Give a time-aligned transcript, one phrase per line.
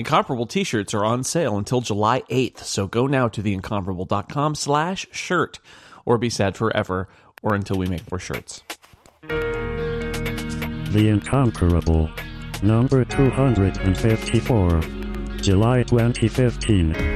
[0.00, 5.58] Incomparable t-shirts are on sale until July 8th, so go now to theincomparable.com slash shirt
[6.06, 7.06] or be sad forever
[7.42, 8.62] or until we make more shirts.
[9.28, 12.08] The Incomparable.
[12.62, 14.80] Number 254.
[15.42, 17.09] July 2015.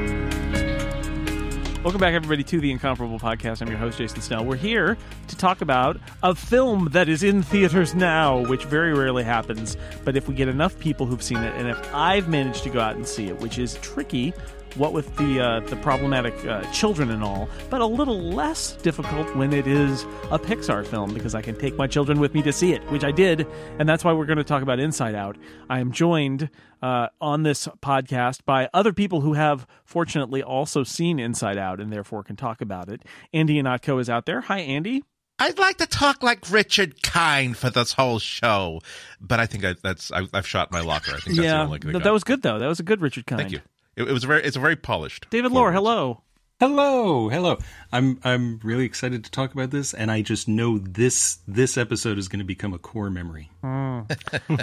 [1.85, 3.61] Welcome back, everybody, to the Incomparable Podcast.
[3.61, 4.43] I'm your host, Jason Snell.
[4.43, 4.97] We're here
[5.29, 9.77] to talk about a film that is in theaters now, which very rarely happens.
[10.03, 12.81] But if we get enough people who've seen it, and if I've managed to go
[12.81, 14.33] out and see it, which is tricky,
[14.77, 19.37] what with the uh, the problematic uh, children and all, but a little less difficult
[19.37, 22.53] when it is a Pixar film because I can take my children with me to
[22.53, 23.47] see it, which I did,
[23.79, 25.37] and that's why we're going to talk about Inside Out.
[25.69, 26.49] I am joined
[26.85, 31.91] uh, on this podcast by other people who have fortunately also seen Inside Out and
[31.91, 33.03] therefore can talk about it.
[33.33, 34.43] Andy Ihnatko is out there.
[34.43, 35.03] Hi, Andy.
[35.39, 38.83] I'd like to talk like Richard Kind for this whole show,
[39.19, 41.13] but I think I, that's I, have shot my locker.
[41.13, 41.93] I think that's yeah, the only thing.
[41.93, 42.59] that was good though.
[42.59, 43.41] That was a good Richard Kind.
[43.41, 43.61] Thank you.
[43.97, 44.45] It, it was very.
[44.45, 45.27] It's a very polished.
[45.31, 46.23] David Loehr, hello.
[46.61, 47.59] Hello, hello.
[47.93, 52.17] I'm I'm really excited to talk about this, and I just know this this episode
[52.17, 53.51] is going to become a core memory.
[53.65, 54.09] Mm.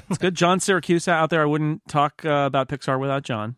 [0.10, 0.34] it's good.
[0.34, 1.42] John Siracusa out there.
[1.42, 3.58] I wouldn't talk uh, about Pixar without John.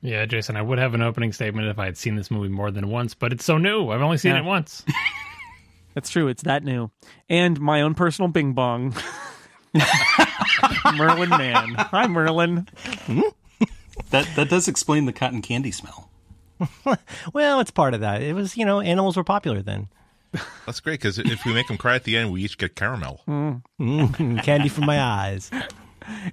[0.00, 2.70] Yeah, Jason, I would have an opening statement if I had seen this movie more
[2.70, 3.90] than once, but it's so new.
[3.90, 4.40] I've only seen yeah.
[4.40, 4.82] it once.
[5.94, 6.28] That's true.
[6.28, 6.90] It's that new.
[7.28, 8.94] And my own personal bing bong.
[10.96, 11.74] Merlin Mann.
[11.74, 12.66] Hi, Merlin.
[13.04, 13.20] Hmm?
[14.10, 16.08] that that does explain the cotton candy smell.
[17.32, 18.22] well, it's part of that.
[18.22, 19.88] It was, you know, animals were popular then.
[20.66, 23.22] That's great because if we make them cry at the end, we each get caramel.
[23.28, 23.62] Mm.
[23.80, 25.50] Mm, candy from my eyes.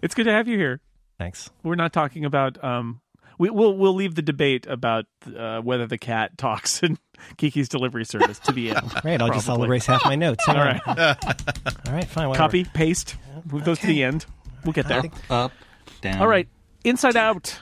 [0.02, 0.82] It's good to have you here.
[1.20, 1.50] Thanks.
[1.64, 2.62] We're not talking about.
[2.64, 3.02] Um,
[3.38, 5.06] we, will we'll leave the debate about
[5.38, 6.98] uh, whether the cat talks in
[7.38, 8.92] Kiki's delivery service to the end.
[9.04, 9.22] Right.
[9.22, 10.48] I'll just I'll erase half my notes.
[10.48, 10.82] All right.
[10.88, 10.96] All
[11.94, 12.06] right.
[12.06, 12.30] Fine.
[12.30, 12.36] Whatever.
[12.36, 12.64] Copy.
[12.64, 13.16] Paste.
[13.52, 14.26] Move those to the end.
[14.64, 15.04] We'll get there.
[15.30, 15.52] Up.
[16.02, 16.22] Down.
[16.22, 16.48] All right.
[16.84, 17.62] Inside Out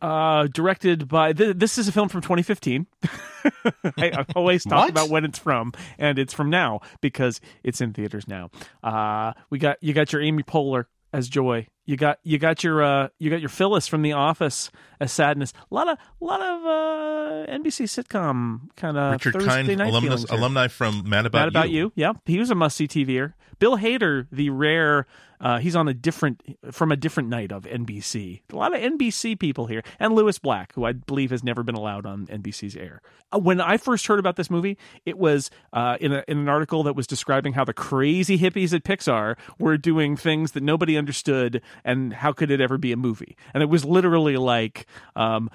[0.00, 2.86] uh, directed by th- this is a film from 2015.
[3.04, 7.92] I, I, always talk about when it's from, and it's from now because it's in
[7.92, 8.50] theaters now.
[8.82, 11.66] Uh, we got you got your Amy Poehler as Joy.
[11.86, 14.70] You got you got your uh, you got your Phyllis from The Office
[15.00, 15.52] as Sadness.
[15.70, 19.90] A lot of a lot of uh, NBC sitcom kind of Richard Thursday Kind, night
[19.90, 21.92] alumnus, alumni from Mad About Mad About You.
[21.94, 23.32] Yeah, he was a must see TVer.
[23.58, 25.06] Bill Hader, the rare
[25.40, 28.42] uh, he's on a different from a different night of NBC.
[28.52, 31.74] A lot of NBC people here, and Lewis Black, who I believe has never been
[31.74, 33.00] allowed on NBC's air.
[33.32, 36.48] Uh, when I first heard about this movie, it was uh, in, a, in an
[36.48, 40.96] article that was describing how the crazy hippies at Pixar were doing things that nobody
[40.96, 43.36] understood, and how could it ever be a movie?
[43.54, 44.86] And it was literally like.
[45.16, 45.50] Um,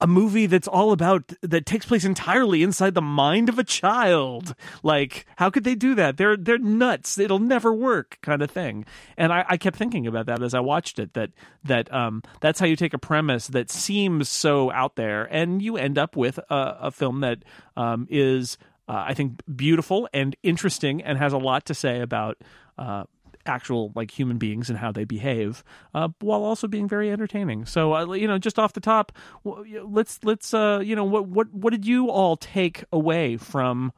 [0.00, 4.54] a movie that's all about that takes place entirely inside the mind of a child.
[4.82, 6.16] Like, how could they do that?
[6.16, 7.18] They're they're nuts.
[7.18, 8.84] It'll never work, kind of thing.
[9.16, 11.14] And I, I kept thinking about that as I watched it.
[11.14, 11.30] That
[11.64, 15.76] that um that's how you take a premise that seems so out there, and you
[15.76, 17.44] end up with a, a film that
[17.76, 18.58] um is.
[18.86, 22.36] Uh, I think beautiful and interesting, and has a lot to say about
[22.76, 23.04] uh,
[23.46, 27.66] actual like human beings and how they behave, uh, while also being very entertaining.
[27.66, 29.12] So uh, you know, just off the top,
[29.44, 33.92] let's let's uh, you know what what what did you all take away from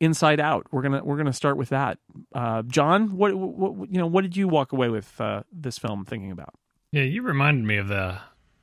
[0.00, 0.66] Inside Out?
[0.70, 1.98] We're gonna we're gonna start with that.
[2.34, 6.04] Uh, John, what, what you know what did you walk away with uh, this film
[6.04, 6.54] thinking about?
[6.92, 8.18] Yeah, you reminded me of the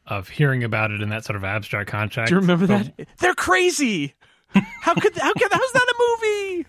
[0.05, 2.29] of hearing about it in that sort of abstract context.
[2.29, 3.07] Do you remember that?
[3.19, 4.13] They're crazy.
[4.81, 6.66] How could how could how's that a movie?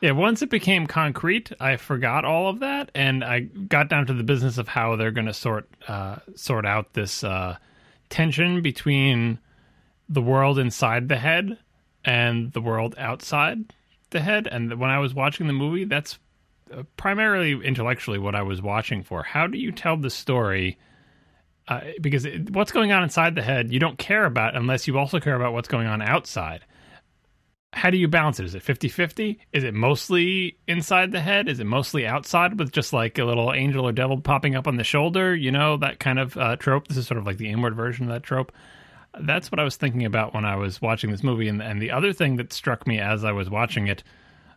[0.00, 4.14] Yeah, once it became concrete, I forgot all of that, and I got down to
[4.14, 7.56] the business of how they're going to sort uh, sort out this uh,
[8.08, 9.40] tension between
[10.08, 11.58] the world inside the head
[12.04, 13.74] and the world outside
[14.10, 14.46] the head.
[14.46, 16.18] And when I was watching the movie, that's
[16.72, 19.24] uh, primarily intellectually what I was watching for.
[19.24, 20.78] How do you tell the story?
[21.66, 24.96] Uh, because it, what's going on inside the head, you don't care about unless you
[24.96, 26.64] also care about what's going on outside
[27.72, 28.46] how do you balance it?
[28.46, 29.38] Is it 50 50?
[29.52, 31.48] Is it mostly inside the head?
[31.48, 34.76] Is it mostly outside with just like a little angel or devil popping up on
[34.76, 35.34] the shoulder?
[35.34, 36.88] You know, that kind of uh, trope.
[36.88, 38.52] This is sort of like the inward version of that trope.
[39.20, 41.48] That's what I was thinking about when I was watching this movie.
[41.48, 44.02] And, and the other thing that struck me as I was watching it,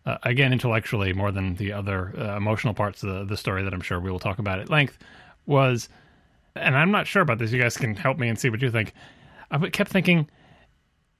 [0.05, 3.73] uh, again, intellectually more than the other uh, emotional parts of the, the story that
[3.73, 4.97] I'm sure we will talk about at length,
[5.45, 5.89] was,
[6.55, 8.71] and I'm not sure about this, you guys can help me and see what you
[8.71, 8.93] think.
[9.49, 10.29] I kept thinking,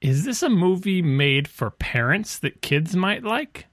[0.02, 3.66] is this a movie made for parents that kids might like?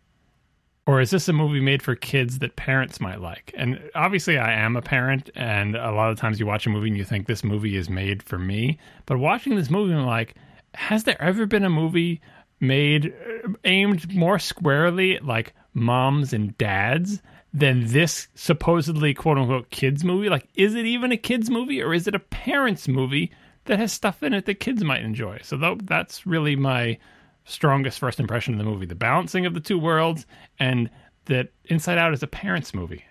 [0.86, 3.52] Or is this a movie made for kids that parents might like?
[3.58, 6.88] And obviously, I am a parent, and a lot of times you watch a movie
[6.88, 8.78] and you think this movie is made for me.
[9.08, 10.36] But watching this movie, I'm like,
[10.76, 12.22] has there ever been a movie
[12.60, 17.24] made uh, aimed more squarely at like moms and dads
[17.54, 20.30] than this supposedly quote unquote kids movie?
[20.30, 23.32] Like, is it even a kids movie or is it a parents movie
[23.70, 25.40] that has stuff in it that kids might enjoy.
[25.44, 26.98] So tho- that's really my
[27.46, 30.26] strongest first impression of the movie: the balancing of the two worlds,
[30.60, 30.90] and
[31.26, 33.06] that Inside Out is a parents' movie.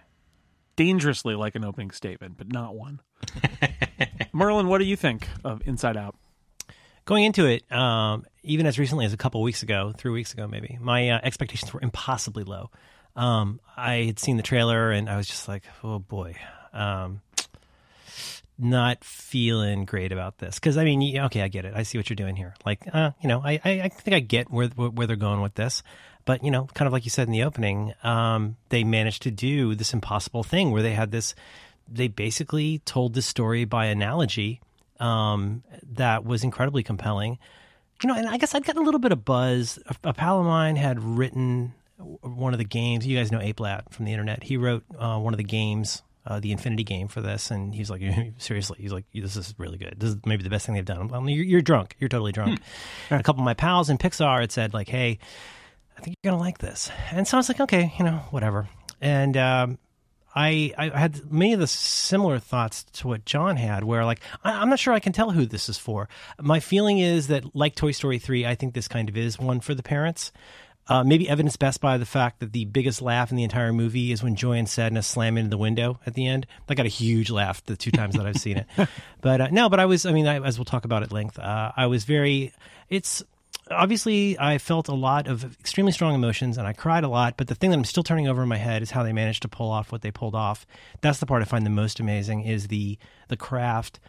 [0.77, 3.01] Dangerously like an opening statement, but not one.
[4.33, 6.17] Merlin, what do you think of Inside Out?
[7.05, 10.47] Going into it, um, even as recently as a couple weeks ago, three weeks ago
[10.47, 12.71] maybe, my uh, expectations were impossibly low.
[13.17, 16.37] Um, I had seen the trailer and I was just like, oh boy,
[16.73, 17.23] um,
[18.59, 20.57] not feeling great about this.
[20.57, 21.75] Because I mean, okay, I get it.
[21.75, 22.55] I see what you're doing here.
[22.67, 25.83] Like, uh, you know, I, I, think I get where where they're going with this.
[26.25, 29.31] But you know, kind of like you said in the opening, um, they managed to
[29.31, 31.35] do this impossible thing where they had this.
[31.91, 34.61] They basically told the story by analogy
[35.01, 35.63] um,
[35.95, 37.39] that was incredibly compelling.
[38.03, 39.79] You know, and I guess I'd gotten a little bit of buzz.
[39.87, 43.07] A, a pal of mine had written one of the games.
[43.07, 44.43] You guys know Ape Lad from the internet.
[44.43, 47.91] He wrote uh, one of the games, uh, the Infinity game for this, and he's
[47.91, 48.03] like,
[48.39, 49.95] seriously, he's like, this is really good.
[49.99, 51.09] This is maybe the best thing they've done.
[51.09, 51.97] Mean, you're, you're drunk.
[51.99, 52.61] You're totally drunk.
[53.11, 55.19] And a couple of my pals in Pixar had said like, hey,
[55.97, 56.91] I think you're gonna like this.
[57.11, 58.69] And so I was like, okay, you know, whatever.
[59.01, 59.79] And um,
[60.35, 64.53] I I had many of the similar thoughts to what John had, where like I,
[64.53, 66.09] I'm not sure I can tell who this is for.
[66.41, 69.61] My feeling is that, like Toy Story three, I think this kind of is one
[69.61, 70.31] for the parents.
[70.89, 74.11] Uh, maybe evidenced best by the fact that the biggest laugh in the entire movie
[74.11, 76.47] is when Joy and Sadness slam into the window at the end.
[76.69, 78.67] I got a huge laugh the two times that I've seen it.
[79.21, 81.41] But uh, no, but I was, I mean, I, as we'll talk about at length,
[81.41, 82.53] uh, I was very,
[82.89, 83.25] it's,
[83.71, 87.49] obviously I felt a lot of extremely strong emotions and I cried a lot, but
[87.49, 89.49] the thing that I'm still turning over in my head is how they managed to
[89.49, 90.67] pull off what they pulled off.
[91.01, 92.99] That's the part I find the most amazing is the
[93.29, 94.01] the craft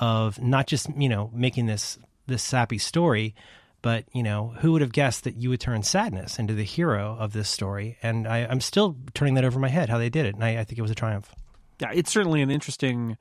[0.00, 3.34] of not just, you know, making this this sappy story,
[3.82, 7.16] but you know, who would have guessed that you would turn sadness into the hero
[7.18, 7.98] of this story?
[8.02, 10.58] And I, I'm still turning that over my head how they did it, and I,
[10.58, 11.34] I think it was a triumph.
[11.80, 13.16] Yeah, it's certainly an interesting.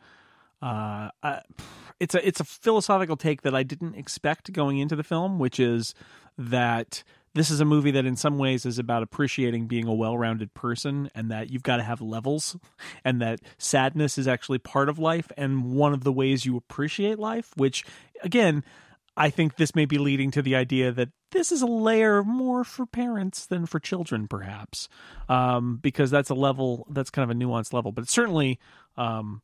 [0.62, 1.40] Uh, uh,
[2.00, 5.60] it's a it's a philosophical take that I didn't expect going into the film, which
[5.60, 5.94] is
[6.38, 7.04] that
[7.36, 11.10] this is a movie that in some ways is about appreciating being a well-rounded person
[11.14, 12.56] and that you've got to have levels
[13.04, 17.20] and that sadness is actually part of life and one of the ways you appreciate
[17.20, 17.84] life which
[18.24, 18.64] again
[19.18, 22.64] I think this may be leading to the idea that this is a layer more
[22.64, 24.90] for parents than for children, perhaps,
[25.30, 27.92] um, because that's a level that's kind of a nuanced level.
[27.92, 28.60] But certainly,
[28.98, 29.42] um,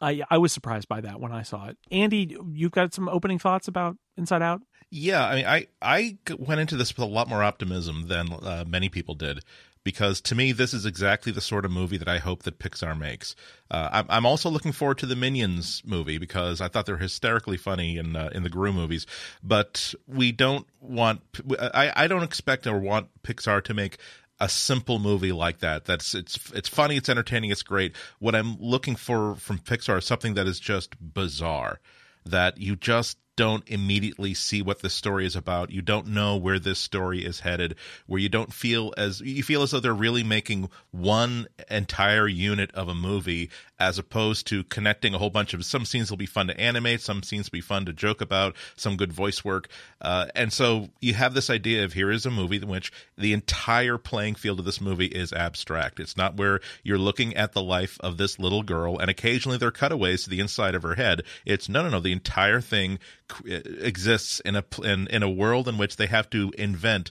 [0.00, 1.78] I I was surprised by that when I saw it.
[1.90, 4.62] Andy, you've got some opening thoughts about Inside Out.
[4.90, 8.64] Yeah, I mean, I I went into this with a lot more optimism than uh,
[8.66, 9.40] many people did
[9.88, 12.94] because to me, this is exactly the sort of movie that I hope that Pixar
[12.94, 13.34] makes.
[13.70, 17.96] Uh, I'm, also looking forward to the Minions movie because I thought they're hysterically funny
[17.96, 19.06] in uh, in the Gru movies.
[19.42, 21.22] But we don't want
[21.58, 23.96] I I don't expect or want Pixar to make
[24.38, 25.86] a simple movie like that.
[25.86, 27.96] That's it's it's funny, it's entertaining, it's great.
[28.18, 31.80] What I'm looking for from Pixar is something that is just bizarre,
[32.26, 35.70] that you just don't immediately see what the story is about.
[35.70, 37.76] You don't know where this story is headed.
[38.08, 42.72] Where you don't feel as you feel as though they're really making one entire unit
[42.74, 45.64] of a movie, as opposed to connecting a whole bunch of.
[45.64, 47.00] Some scenes will be fun to animate.
[47.00, 48.56] Some scenes will be fun to joke about.
[48.76, 49.68] Some good voice work.
[50.00, 53.32] Uh, and so you have this idea of here is a movie in which the
[53.32, 56.00] entire playing field of this movie is abstract.
[56.00, 59.68] It's not where you're looking at the life of this little girl, and occasionally there
[59.68, 61.22] are cutaways to the inside of her head.
[61.44, 62.00] It's no, no, no.
[62.00, 62.98] The entire thing
[63.46, 67.10] exists in a in, in a world in which they have to invent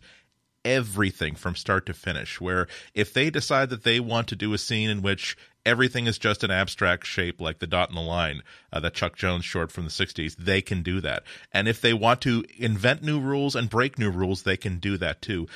[0.65, 4.57] everything from start to finish where if they decide that they want to do a
[4.57, 8.41] scene in which everything is just an abstract shape like the dot in the line
[8.73, 11.23] uh, that chuck jones short from the 60s they can do that.
[11.51, 14.97] And if they want to invent new rules and break new rules they can do
[14.97, 15.47] that too.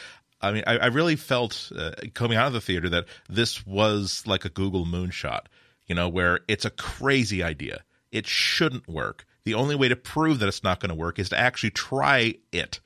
[0.42, 4.24] I mean i, I really felt uh, coming out of the theater that this was
[4.28, 5.46] like a google moonshot
[5.92, 7.84] you know where it's a crazy idea.
[8.14, 9.26] It shouldn't work.
[9.44, 12.36] The only way to prove that it's not going to work is to actually try
[12.54, 12.80] it.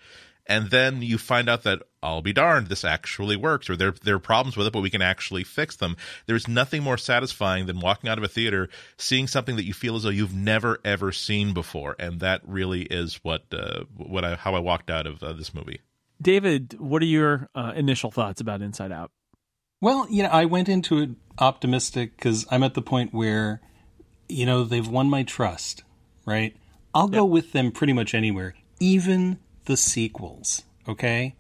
[0.47, 4.15] And then you find out that I'll be darned, this actually works, or there there
[4.15, 5.97] are problems with it, but we can actually fix them.
[6.27, 9.95] There's nothing more satisfying than walking out of a theater, seeing something that you feel
[9.95, 14.35] as though you've never ever seen before, and that really is what uh, what I
[14.35, 15.81] how I walked out of uh, this movie.
[16.21, 19.11] David, what are your uh, initial thoughts about Inside Out?
[19.81, 21.09] Well, you know, I went into it
[21.39, 23.61] optimistic because I'm at the point where,
[24.29, 25.83] you know, they've won my trust
[26.25, 26.55] right?
[26.93, 30.63] I'll go with them pretty much anywhere, even the sequels.
[30.87, 31.35] Okay,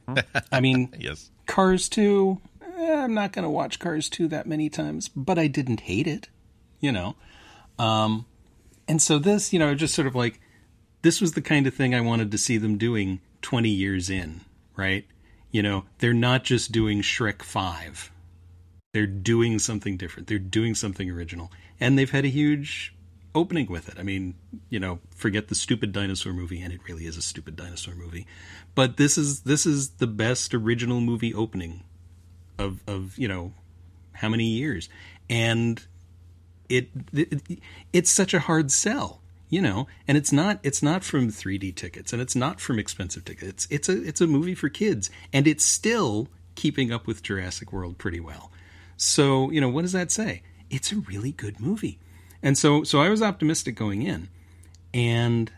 [0.51, 2.41] I mean, yes, Cars Two.
[2.77, 6.07] Eh, I'm not going to watch Cars Two that many times, but I didn't hate
[6.07, 6.29] it,
[6.79, 7.15] you know.
[7.77, 8.25] Um,
[8.87, 10.39] and so this, you know, just sort of like
[11.01, 14.41] this was the kind of thing I wanted to see them doing 20 years in,
[14.75, 15.05] right?
[15.51, 18.11] You know, they're not just doing Shrek 5.
[18.93, 20.27] They're doing something different.
[20.27, 21.51] They're doing something original.
[21.79, 22.94] And they've had a huge
[23.35, 23.99] opening with it.
[23.99, 24.35] I mean,
[24.69, 28.25] you know, forget the stupid dinosaur movie, and it really is a stupid dinosaur movie.
[28.73, 31.83] But this is this is the best original movie opening
[32.57, 33.53] of of you know
[34.13, 34.89] how many years,
[35.29, 35.85] and
[36.69, 37.41] it, it
[37.93, 39.87] it's such a hard sell you know?
[40.07, 43.67] And it's not it's not from 3d tickets and it's not from expensive tickets.
[43.69, 47.97] It's a it's a movie for kids and it's still keeping up with Jurassic World
[47.97, 48.51] pretty well.
[48.97, 50.41] So you know what does that say?
[50.69, 51.99] It's a really good movie
[52.45, 54.29] and so so I was optimistic going in
[54.93, 55.51] and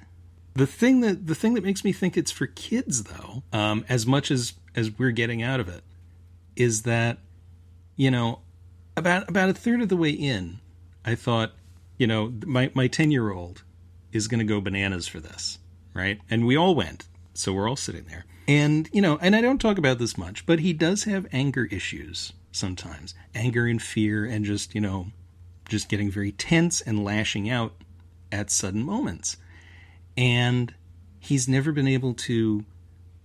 [0.56, 4.08] the thing that the thing that makes me think it's for kids though um, as
[4.08, 5.84] much as as we're getting out of it
[6.56, 7.20] is that
[7.96, 8.40] you know
[8.96, 10.60] about about a third of the way in
[11.06, 11.52] I thought
[12.00, 13.62] you know my my 10 year old
[14.12, 15.60] is going to go bananas for this,
[15.94, 16.20] right?
[16.30, 17.08] And we all went.
[17.34, 18.26] So we're all sitting there.
[18.48, 21.66] And, you know, and I don't talk about this much, but he does have anger
[21.66, 25.08] issues sometimes anger and fear, and just, you know,
[25.68, 27.74] just getting very tense and lashing out
[28.32, 29.38] at sudden moments.
[30.16, 30.74] And
[31.20, 32.66] he's never been able to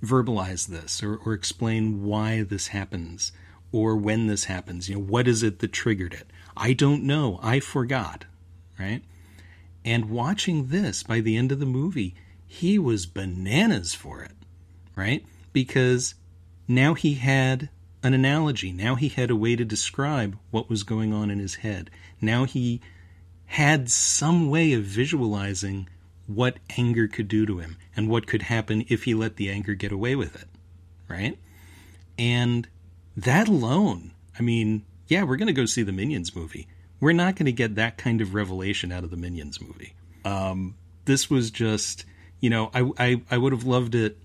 [0.03, 3.33] verbalize this or, or explain why this happens
[3.71, 4.89] or when this happens.
[4.89, 6.27] You know, what is it that triggered it?
[6.57, 7.39] I don't know.
[7.43, 8.27] I forgot,
[8.79, 9.03] right?
[9.85, 12.15] And watching this by the end of the movie,
[12.47, 14.33] he was bananas for it,
[14.95, 15.25] right?
[15.53, 16.15] Because
[16.69, 17.71] now he had
[18.03, 18.73] an analogy.
[18.73, 21.91] Now he had a way to describe what was going on in his head.
[22.23, 22.81] Now he
[23.47, 25.89] had some way of visualizing
[26.27, 29.75] what anger could do to him and what could happen if he let the anger
[29.75, 30.49] get away with it,
[31.09, 31.37] right?
[32.19, 32.69] And
[33.17, 36.69] that alone, I mean, yeah, we're going to go see the Minions movie.
[37.01, 39.95] We're not going to get that kind of revelation out of the Minions movie.
[40.25, 42.05] Um, this was just,
[42.41, 44.17] you know, I, I, I would have loved it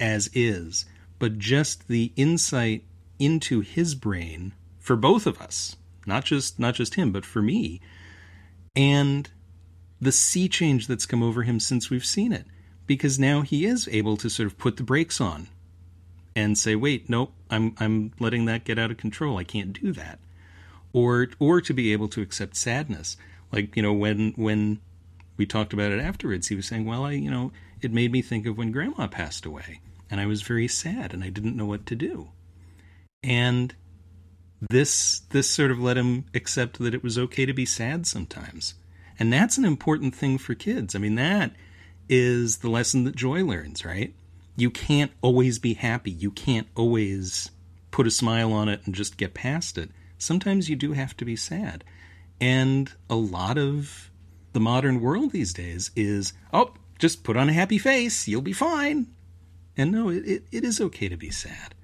[0.00, 0.86] as is,
[1.18, 2.84] but just the insight
[3.18, 7.80] into his brain for both of us, not just not just him, but for me,
[8.74, 9.30] and
[10.00, 12.46] the sea change that's come over him since we've seen it,
[12.86, 15.48] because now he is able to sort of put the brakes on
[16.34, 19.38] and say, "Wait, nope, I'm I'm letting that get out of control.
[19.38, 20.18] I can't do that."
[20.92, 23.16] or or to be able to accept sadness.
[23.50, 24.80] Like you know when when
[25.36, 28.22] we talked about it afterwards, he was saying, "Well, I you know it made me
[28.22, 29.80] think of when Grandma passed away,
[30.10, 32.30] and I was very sad, and I didn't know what to do."
[33.22, 33.74] And
[34.70, 38.74] this this sort of let him accept that it was okay to be sad sometimes,
[39.18, 40.94] and that's an important thing for kids.
[40.94, 41.52] I mean, that
[42.08, 44.14] is the lesson that Joy learns, right?
[44.56, 46.10] You can't always be happy.
[46.10, 47.50] You can't always
[47.90, 49.90] put a smile on it and just get past it
[50.22, 51.84] sometimes you do have to be sad.
[52.40, 54.10] And a lot of
[54.52, 58.52] the modern world these days is, oh, just put on a happy face, you'll be
[58.52, 59.08] fine.
[59.76, 61.74] And no, it, it, it is okay to be sad.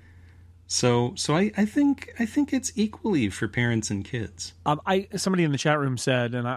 [0.70, 4.52] So, so I, I think I think it's equally for parents and kids.
[4.66, 6.52] Um, I somebody in the chat room said, and I,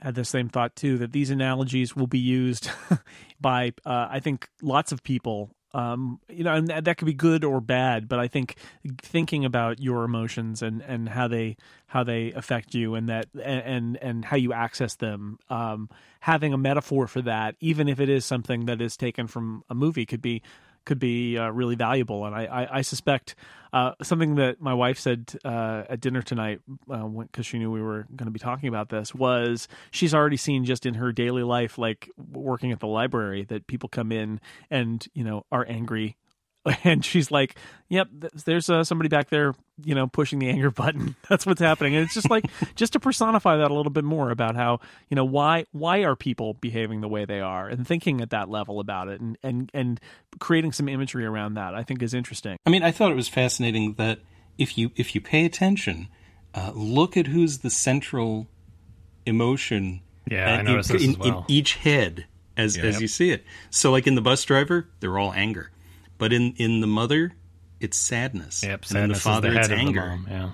[0.00, 2.70] I had the same thought too, that these analogies will be used
[3.40, 7.44] by uh, I think lots of people um, you know, and that, could be good
[7.44, 8.08] or bad.
[8.08, 8.56] But I think
[9.02, 13.98] thinking about your emotions and, and how they how they affect you and that and
[14.00, 18.24] and how you access them, um, having a metaphor for that, even if it is
[18.24, 20.40] something that is taken from a movie, could be
[20.86, 22.24] could be uh, really valuable.
[22.24, 23.34] And I, I, I suspect
[23.72, 27.82] uh, something that my wife said uh, at dinner tonight, because uh, she knew we
[27.82, 31.42] were going to be talking about this, was she's already seen just in her daily
[31.42, 34.40] life, like working at the library, that people come in
[34.70, 36.16] and you know are angry
[36.84, 37.56] and she's like,
[37.88, 38.08] "Yep,
[38.44, 39.54] there's uh, somebody back there,
[39.84, 41.14] you know, pushing the anger button.
[41.28, 42.44] That's what's happening." And it's just like
[42.74, 46.16] just to personify that a little bit more about how you know why why are
[46.16, 49.70] people behaving the way they are, and thinking at that level about it, and and
[49.72, 50.00] and
[50.38, 51.74] creating some imagery around that.
[51.74, 52.58] I think is interesting.
[52.66, 54.20] I mean, I thought it was fascinating that
[54.58, 56.08] if you if you pay attention,
[56.54, 58.48] uh, look at who's the central
[59.24, 60.00] emotion.
[60.28, 61.38] Yeah, I noticed in, in, well.
[61.38, 63.44] in each head as as you see it.
[63.70, 65.70] So, like in the bus driver, they're all anger
[66.18, 67.32] but in in the mother,
[67.80, 68.62] it's sadness.
[68.62, 70.06] Yep, sadness and in the father, the it's anger.
[70.06, 70.50] Mom, yeah,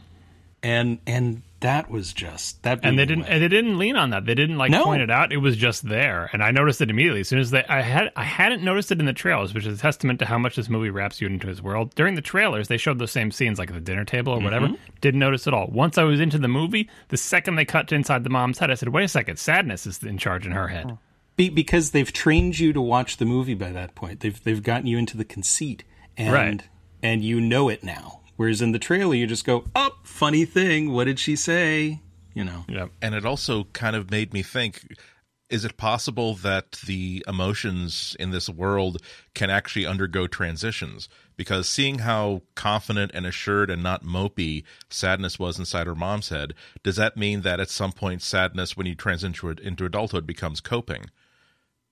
[0.62, 2.80] and and that was just that.
[2.82, 3.24] And they didn't.
[3.24, 4.26] And they didn't lean on that.
[4.26, 4.84] They didn't like no.
[4.84, 5.32] point it out.
[5.32, 7.64] It was just there, and I noticed it immediately as soon as they.
[7.64, 10.38] I had I hadn't noticed it in the trailers, which is a testament to how
[10.38, 11.94] much this movie wraps you into his world.
[11.94, 14.44] During the trailers, they showed those same scenes, like at the dinner table or mm-hmm.
[14.44, 14.68] whatever.
[15.00, 15.68] Didn't notice at all.
[15.68, 18.70] Once I was into the movie, the second they cut to inside the mom's head,
[18.70, 20.98] I said, "Wait a second, sadness is in charge in her head."
[21.36, 24.20] Be, because they've trained you to watch the movie by that point.
[24.20, 25.84] They've they've gotten you into the conceit
[26.16, 26.62] and right.
[27.02, 28.20] and you know it now.
[28.36, 30.92] Whereas in the trailer, you just go, "Oh, funny thing.
[30.92, 32.00] What did she say?"
[32.34, 32.64] You know.
[32.68, 32.90] Yep.
[33.00, 34.84] And it also kind of made me think
[35.52, 38.96] is it possible that the emotions in this world
[39.34, 41.10] can actually undergo transitions?
[41.36, 46.54] Because seeing how confident and assured and not mopey sadness was inside her mom's head,
[46.82, 50.62] does that mean that at some point sadness, when you transition into, into adulthood, becomes
[50.62, 51.04] coping?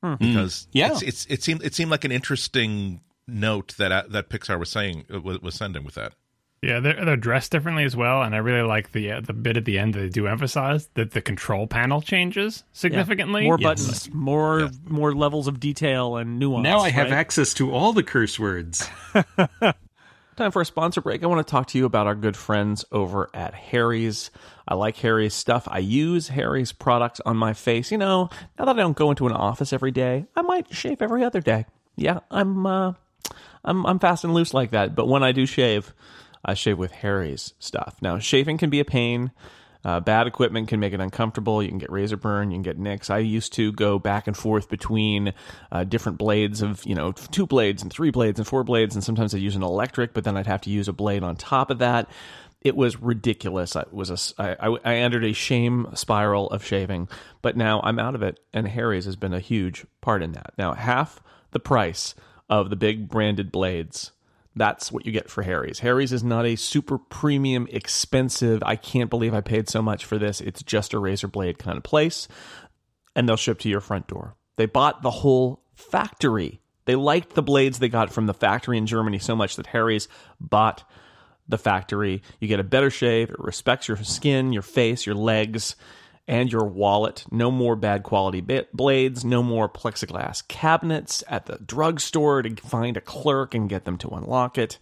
[0.03, 0.93] Because Yeah.
[0.93, 4.71] it's, it's it seemed it seemed like an interesting note that uh, that Pixar was
[4.71, 6.15] saying uh, was was sending with that.
[6.63, 9.57] Yeah, they're they're dressed differently as well, and I really like the uh, the bit
[9.57, 13.45] at the end that they do emphasize that the control panel changes significantly.
[13.45, 13.81] More Yes.
[13.81, 16.65] buttons, more more levels of detail and nuance.
[16.65, 17.15] Now I have right?
[17.19, 18.87] access to all the curse words.
[20.37, 21.23] Time for a sponsor break.
[21.23, 24.31] I want to talk to you about our good friends over at Harry's.
[24.71, 25.67] I like Harry's stuff.
[25.69, 27.91] I use Harry's products on my face.
[27.91, 31.03] You know, now that I don't go into an office every day, I might shave
[31.03, 31.67] every other day.
[31.97, 32.93] Yeah, I'm uh
[33.65, 35.93] I'm I'm fast and loose like that, but when I do shave,
[36.45, 37.97] I shave with Harry's stuff.
[38.01, 39.33] Now, shaving can be a pain.
[39.83, 41.63] Uh, bad equipment can make it uncomfortable.
[41.63, 42.51] You can get razor burn.
[42.51, 43.09] You can get nicks.
[43.09, 45.33] I used to go back and forth between
[45.73, 49.03] uh, different blades of, you know, two blades and three blades and four blades, and
[49.03, 51.71] sometimes I'd use an electric, but then I'd have to use a blade on top
[51.71, 52.11] of that.
[52.63, 53.75] It was ridiculous.
[53.77, 57.09] I was a, I- I entered a shame spiral of shaving,
[57.43, 60.53] but now I'm out of it, and Harry's has been a huge part in that.
[60.59, 61.21] Now, half
[61.53, 62.15] the price
[62.49, 64.13] of the big branded blades
[64.57, 65.79] that's what you get for Harry's.
[65.79, 70.19] Harry's is not a super premium, expensive, I can't believe I paid so much for
[70.19, 70.41] this.
[70.41, 72.27] It's just a razor blade kind of place.
[73.15, 74.35] And they'll ship to your front door.
[74.57, 76.61] They bought the whole factory.
[76.85, 80.09] They liked the blades they got from the factory in Germany so much that Harry's
[80.41, 80.83] bought
[81.51, 82.23] the factory.
[82.39, 83.31] You get a better shave.
[83.31, 85.77] It respects your skin, your face, your legs,
[86.27, 87.25] and your wallet.
[87.31, 88.41] No more bad quality
[88.73, 89.25] blades.
[89.25, 94.09] No more plexiglass cabinets at the drugstore to find a clerk and get them to
[94.11, 94.79] unlock it.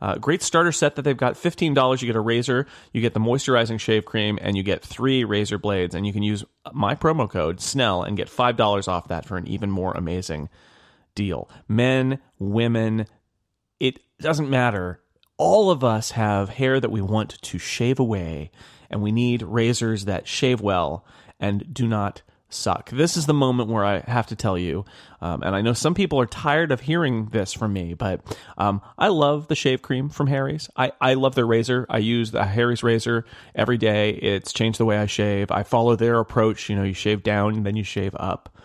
[0.00, 2.00] Uh, great starter set that they've got $15.
[2.00, 5.58] You get a razor, you get the moisturizing shave cream, and you get three razor
[5.58, 5.94] blades.
[5.94, 9.46] And you can use my promo code SNELL and get $5 off that for an
[9.46, 10.48] even more amazing
[11.14, 11.48] deal.
[11.68, 13.06] Men, women,
[13.80, 15.00] it doesn't matter.
[15.38, 18.50] All of us have hair that we want to shave away,
[18.90, 21.04] and we need razors that shave well
[21.38, 22.90] and do not suck.
[22.90, 24.84] This is the moment where I have to tell you,
[25.20, 28.20] um, and I know some people are tired of hearing this from me, but
[28.56, 30.70] um, I love the shave cream from Harry's.
[30.76, 31.86] I, I love their razor.
[31.88, 34.10] I use the Harry's razor every day.
[34.10, 35.50] It's changed the way I shave.
[35.50, 36.68] I follow their approach.
[36.68, 38.56] You know, you shave down, and then you shave up.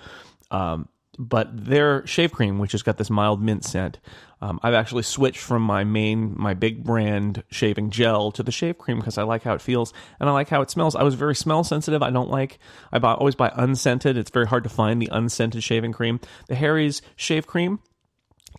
[0.52, 4.00] Um, but their shave cream, which has got this mild mint scent,
[4.42, 8.78] um, I've actually switched from my main, my big brand shaving gel to the shave
[8.78, 10.96] cream because I like how it feels and I like how it smells.
[10.96, 12.02] I was very smell sensitive.
[12.02, 12.58] I don't like,
[12.92, 14.18] I buy, always buy unscented.
[14.18, 16.20] It's very hard to find the unscented shaving cream.
[16.48, 17.80] The Harry's shave cream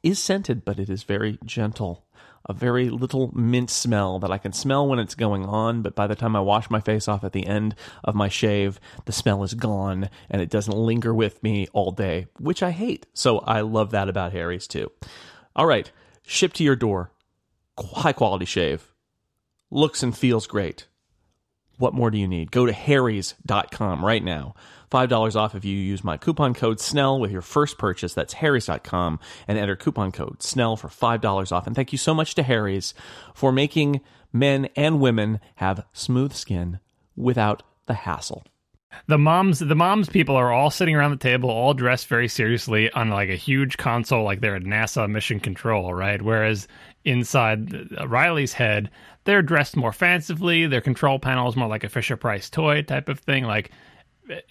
[0.05, 2.07] is scented, but it is very gentle.
[2.47, 6.09] A very little mint smell that I can smell when it's going on, but by
[6.09, 9.45] the time I wash my face off at the end of my shave, the smell
[9.45, 13.07] is gone and it doesn't linger with me all day, which I hate.
[13.15, 14.91] So I love that about Harry's too.
[15.55, 15.91] All right,
[16.27, 17.11] ship to your door.
[17.79, 18.93] High quality shave.
[19.71, 20.87] Looks and feels great.
[21.79, 22.51] What more do you need?
[22.51, 24.55] Go to harrys.com right now.
[24.91, 28.13] $5 off if you use my coupon code SNELL with your first purchase.
[28.13, 31.67] That's harrys.com and enter coupon code SNELL for $5 off.
[31.67, 32.93] And thank you so much to Harry's
[33.35, 36.79] for making men and women have smooth skin
[37.17, 38.45] without the hassle.
[39.07, 42.91] The moms the moms people are all sitting around the table all dressed very seriously
[42.93, 46.23] on like a huge console like they're at nasa mission control right?
[46.23, 46.69] Whereas
[47.05, 48.91] inside uh, riley's head
[49.25, 53.09] they're dressed more fancifully their control panel is more like a fisher price toy type
[53.09, 53.45] of thing.
[53.45, 53.71] Like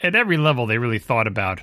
[0.01, 1.61] at every level they really thought about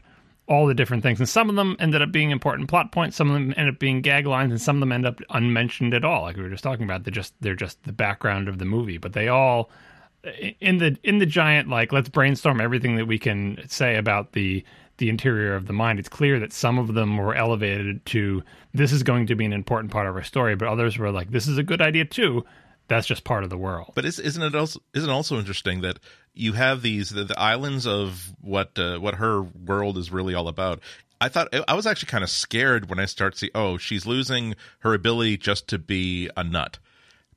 [0.48, 1.20] all the different things.
[1.20, 3.78] And some of them ended up being important plot points some of them end up
[3.78, 6.22] being gag lines and some of them end up unmentioned at all.
[6.22, 8.98] Like we were just talking about they're just they're just the background of the movie.
[8.98, 9.70] But they all
[10.60, 14.64] in the in the giant like let's brainstorm everything that we can say about the
[14.96, 18.42] the interior of the mind it's clear that some of them were elevated to
[18.74, 21.30] this is going to be an important part of our story but others were like
[21.30, 22.44] this is a good idea too
[22.88, 25.82] that's just part of the world But is, isn't it also isn't it also interesting
[25.82, 26.00] that
[26.34, 30.48] you have these the, the islands of what uh, what her world is really all
[30.48, 30.80] about?
[31.20, 34.54] I thought I was actually kind of scared when I start see oh she's losing
[34.80, 36.78] her ability just to be a nut.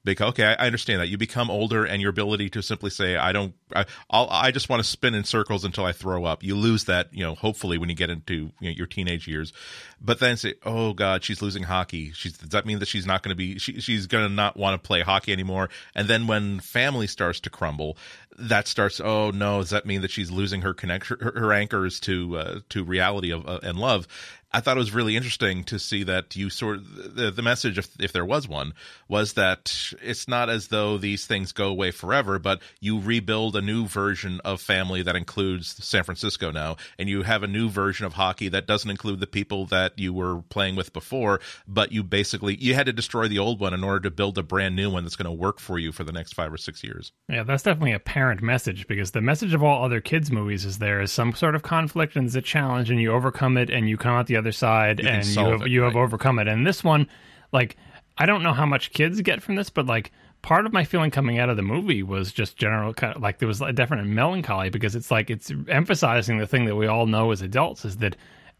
[0.03, 1.09] Because okay, I understand that.
[1.09, 4.69] You become older and your ability to simply say I don't I I'll, I just
[4.69, 6.43] want to spin in circles until I throw up.
[6.43, 9.53] You lose that you know hopefully when you get into you know, your teenage years,
[9.99, 12.11] but then say oh god she's losing hockey.
[12.11, 14.57] She's does that mean that she's not going to be she, she's going to not
[14.57, 15.69] want to play hockey anymore?
[15.95, 17.97] And then when family starts to crumble,
[18.37, 21.99] that starts oh no does that mean that she's losing her connection her, her anchors
[22.01, 24.07] to uh, to reality of uh, and love?
[24.53, 27.77] I thought it was really interesting to see that you sort of, the, the message,
[27.77, 28.73] if, if there was one,
[29.07, 33.60] was that it's not as though these things go away forever, but you rebuild a
[33.61, 38.05] new version of family that includes San Francisco now, and you have a new version
[38.05, 42.03] of hockey that doesn't include the people that you were playing with before, but you
[42.03, 44.89] basically you had to destroy the old one in order to build a brand new
[44.89, 47.11] one that's going to work for you for the next five or six years.
[47.29, 50.79] Yeah, that's definitely a parent message because the message of all other kids' movies is
[50.79, 53.87] there is some sort of conflict and it's a challenge, and you overcome it, and
[53.87, 56.01] you come out the other side, You and you have it, you have right.
[56.01, 56.47] overcome it.
[56.47, 57.07] And this one,
[57.51, 57.77] like,
[58.17, 60.11] I don't know how much kids get from this, but like.
[60.41, 63.37] Part of my feeling coming out of the movie was just general, kind of, like
[63.37, 67.05] there was a definite melancholy because it's like it's emphasizing the thing that we all
[67.05, 68.15] know as adults is that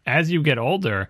[0.06, 1.08] as you get older,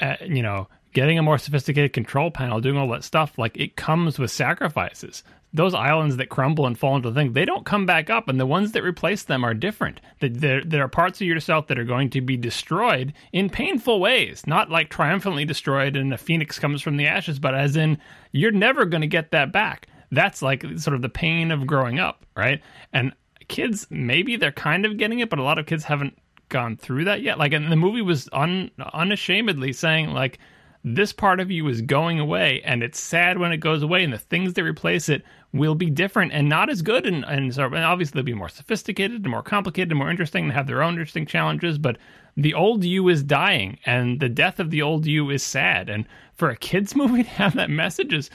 [0.00, 3.76] uh, you know, getting a more sophisticated control panel, doing all that stuff, like it
[3.76, 5.22] comes with sacrifices.
[5.52, 8.40] Those islands that crumble and fall into the thing, they don't come back up, and
[8.40, 10.00] the ones that replace them are different.
[10.20, 14.46] There, there are parts of yourself that are going to be destroyed in painful ways,
[14.46, 17.98] not like triumphantly destroyed and a phoenix comes from the ashes, but as in
[18.32, 19.86] you're never going to get that back.
[20.14, 22.60] That's like sort of the pain of growing up, right?
[22.92, 23.12] And
[23.48, 27.04] kids, maybe they're kind of getting it, but a lot of kids haven't gone through
[27.04, 27.38] that yet.
[27.38, 30.38] Like, and the movie was un, unashamedly saying, like,
[30.86, 34.12] this part of you is going away, and it's sad when it goes away, and
[34.12, 37.06] the things that replace it will be different and not as good.
[37.06, 40.44] And, and, so, and obviously, they'll be more sophisticated and more complicated and more interesting
[40.44, 41.78] and have their own interesting challenges.
[41.78, 41.96] But
[42.36, 45.88] the old you is dying, and the death of the old you is sad.
[45.88, 48.28] And for a kids' movie to have that message is,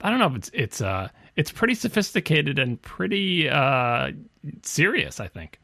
[0.00, 4.12] I don't know if it's it's uh it's pretty sophisticated and pretty uh
[4.62, 5.20] serious.
[5.20, 5.58] I think.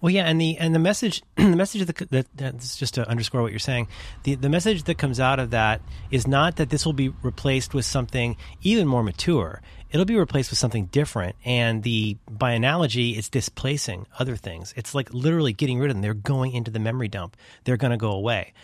[0.00, 3.42] Well, yeah, and the and the message, the message that, that that's just to underscore
[3.42, 3.88] what you're saying.
[4.22, 7.74] The the message that comes out of that is not that this will be replaced
[7.74, 9.60] with something even more mature.
[9.90, 14.72] It'll be replaced with something different, and the by analogy, it's displacing other things.
[14.76, 16.02] It's like literally getting rid of them.
[16.02, 17.36] They're going into the memory dump.
[17.64, 18.54] They're going to go away.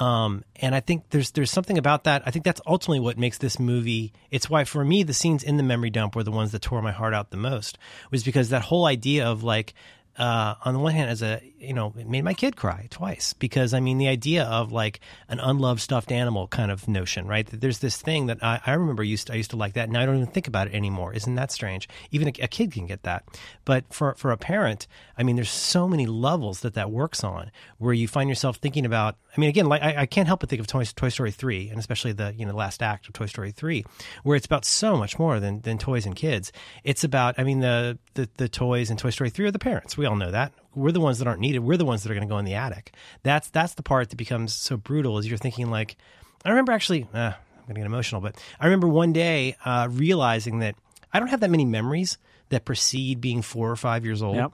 [0.00, 2.22] Um, and I think there's there's something about that.
[2.24, 4.12] I think that's ultimately what makes this movie.
[4.30, 6.82] It's why for me the scenes in the memory dump were the ones that tore
[6.82, 7.78] my heart out the most.
[8.10, 9.74] Was because that whole idea of like
[10.18, 13.32] uh, on the one hand, as a you know, it made my kid cry twice
[13.32, 17.46] because I mean the idea of like an unloved stuffed animal kind of notion, right?
[17.46, 19.96] There's this thing that I, I remember used to, I used to like that, and
[19.96, 21.14] I don't even think about it anymore.
[21.14, 21.88] Isn't that strange?
[22.10, 23.24] Even a, a kid can get that,
[23.64, 27.50] but for for a parent, I mean, there's so many levels that that works on
[27.78, 29.16] where you find yourself thinking about.
[29.34, 31.68] I mean, again, like I, I can't help but think of Toy, Toy Story three,
[31.68, 33.84] and especially the you know last act of Toy Story three,
[34.24, 36.52] where it's about so much more than than toys and kids.
[36.84, 39.96] It's about, I mean, the the, the toys in Toy Story three are the parents.
[40.02, 41.60] We all know that we're the ones that aren't needed.
[41.60, 42.92] We're the ones that are going to go in the attic.
[43.22, 45.16] That's that's the part that becomes so brutal.
[45.18, 45.96] Is you're thinking like,
[46.44, 47.34] I remember actually, uh, I'm
[47.66, 50.74] going to get emotional, but I remember one day uh, realizing that
[51.12, 54.34] I don't have that many memories that precede being four or five years old.
[54.34, 54.52] Yep.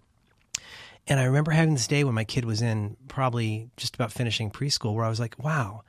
[1.07, 4.51] And I remember having this day when my kid was in probably just about finishing
[4.51, 5.83] preschool where I was like, wow,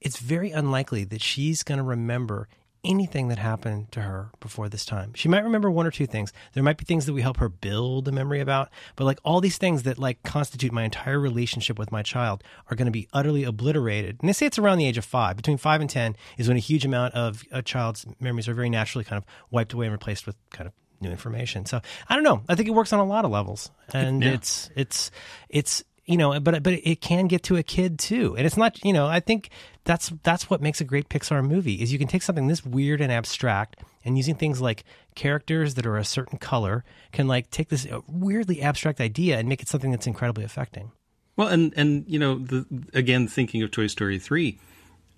[0.00, 2.48] it's very unlikely that she's going to remember
[2.84, 5.12] anything that happened to her before this time.
[5.14, 6.32] She might remember one or two things.
[6.52, 9.40] There might be things that we help her build a memory about, but like all
[9.40, 13.08] these things that like constitute my entire relationship with my child are going to be
[13.12, 14.18] utterly obliterated.
[14.20, 15.36] And they say it's around the age of 5.
[15.36, 18.70] Between 5 and 10 is when a huge amount of a child's memories are very
[18.70, 21.66] naturally kind of wiped away and replaced with kind of new information.
[21.66, 22.42] So, I don't know.
[22.48, 23.70] I think it works on a lot of levels.
[23.92, 24.30] And Yeah.
[24.32, 25.10] it's it's
[25.48, 28.84] it's you know, but but it can get to a kid too, and it's not.
[28.84, 29.50] You know, I think
[29.84, 33.00] that's that's what makes a great Pixar movie is you can take something this weird
[33.00, 34.84] and abstract, and using things like
[35.14, 39.62] characters that are a certain color can like take this weirdly abstract idea and make
[39.62, 40.90] it something that's incredibly affecting.
[41.36, 44.58] Well, and and you know, the, again, thinking of Toy Story three,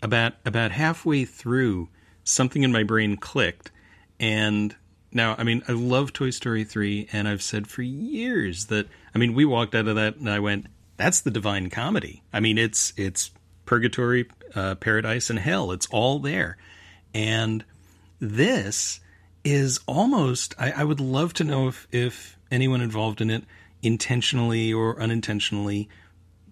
[0.02, 1.88] about about halfway through,
[2.24, 3.72] something in my brain clicked,
[4.20, 4.76] and
[5.14, 9.18] now, I mean, I love Toy Story three, and I've said for years that I
[9.18, 12.58] mean, we walked out of that, and I went, "That's the Divine Comedy." I mean,
[12.58, 13.30] it's it's
[13.66, 15.72] purgatory, uh, paradise, and hell.
[15.72, 16.56] It's all there,
[17.14, 17.64] and
[18.20, 19.00] this
[19.44, 23.44] is almost I, I would love to know if if anyone involved in it
[23.82, 25.88] intentionally or unintentionally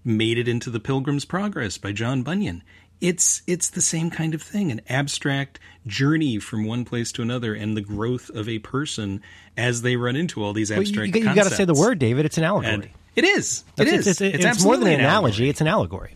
[0.05, 2.63] made it into the pilgrim's progress by john bunyan
[3.01, 7.55] it's it's the same kind of thing an abstract journey from one place to another
[7.55, 9.21] and the growth of a person
[9.57, 11.99] as they run into all these But you, abstract you, got to say the word,
[11.99, 12.25] David.
[12.27, 12.73] It's an allegory.
[12.75, 15.09] and it is it It's- is It's, it's, it's, more than an analogy.
[15.45, 15.49] allegory.
[15.51, 16.15] It's an allegory.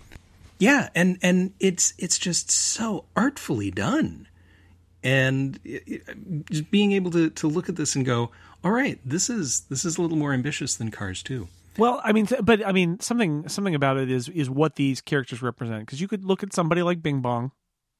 [0.58, 4.26] Yeah, and and it's it's just so artfully done,
[5.02, 8.30] and it, it- just being able to to look at this and go,
[8.64, 11.48] all right, this is this is a little more ambitious than Cars Two.
[11.78, 15.42] Well, I mean, but I mean, something something about it is is what these characters
[15.42, 15.80] represent.
[15.84, 17.52] Because you could look at somebody like Bing Bong,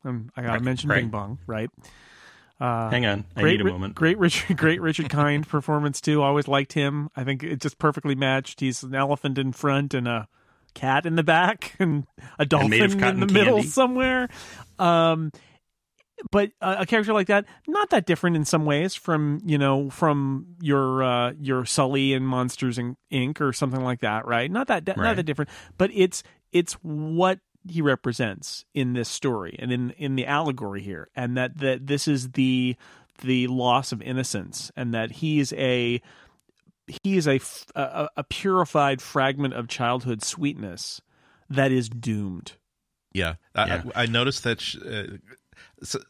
[0.03, 1.01] and I gotta Right, mention right.
[1.03, 1.69] Bing Bong, right?
[2.59, 3.95] Hang on, I great, need a moment.
[3.95, 6.23] Great Richard, great Richard Kind performance too.
[6.23, 7.11] Always liked him.
[7.16, 8.61] I think it just perfectly matched.
[8.61, 10.29] He's an elephant in front and a
[10.75, 12.07] cat in the back, and
[12.38, 13.69] a dolphin of in the middle candy.
[13.69, 14.29] somewhere.
[14.79, 15.33] Um,
[16.31, 19.90] but uh, a character like that not that different in some ways from you know
[19.90, 22.79] from your uh, your Sully and Monsters
[23.12, 23.40] Inc.
[23.40, 24.51] or something like that, right?
[24.51, 24.97] Not that Right.
[24.97, 30.17] not that different, but it's it's what he represents in this story and in in
[30.17, 32.77] the allegory here, and that that this is the
[33.23, 36.01] the loss of innocence, and that he's a
[36.87, 37.41] he is a
[37.75, 41.01] a purified fragment of childhood sweetness
[41.51, 42.53] that is doomed.
[43.13, 43.83] Yeah, I, Yeah.
[43.95, 44.61] I, I noticed that.
[44.61, 45.17] sh- Uh,
[45.83, 46.01] so,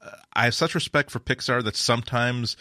[0.00, 2.56] uh, I have such respect for Pixar that sometimes,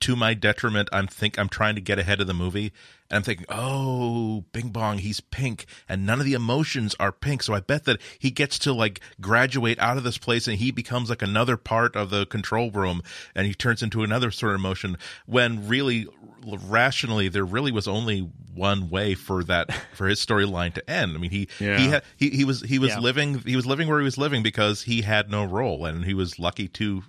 [0.00, 2.72] to my detriment, I'm think I'm trying to get ahead of the movie,
[3.10, 7.42] and I'm thinking, "Oh, Bing Bong, he's pink, and none of the emotions are pink."
[7.42, 10.70] So I bet that he gets to like graduate out of this place, and he
[10.70, 13.02] becomes like another part of the control room,
[13.34, 14.96] and he turns into another sort of emotion.
[15.26, 16.06] When really,
[16.44, 21.14] rationally, there really was only one way for that for his storyline to end.
[21.14, 21.78] I mean, he he Yeah.
[21.78, 23.00] had he, he was he was Yeah.
[23.00, 26.14] living he was living where he was living because he had no role and he
[26.14, 27.02] was lucky to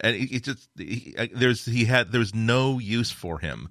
[0.00, 3.68] and it, it just he, uh, there's he had there was no use for him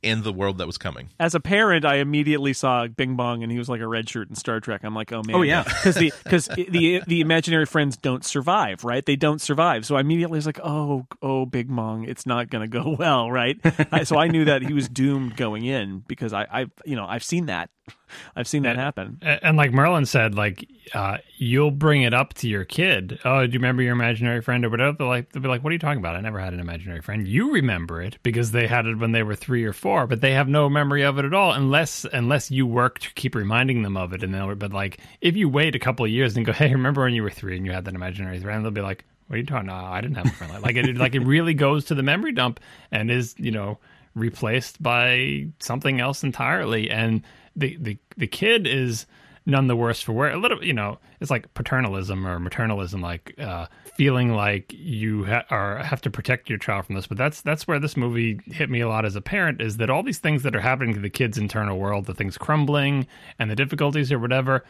[0.00, 3.50] in the world that was coming as a parent, I immediately saw Bing Bong, and
[3.50, 4.82] he was like a red shirt in Star Trek.
[4.84, 5.62] I'm like, oh man, Oh, yeah.
[5.64, 9.04] because the because the the imaginary friends don't survive, right?
[9.04, 9.84] They don't survive.
[9.84, 13.30] So I immediately was like, oh oh, Big Bong, it's not going to go well,
[13.30, 13.56] right?
[14.04, 17.24] So I knew that he was doomed going in because I I you know I've
[17.24, 17.70] seen that,
[18.36, 19.18] I've seen that happen.
[19.22, 23.18] A- And like Merlin said, like uh, you'll bring it up to your kid.
[23.24, 24.96] Oh, do you remember your imaginary friend or whatever?
[24.96, 26.16] They're like, they'll be like, "What are you talking about?
[26.16, 29.22] I never had an imaginary friend." You remember it because they had it when they
[29.22, 32.50] were three or four, but they have no memory of it at all, unless unless
[32.50, 34.22] you work to keep reminding them of it.
[34.22, 37.02] And they'll, but like if you wait a couple of years and go, "Hey, remember
[37.02, 39.38] when you were three and you had that imaginary friend?" They'll be like, "What are
[39.38, 39.66] you talking?
[39.66, 40.96] No, I didn't have a friend like it.
[40.96, 43.78] Like it really goes to the memory dump and is you know
[44.14, 46.90] replaced by something else entirely.
[46.90, 47.22] And
[47.58, 49.06] the the the kid is
[49.48, 50.30] none the worse for wear.
[50.30, 55.44] A little, you know, it's like paternalism or maternalism, like uh, feeling like you ha-
[55.50, 57.06] are have to protect your child from this.
[57.06, 59.90] But that's that's where this movie hit me a lot as a parent is that
[59.90, 63.06] all these things that are happening to the kid's internal world, the things crumbling
[63.38, 64.64] and the difficulties or whatever,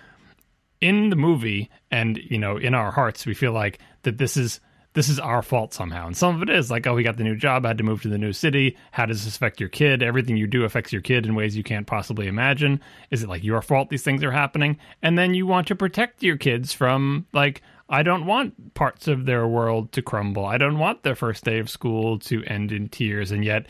[0.81, 4.61] in the movie and you know in our hearts we feel like that this is
[4.95, 6.07] this is our fault somehow.
[6.07, 8.03] And some of it is like oh we got the new job had to move
[8.03, 8.77] to the new city.
[8.93, 10.03] How does this affect your kid?
[10.03, 12.81] Everything you do affects your kid in ways you can't possibly imagine.
[13.11, 14.79] Is it like your fault these things are happening?
[15.03, 19.25] And then you want to protect your kids from like I don't want parts of
[19.25, 20.45] their world to crumble.
[20.45, 23.31] I don't want their first day of school to end in tears.
[23.31, 23.67] And yet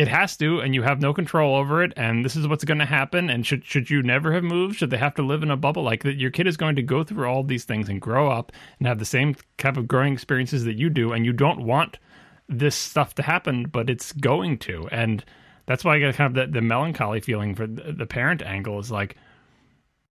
[0.00, 2.78] it has to and you have no control over it and this is what's going
[2.78, 5.50] to happen and should should you never have moved should they have to live in
[5.50, 5.82] a bubble?
[5.82, 8.50] Like that your kid is going to go through all these things and grow up
[8.78, 11.98] and have the same kind of growing experiences that you do and you don't want
[12.48, 14.88] this stuff to happen but it's going to.
[14.90, 15.22] And
[15.66, 18.78] that's why i get kind of the, the melancholy feeling for the, the parent angle
[18.78, 19.16] is like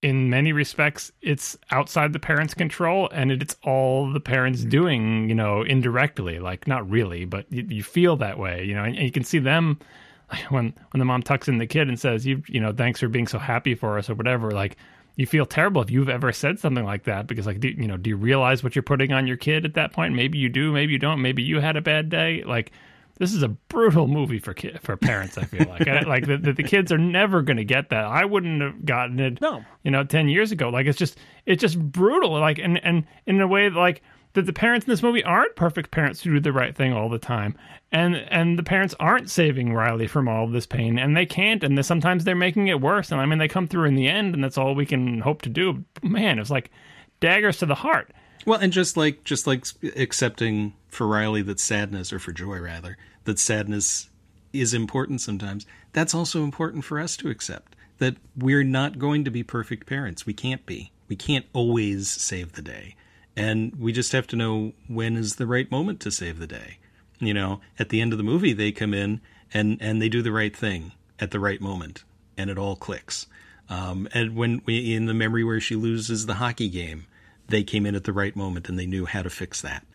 [0.01, 4.69] in many respects it's outside the parents control and it's all the parents mm-hmm.
[4.69, 8.83] doing you know indirectly like not really but you, you feel that way you know
[8.83, 9.77] and, and you can see them
[10.49, 13.09] when when the mom tucks in the kid and says you you know thanks for
[13.09, 14.77] being so happy for us or whatever like
[15.19, 17.97] you feel terrible if you've ever said something like that because like do, you know
[17.97, 20.15] do you realize what you're putting on your kid at that point?
[20.15, 22.71] Maybe you do maybe you don't maybe you had a bad day like
[23.19, 25.37] this is a brutal movie for ki- for parents.
[25.37, 28.05] I feel like I, like the, the, the kids are never going to get that.
[28.05, 29.39] I wouldn't have gotten it.
[29.41, 29.63] No.
[29.83, 30.69] you know, ten years ago.
[30.69, 32.31] Like it's just it's just brutal.
[32.31, 34.01] Like and and in a way like
[34.33, 37.09] that the parents in this movie aren't perfect parents who do the right thing all
[37.09, 37.57] the time,
[37.91, 41.63] and and the parents aren't saving Riley from all this pain, and they can't.
[41.63, 43.11] And they, sometimes they're making it worse.
[43.11, 45.41] And I mean, they come through in the end, and that's all we can hope
[45.43, 45.83] to do.
[46.01, 46.71] Man, it's like
[47.19, 48.11] daggers to the heart.
[48.45, 52.97] Well, and just like just like accepting for Riley that sadness, or for Joy rather,
[53.25, 54.09] that sadness
[54.53, 55.65] is important sometimes.
[55.93, 60.25] That's also important for us to accept that we're not going to be perfect parents.
[60.25, 60.91] We can't be.
[61.07, 62.95] We can't always save the day,
[63.35, 66.77] and we just have to know when is the right moment to save the day.
[67.19, 69.21] You know, at the end of the movie, they come in
[69.53, 72.03] and and they do the right thing at the right moment,
[72.37, 73.27] and it all clicks.
[73.69, 77.05] Um, and when we in the memory where she loses the hockey game,
[77.47, 79.85] they came in at the right moment and they knew how to fix that.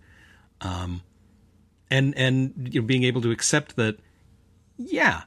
[0.60, 1.02] Um,
[1.94, 3.96] and and you know, being able to accept that,
[4.76, 5.22] yeah,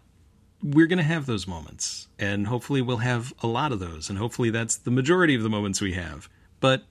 [0.61, 4.17] we're going to have those moments, and hopefully we'll have a lot of those, and
[4.19, 6.29] hopefully that's the majority of the moments we have.
[6.59, 6.83] But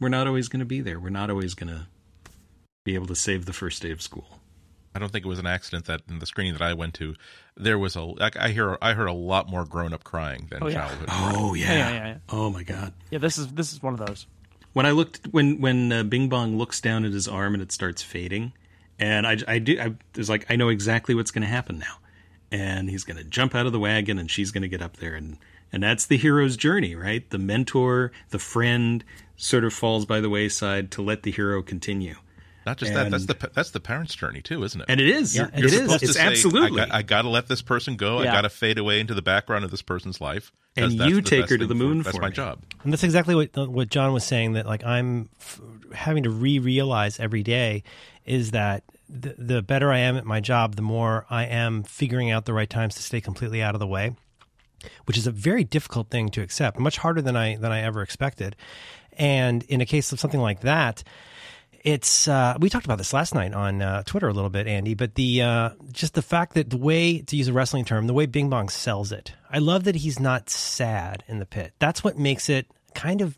[0.00, 0.98] we're not always going to be there.
[0.98, 1.86] We're not always going to
[2.84, 4.40] be able to save the first day of school.
[4.94, 7.16] I don't think it was an accident that in the screening that I went to,
[7.56, 8.02] there was a.
[8.02, 10.86] Like, I hear I heard a lot more grown up crying than Oh, yeah.
[10.86, 11.08] childhood.
[11.10, 12.18] Oh Yeah, yeah, yeah, yeah.
[12.28, 12.92] Oh my god.
[13.10, 14.26] Yeah, this is this is one of those.
[14.72, 17.72] when I looked when when uh, Bing Bong looks down at his arm and it
[17.72, 18.52] starts fading,
[18.98, 21.98] and I I do I was like I know exactly what's going to happen now,
[22.50, 24.96] and he's going to jump out of the wagon and she's going to get up
[24.98, 25.38] there and
[25.72, 27.28] and that's the hero's journey, right?
[27.30, 29.02] The mentor, the friend,
[29.36, 32.14] sort of falls by the wayside to let the hero continue.
[32.64, 33.10] Not just that.
[33.10, 34.86] That's the that's the parent's journey too, isn't it?
[34.88, 35.36] And it is.
[35.36, 35.74] Yeah, it You're is.
[35.74, 36.80] supposed to It's say, absolutely.
[36.80, 38.20] I got, to let this person go.
[38.20, 40.50] I got to fade away into the background of this person's life.
[40.76, 42.34] And you take her to the moon That's for my me.
[42.34, 42.60] job.
[42.82, 44.54] And that's exactly what what John was saying.
[44.54, 45.60] That like I'm f-
[45.92, 47.82] having to re-realize every day
[48.24, 52.30] is that the, the better I am at my job, the more I am figuring
[52.30, 54.14] out the right times to stay completely out of the way,
[55.04, 58.02] which is a very difficult thing to accept, much harder than I than I ever
[58.02, 58.56] expected.
[59.16, 61.04] And in a case of something like that,
[61.84, 64.94] it's uh, we talked about this last night on uh, Twitter a little bit, Andy.
[64.94, 68.14] But the uh, just the fact that the way to use a wrestling term, the
[68.14, 71.74] way Bing Bong sells it, I love that he's not sad in the pit.
[71.78, 73.36] That's what makes it kind of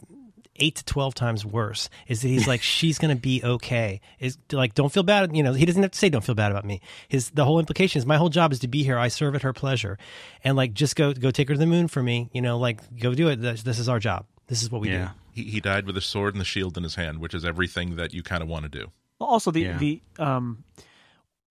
[0.58, 1.88] eight to twelve times worse.
[2.08, 4.00] Is that he's like she's gonna be okay.
[4.18, 5.36] Is like don't feel bad.
[5.36, 6.80] You know he doesn't have to say don't feel bad about me.
[7.08, 8.98] His the whole implication is my whole job is to be here.
[8.98, 9.98] I serve at her pleasure,
[10.44, 12.30] and like just go go take her to the moon for me.
[12.32, 13.36] You know like go do it.
[13.40, 14.26] This, this is our job.
[14.48, 15.06] This is what we yeah.
[15.06, 15.10] do.
[15.32, 17.96] He, he died with a sword and the shield in his hand, which is everything
[17.96, 18.90] that you kind of want to do.
[19.20, 19.78] Also, the Yeah.
[19.78, 20.64] the um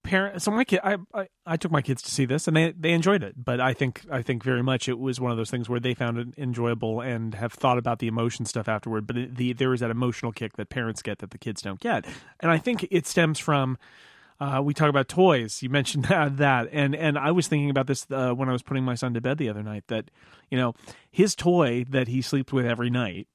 [0.06, 0.42] parent.
[0.42, 2.94] So my kid, I, I I took my kids to see this, and they they
[2.94, 3.36] enjoyed it.
[3.44, 5.94] But I think I think very much it was one of those things where they
[5.94, 9.08] found it enjoyable and have thought about the emotion stuff afterward.
[9.08, 12.06] But the there is that emotional kick that parents get that the kids don't get,
[12.40, 13.78] and I think it stems from.
[14.38, 15.64] Uh, we talk about toys.
[15.64, 18.62] You mentioned that, that, and and I was thinking about this uh, when I was
[18.62, 19.86] putting my son to bed the other night.
[19.88, 20.12] That
[20.52, 20.74] you know
[21.10, 23.28] his toy that he sleeps with every night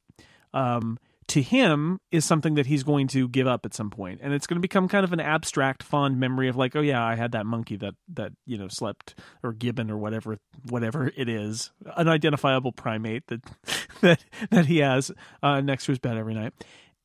[0.52, 0.98] um,
[1.30, 4.46] to him is something that he's going to give up at some point, and it's
[4.46, 7.32] going to become kind of an abstract, fond memory of like, oh yeah, I had
[7.32, 10.38] that monkey that that you know slept or gibbon or whatever
[10.68, 13.40] whatever it is, an identifiable primate that
[14.02, 15.10] that that he has
[15.42, 16.52] uh, next to his bed every night.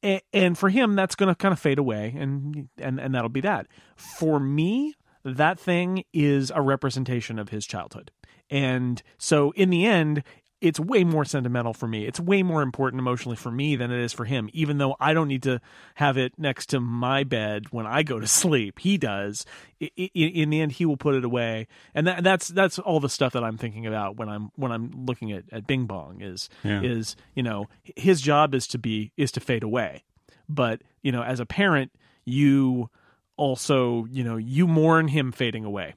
[0.03, 3.29] A- And for him, that's going to kind of fade away, and and and that'll
[3.29, 3.67] be that.
[3.95, 8.11] For me, that thing is a representation of his childhood,
[8.49, 10.23] and so in the end,
[10.61, 12.05] it's way more sentimental for me.
[12.05, 15.13] It's way more important emotionally for me than it is for him, even though I
[15.13, 15.59] don't need to
[15.95, 18.79] have it next to my bed when I go to sleep.
[18.79, 19.45] He does.
[19.79, 23.33] In the end, he will put it away, and that, that's that's all the stuff
[23.33, 26.81] that I'm thinking about when I'm when I'm looking at, at Bing Bong is Yeah.
[26.81, 30.03] is you know his job is to be is to fade away,
[30.47, 31.91] but you know as a parent
[32.23, 32.89] you
[33.37, 35.95] also you know you mourn him fading away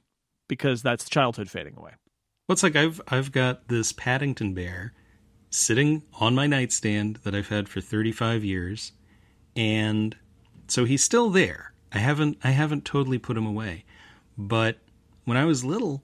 [0.49, 1.91] because that's childhood fading away.
[2.49, 4.91] Well, it's like I've I've got this Paddington bear
[5.51, 8.91] sitting on my nightstand that I've had for 35 years,
[9.55, 10.15] and
[10.67, 11.73] so he's still there.
[11.93, 13.85] I haven't I haven't totally put him away,
[14.35, 14.79] but
[15.25, 16.01] when I was little,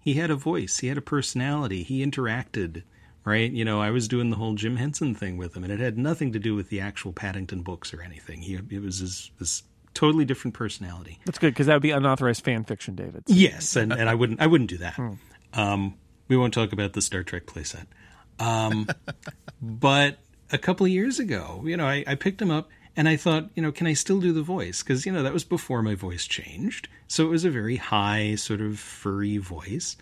[0.00, 2.82] he had a voice, he had a personality, he interacted.
[3.24, 5.78] Right, you know, I was doing the whole Jim Henson thing with him, and it
[5.78, 8.40] had nothing to do with the actual Paddington books or anything.
[8.40, 9.62] He it was this, this
[9.94, 11.20] totally different personality.
[11.24, 13.22] That's good because that would be unauthorized fan fiction, David.
[13.28, 14.94] Yes, and, and I wouldn't I wouldn't do that.
[14.94, 15.12] Hmm.
[15.54, 15.94] Um,
[16.28, 17.86] we won't talk about the Star Trek playset.
[18.38, 18.88] Um,
[19.62, 20.18] but
[20.50, 23.50] a couple of years ago, you know, I, I picked him up and I thought,
[23.54, 24.82] you know, can I still do the voice?
[24.82, 28.34] Because you know that was before my voice changed, so it was a very high,
[28.34, 29.96] sort of furry voice,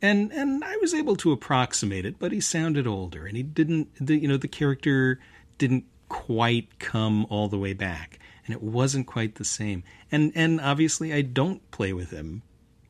[0.00, 2.18] and and I was able to approximate it.
[2.18, 5.18] But he sounded older, and he didn't, the, you know, the character
[5.58, 9.82] didn't quite come all the way back, and it wasn't quite the same.
[10.12, 12.42] And and obviously, I don't play with him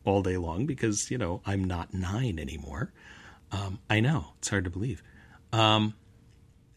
[0.07, 2.93] all day long because you know I'm not nine anymore.
[3.53, 5.03] Um, I know it's hard to believe,
[5.53, 5.95] um,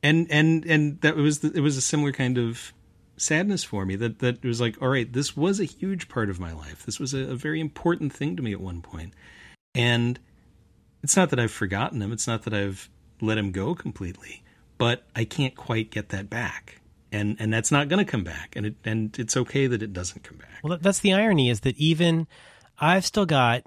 [0.04, 2.74] and and and that was the, it was a similar kind of
[3.18, 6.30] sadness for me that that it was like all right this was a huge part
[6.30, 6.86] of my life.
[6.86, 9.14] This was a, a very important thing to me at one point.
[9.76, 10.20] And
[11.04, 12.12] it's not that I've forgotten him.
[12.12, 12.90] It's not that I've
[13.22, 14.44] let him go completely
[14.80, 16.82] but I can't quite get that back.
[17.12, 18.56] And and that's not going to come back.
[18.56, 20.64] And it and it's okay that it doesn't come back.
[20.64, 22.28] Well, that's the irony is that even
[22.80, 23.64] I've still got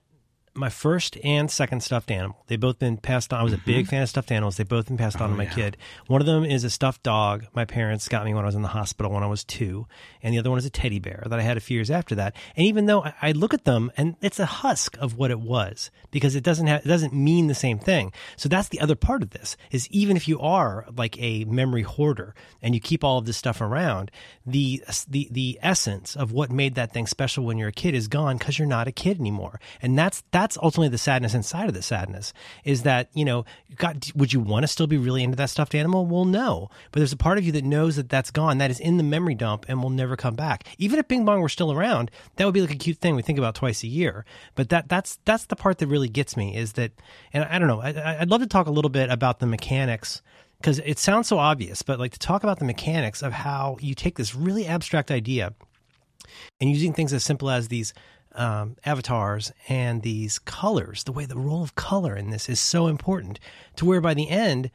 [0.55, 2.45] my first and second stuffed animal.
[2.47, 3.41] They've both been passed on.
[3.41, 3.91] I was a big mm-hmm.
[3.91, 4.57] fan of stuffed animals.
[4.57, 5.77] They've both been passed on to oh, my kid.
[6.07, 8.63] One of them is a stuffed dog my parents got me when I was in
[8.63, 9.87] the hospital when I was two.
[10.23, 12.15] And the other one is a teddy bear that I had a few years after
[12.17, 12.37] that.
[12.57, 15.41] And even though I, I look at them and it's a husk of what it
[15.41, 18.13] was because it doesn't have, it doesn't mean the same thing.
[18.37, 21.83] So that's the other part of this is even if you are like a memory
[21.83, 24.11] hoarder and you keep all of this stuff around,
[24.47, 28.09] the, the, the essence of what made that thing special when you're a kid is
[28.09, 29.61] gone because you're not a kid anymore.
[29.81, 32.33] And that's, that's ultimately the sadness inside of the sadness
[32.65, 33.45] is that, you know,
[33.77, 36.07] God, would you want to still be really into that stuffed animal?
[36.07, 38.59] Well, no, but there's a part of you that knows that that's gone.
[38.59, 40.65] That is in the memory dump and will never come back.
[40.79, 43.23] Even if Bing Bong were still around, that would be like a cute thing we
[43.23, 44.25] think about twice a year.
[44.55, 46.93] But that, that's, that's the part that really gets me is that,
[47.33, 50.23] and I don't know, I, I'd love to talk a little bit about the mechanics
[50.63, 53.95] because it sounds so obvious, but like to talk about the mechanics of how you
[53.95, 55.55] take this really abstract idea
[56.61, 57.93] and using things as simple as these
[58.35, 62.87] um, avatars and these colors, the way the role of color in this is so
[62.87, 63.39] important
[63.77, 64.71] to where by the end,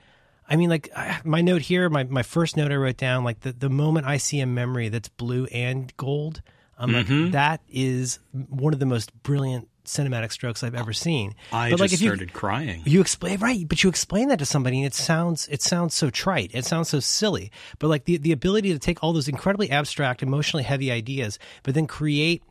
[0.49, 3.41] I mean, like I- my note here, my, my first note I wrote down, like
[3.41, 6.41] the, the moment I see a memory that's blue and gold,
[6.78, 7.24] I'm Mm-hmm.
[7.24, 11.34] like, that is one of the most brilliant cinematic strokes I've ever seen.
[11.51, 12.84] I but just like if you, started crying.
[12.86, 16.10] you explain right, but you explain that to somebody, and it sounds it sounds so
[16.10, 16.51] trite.
[16.53, 17.51] It sounds so silly.
[17.80, 21.74] But like the the ability to take all those incredibly abstract, emotionally heavy ideas, but
[21.74, 22.43] then create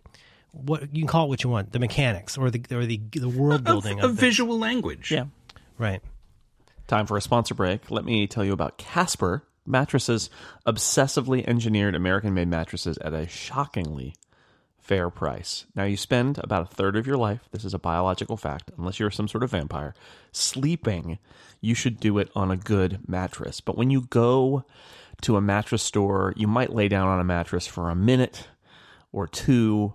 [0.56, 3.28] what you can call it what you want, the mechanics or the or the the
[3.28, 5.10] world building a of, visual language.
[5.10, 5.26] Yeah.
[5.78, 6.02] Right.
[6.86, 7.90] Time for a sponsor break.
[7.90, 10.30] Let me tell you about Casper mattresses,
[10.66, 14.14] obsessively engineered American made mattresses at a shockingly
[14.78, 15.66] fair price.
[15.74, 19.00] Now, you spend about a third of your life, this is a biological fact, unless
[19.00, 19.94] you're some sort of vampire,
[20.30, 21.18] sleeping.
[21.60, 23.60] You should do it on a good mattress.
[23.60, 24.64] But when you go
[25.22, 28.46] to a mattress store, you might lay down on a mattress for a minute
[29.12, 29.94] or two.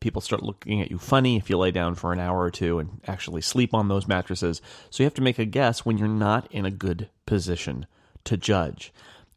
[0.00, 2.78] People start looking at you funny if you lay down for an hour or two
[2.78, 4.62] and actually sleep on those mattresses.
[4.90, 7.86] So you have to make a guess when you're not in a good position
[8.24, 8.92] to judge.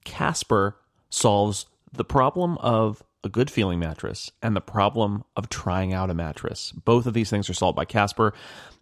[0.06, 0.78] Casper
[1.10, 6.14] solves the problem of a good feeling mattress and the problem of trying out a
[6.14, 6.72] mattress.
[6.72, 8.34] Both of these things are solved by Casper.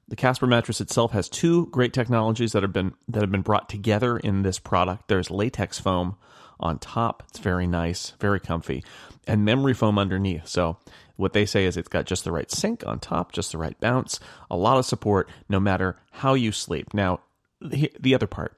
[0.07, 3.69] The Casper mattress itself has two great technologies that have been that have been brought
[3.69, 5.07] together in this product.
[5.07, 6.15] There's latex foam
[6.59, 7.23] on top.
[7.29, 8.83] It's very nice, very comfy,
[9.27, 10.47] and memory foam underneath.
[10.47, 10.77] So
[11.15, 13.79] what they say is it's got just the right sink on top, just the right
[13.79, 16.93] bounce, a lot of support no matter how you sleep.
[16.93, 17.21] Now,
[17.61, 18.57] the, the other part,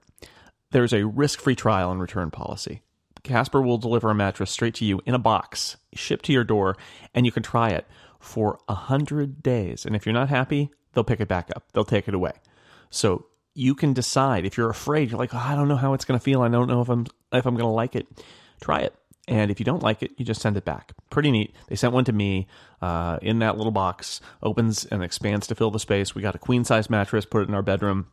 [0.71, 2.81] there's a risk-free trial and return policy.
[3.23, 6.77] Casper will deliver a mattress straight to you in a box, shipped to your door,
[7.13, 7.85] and you can try it
[8.19, 9.85] for a hundred days.
[9.85, 11.63] And if you're not happy, they'll pick it back up.
[11.73, 12.33] They'll take it away.
[12.89, 15.09] So you can decide if you're afraid.
[15.09, 16.41] You're like, oh, I don't know how it's going to feel.
[16.41, 18.07] I don't know if I'm if I'm going to like it.
[18.61, 18.95] Try it.
[19.27, 20.93] And if you don't like it, you just send it back.
[21.09, 21.53] Pretty neat.
[21.67, 22.47] They sent one to me
[22.81, 26.15] uh, in that little box, opens and expands to fill the space.
[26.15, 28.07] We got a queen size mattress, put it in our bedroom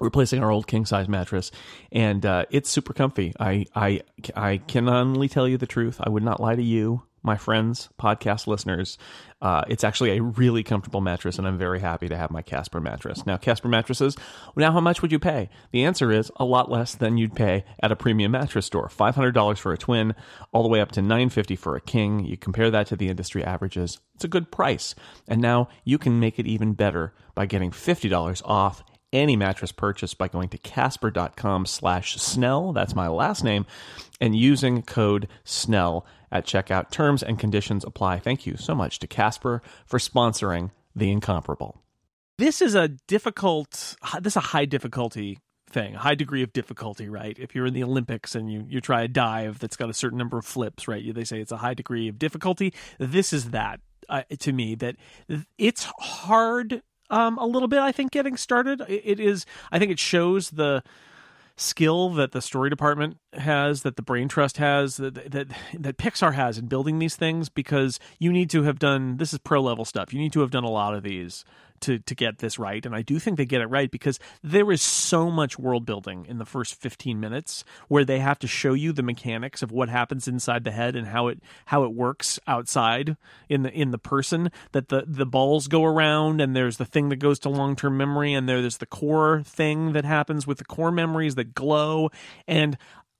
[0.00, 1.50] replacing our old king size mattress,
[1.90, 3.32] and uh, it's super comfy.
[3.38, 4.02] I I
[4.34, 6.00] I can only tell you the truth.
[6.02, 8.96] I would not lie to you, my friends, podcast listeners.
[9.42, 12.80] Uh, it's actually a really comfortable mattress, and I'm very happy to have my Casper
[12.80, 13.26] mattress.
[13.26, 14.16] Now, Casper mattresses.
[14.56, 15.50] Now, how much would you pay?
[15.72, 18.88] The answer is a lot less than you'd pay at a premium mattress store.
[18.88, 20.14] Five hundred dollars for a twin,
[20.52, 22.24] all the way up to $950 for a king.
[22.24, 23.98] You compare that to the industry averages.
[24.14, 24.94] It's a good price,
[25.28, 28.82] and now you can make it even better by getting fifty dollars off
[29.16, 33.66] any mattress purchase by going to casper.com slash snell that's my last name
[34.20, 36.90] and using code snell at checkout.
[36.90, 38.18] Terms and conditions apply.
[38.18, 41.82] Thank you so much to casper for sponsoring the incomparable.
[42.38, 45.38] This is a difficult this is a high difficulty
[45.68, 47.36] thing high degree of difficulty right?
[47.38, 50.18] If you're in the olympics and you, you try a dive that's got a certain
[50.18, 51.14] number of flips right?
[51.14, 52.72] They say it's a high degree of difficulty.
[52.98, 54.96] This is that uh, to me that
[55.58, 57.80] it's hard um, a little bit.
[57.80, 58.82] I think getting started.
[58.88, 59.46] It, it is.
[59.70, 60.82] I think it shows the
[61.56, 66.34] skill that the story department has, that the Brain Trust has, that that that Pixar
[66.34, 67.48] has in building these things.
[67.48, 70.12] Because you need to have done this is pro level stuff.
[70.12, 71.44] You need to have done a lot of these
[71.80, 74.70] to to get this right and I do think they get it right because there
[74.72, 78.72] is so much world building in the first 15 minutes where they have to show
[78.72, 82.38] you the mechanics of what happens inside the head and how it how it works
[82.46, 83.16] outside
[83.48, 87.08] in the in the person that the the balls go around and there's the thing
[87.08, 90.92] that goes to long-term memory and there's the core thing that happens with the core
[90.92, 92.10] memories that glow
[92.46, 92.76] and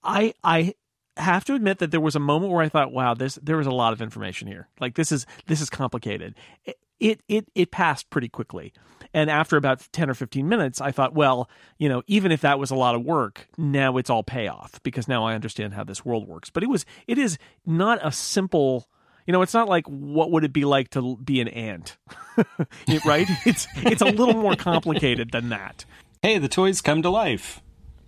[0.07, 0.73] I I
[1.17, 3.67] have to admit that there was a moment where I thought, wow, this there was
[3.67, 4.69] a lot of information here.
[4.79, 6.35] Like this is this is complicated.
[6.65, 8.73] It it it, it passed pretty quickly.
[9.13, 12.59] And after about 10 or 15 minutes, I thought, well, you know, even if that
[12.59, 16.03] was a lot of work, now it's all payoff because now I understand how this
[16.03, 16.49] world works.
[16.49, 18.87] But it was it is not a simple
[19.25, 21.97] you know, it's not like what would it be like to be an ant,
[23.05, 23.27] right?
[23.45, 25.83] It's it's a little more complicated than that.
[26.21, 27.61] Hey, the toys come to life.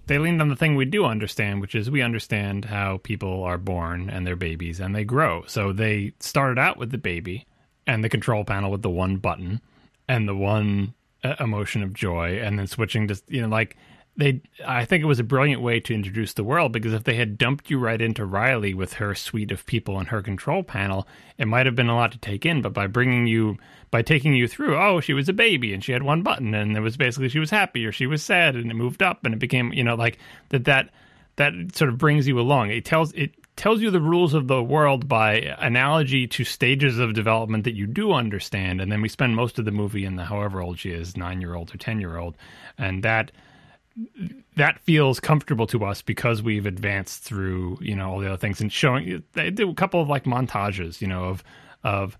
[0.09, 3.59] They leaned on the thing we do understand, which is we understand how people are
[3.59, 5.43] born and they're babies and they grow.
[5.45, 7.45] So they started out with the baby
[7.85, 9.61] and the control panel with the one button
[10.07, 13.77] and the one uh, emotion of joy, and then switching to you know like
[14.19, 14.41] they.
[14.65, 17.37] I think it was a brilliant way to introduce the world because if they had
[17.37, 21.07] dumped you right into Riley with her suite of people and her control panel,
[21.37, 22.61] it might have been a lot to take in.
[22.61, 23.57] But by bringing you
[23.89, 26.75] by taking you through, oh, she was a baby and she had one button, and
[26.75, 29.33] it was basically she was happy or she was sad, and it moved up, and
[29.33, 30.89] it became you know like that that
[31.37, 32.69] that sort of brings you along.
[32.69, 37.13] It tells it tells you the rules of the world by analogy to stages of
[37.13, 40.25] development that you do understand, and then we spend most of the movie in the
[40.25, 42.35] however old she is, nine year old or ten year old,
[42.77, 43.31] and that
[44.55, 48.61] that feels comfortable to us because we've advanced through you know all the other things
[48.61, 51.43] and showing they do a couple of like montages you know of
[51.83, 52.17] of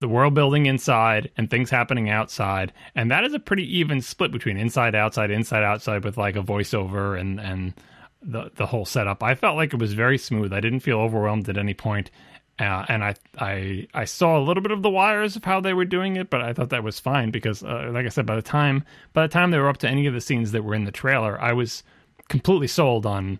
[0.00, 4.30] the world building inside and things happening outside, and that is a pretty even split
[4.30, 7.74] between inside, outside, inside, outside, with like a voiceover and and
[8.22, 9.22] the the whole setup.
[9.22, 10.52] I felt like it was very smooth.
[10.52, 12.10] I didn't feel overwhelmed at any point.
[12.58, 15.72] Uh, and I, I, I saw a little bit of the wires of how they
[15.72, 18.34] were doing it, but I thought that was fine because, uh, like I said, by
[18.34, 20.74] the time by the time they were up to any of the scenes that were
[20.74, 21.84] in the trailer, I was
[22.28, 23.38] completely sold on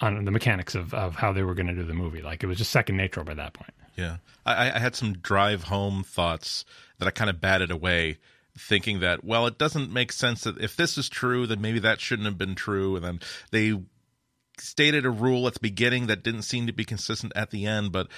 [0.00, 2.22] on the mechanics of, of how they were going to do the movie.
[2.22, 3.72] Like it was just second nature by that point.
[3.96, 6.64] Yeah, I, I had some drive home thoughts
[6.98, 8.18] that I kind of batted away,
[8.56, 12.00] thinking that well, it doesn't make sense that if this is true, then maybe that
[12.00, 13.80] shouldn't have been true, and then they
[14.58, 17.92] stated a rule at the beginning that didn't seem to be consistent at the end,
[17.92, 18.08] but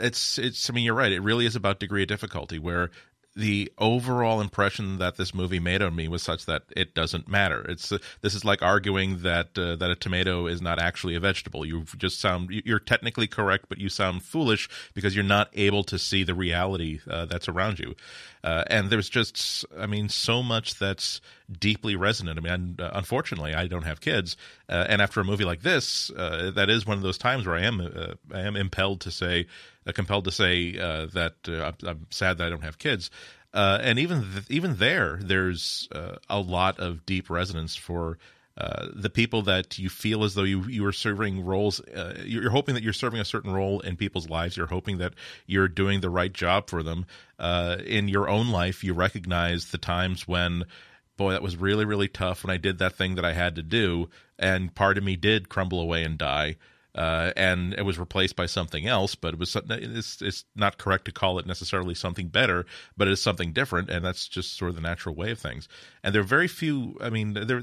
[0.00, 0.68] it's it's.
[0.68, 1.12] I mean, you're right.
[1.12, 2.58] It really is about degree of difficulty.
[2.58, 2.90] Where
[3.36, 7.62] the overall impression that this movie made on me was such that it doesn't matter.
[7.68, 11.20] It's uh, this is like arguing that uh, that a tomato is not actually a
[11.20, 11.66] vegetable.
[11.66, 15.98] You just sound you're technically correct, but you sound foolish because you're not able to
[15.98, 17.96] see the reality uh, that's around you.
[18.44, 22.38] Uh, and there's just, I mean, so much that's deeply resonant.
[22.38, 24.36] I mean, uh, unfortunately, I don't have kids,
[24.68, 27.62] uh, and after a movie like this, that is one of those times where I
[27.62, 29.46] am I am impelled to say
[29.86, 33.10] uh, compelled to say uh, that uh, I'm sad that I don't have kids.
[33.52, 38.18] Uh, and even th- even there, there's uh, a lot of deep resonance for
[38.56, 41.80] uh, the people that you feel as though you you are serving roles.
[42.24, 44.56] you're hoping that you're serving a certain role in people's lives.
[44.56, 45.14] You're hoping that
[45.46, 47.06] you're doing the right job for them.
[47.38, 50.64] in your own life, you recognize the times when
[51.16, 53.62] boy, that was really, really tough when I did that thing that I had to
[53.62, 54.08] do.
[54.38, 56.56] And part of me did crumble away and die
[56.94, 59.14] uh, and it was replaced by something else.
[59.14, 63.12] But it was it's, it's not correct to call it necessarily something better, but it
[63.12, 65.68] is something different, and that's just sort of the natural way of things.
[66.02, 66.96] And there are very few.
[67.00, 67.62] I mean, there.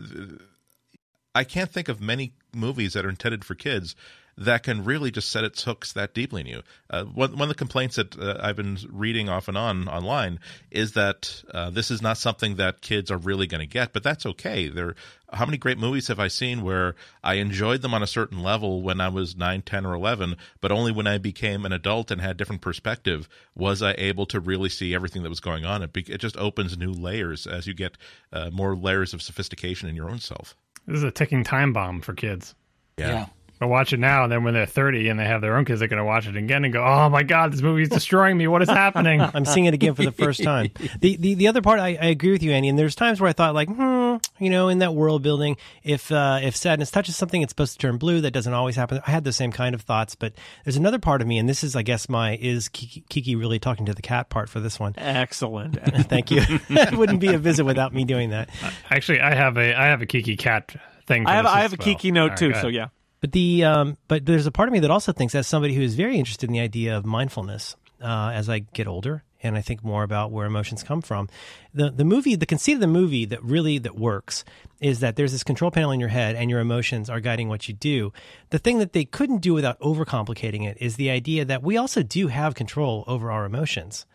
[1.33, 3.95] I can't think of many movies that are intended for kids
[4.37, 6.61] that can really just set its hooks that deeply in you.
[6.89, 10.39] Uh, one, one of the complaints that uh, I've been reading off and on online
[10.69, 14.03] is that uh, this is not something that kids are really going to get, but
[14.03, 14.69] that's okay.
[14.69, 14.95] There,
[15.31, 18.81] how many great movies have I seen where I enjoyed them on a certain level
[18.81, 22.21] when I was 9, 10, or 11, but only when I became an adult and
[22.21, 25.83] had different perspective was I able to really see everything that was going on.
[25.83, 27.97] It, be, it just opens new layers as you get
[28.33, 30.55] uh, more layers of sophistication in your own self.
[30.87, 32.55] This is a ticking time bomb for kids.
[32.97, 33.07] yeah.
[33.07, 33.25] yeah
[33.61, 35.77] but watch it now, and then when they're 30 and they have their own kids,
[35.77, 38.35] they're going to watch it again and go, "Oh my god, this movie is destroying
[38.35, 38.47] me!
[38.47, 40.71] What is happening?" I'm seeing it again for the first time.
[40.99, 42.69] The the, the other part, I, I agree with you, Andy.
[42.69, 46.11] And there's times where I thought, like, hmm, you know, in that world building, if
[46.11, 48.21] uh, if sadness touches something, it's supposed to turn blue.
[48.21, 48.99] That doesn't always happen.
[49.05, 50.33] I had the same kind of thoughts, but
[50.65, 53.59] there's another part of me, and this is, I guess, my is Kiki, Kiki really
[53.59, 54.95] talking to the cat part for this one.
[54.97, 55.79] Excellent.
[56.07, 56.41] Thank you.
[56.47, 58.49] it wouldn't be a visit without me doing that.
[58.89, 61.27] Actually, I have a I have a Kiki cat thing.
[61.27, 61.85] I have I have a well.
[61.85, 62.53] Kiki note right, too.
[62.55, 62.87] So yeah.
[63.21, 65.81] But the um, but there's a part of me that also thinks, as somebody who
[65.81, 69.61] is very interested in the idea of mindfulness, uh, as I get older and I
[69.61, 71.29] think more about where emotions come from,
[71.71, 74.43] the the movie, the conceit of the movie that really that works
[74.79, 77.67] is that there's this control panel in your head and your emotions are guiding what
[77.67, 78.11] you do.
[78.49, 82.01] The thing that they couldn't do without overcomplicating it is the idea that we also
[82.01, 84.05] do have control over our emotions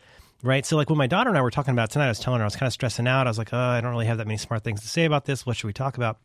[0.43, 0.67] right?
[0.67, 2.45] So like when my daughter and I were talking about tonight, I was telling her
[2.45, 3.27] I was kind of stressing out.
[3.27, 5.25] I was like, oh, I don't really have that many smart things to say about
[5.25, 5.47] this.
[5.47, 6.19] What should we talk about?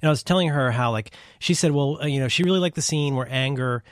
[0.00, 2.58] And I was telling her how, like, she said, well, uh, you know, she really
[2.58, 3.82] liked the scene where Anger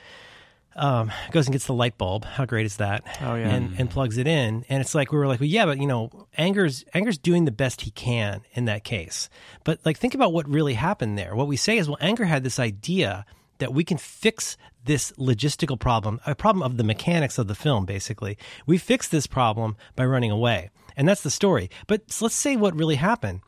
[0.75, 2.25] um, goes and gets the light bulb.
[2.25, 3.03] How great is that?
[3.21, 4.65] Oh yeah, and, and plugs it in.
[4.69, 7.51] And it's like we were like, well, yeah, but you know, Anger's Anger's doing the
[7.51, 9.29] best he can in that case.
[9.63, 11.35] But like, think about what really happened there.
[11.35, 13.25] What we say is, well, Anger had this idea
[13.57, 14.55] that we can fix
[14.85, 17.85] this logistical problem, a problem of the mechanics of the film.
[17.85, 21.69] Basically, we fix this problem by running away, and that's the story.
[21.87, 23.41] But let's say what really happened.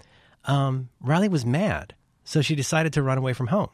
[0.46, 1.94] Um, Riley was mad
[2.32, 3.70] so she decided to run away from home.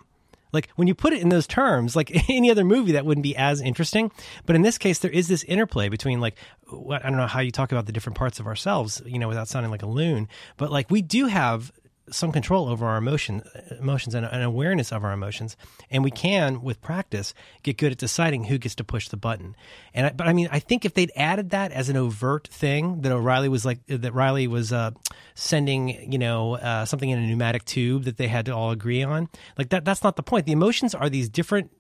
[0.52, 3.36] Like when you put it in those terms, like any other movie, that wouldn't be
[3.36, 4.12] as interesting.
[4.46, 6.38] But in this case, there is this interplay between like
[6.70, 9.28] what I don't know how you talk about the different parts of ourselves, you know,
[9.28, 10.28] without sounding like a loon.
[10.58, 11.72] But like we do have
[12.10, 13.44] some control over our emotion,
[13.80, 15.58] emotions and an awareness of our emotions,
[15.90, 17.34] and we can, with practice,
[17.64, 19.56] get good at deciding who gets to push the button.
[19.94, 23.12] And but I mean, I think if they'd added that as an overt thing, that
[23.12, 24.92] O'Reilly was like that Riley was uh,
[25.36, 29.04] sending, you know, uh, something in a pneumatic tube that they had to all agree
[29.04, 29.86] on, like that.
[29.86, 30.46] That's not the point.
[30.46, 31.72] The emotions are these different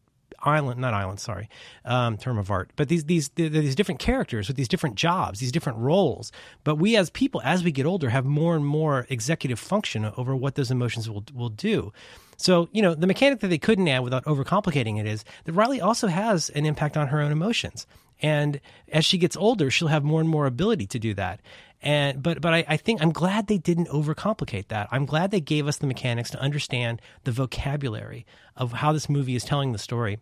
[0.43, 1.49] island, not island, sorry,
[1.85, 5.51] um, term of art, but these these these different characters with these different jobs, these
[5.51, 6.31] different roles.
[6.63, 10.35] But we as people, as we get older, have more and more executive function over
[10.35, 11.91] what those emotions will will do.
[12.38, 15.81] So, you know, the mechanic that they couldn't add without overcomplicating it is that Riley
[15.81, 17.88] also has an impact on her own emotions.
[18.21, 18.61] And
[18.91, 21.39] as she gets older, she'll have more and more ability to do that.
[21.82, 24.88] And but but I, I think I'm glad they didn't overcomplicate that.
[24.91, 28.25] I'm glad they gave us the mechanics to understand the vocabulary
[28.55, 30.17] of how this movie is telling the story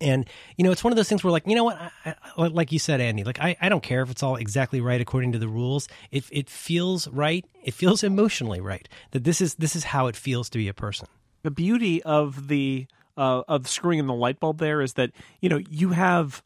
[0.00, 0.26] And
[0.56, 2.72] you know, it's one of those things where, like, you know what, I, I, like
[2.72, 5.38] you said, Andy, like I, I don't care if it's all exactly right according to
[5.38, 5.88] the rules.
[6.10, 7.44] It it feels right.
[7.62, 10.74] It feels emotionally right that this is this is how it feels to be a
[10.74, 11.08] person.
[11.42, 12.86] the beauty of the
[13.16, 16.42] uh, of screwing in the light bulb there is that you know you have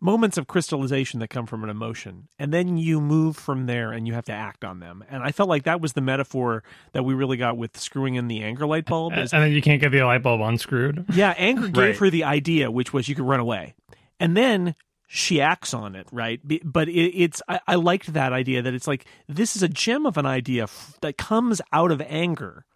[0.00, 4.06] moments of crystallization that come from an emotion and then you move from there and
[4.06, 5.02] you have to act on them.
[5.08, 8.28] And i felt like that was the metaphor that we really got with screwing in
[8.28, 11.06] the anger light bulb And then you can't get the light bulb unscrewed.
[11.12, 13.74] yeah anger gave her the idea which was you could run away.
[14.20, 14.74] And then
[15.08, 16.40] she acts on it right?
[16.64, 20.04] But it, it's I, I liked that idea that it's like this is a gem
[20.04, 22.66] of an idea f- that comes out of anger.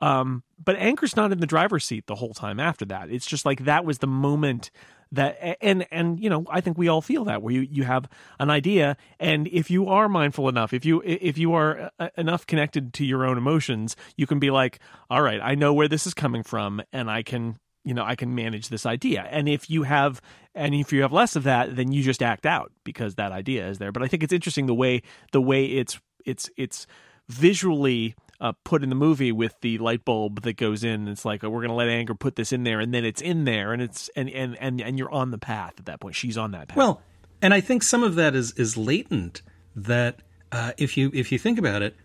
[0.00, 3.10] Um, but anger's not in the driver's seat the whole time after that.
[3.10, 4.70] It's just like that was the moment
[5.12, 8.08] that and and you know I think we all feel that where you you have
[8.40, 12.46] an idea and if you are mindful enough if you if you are uh, enough
[12.46, 16.06] connected to your own emotions you can be like all right I know where this
[16.06, 19.26] is coming from and I can you know I can manage this idea.
[19.30, 20.20] And if you have
[20.54, 23.68] and if you have less of that then you just act out because that idea
[23.68, 23.92] is there.
[23.92, 25.02] But I think it's interesting the way
[25.32, 26.86] the way it's it's it's
[27.28, 31.08] visually uh, put in the movie with the light bulb that goes in.
[31.08, 33.22] It's like oh, we're going to let anger put this in there, and then it's
[33.22, 36.14] in there, and it's and and and and you're on the path at that point.
[36.16, 36.76] She's on that path.
[36.76, 37.00] Well,
[37.40, 39.40] and I think some of that is is latent.
[39.74, 40.20] That
[40.50, 41.96] uh, if you if you think about it,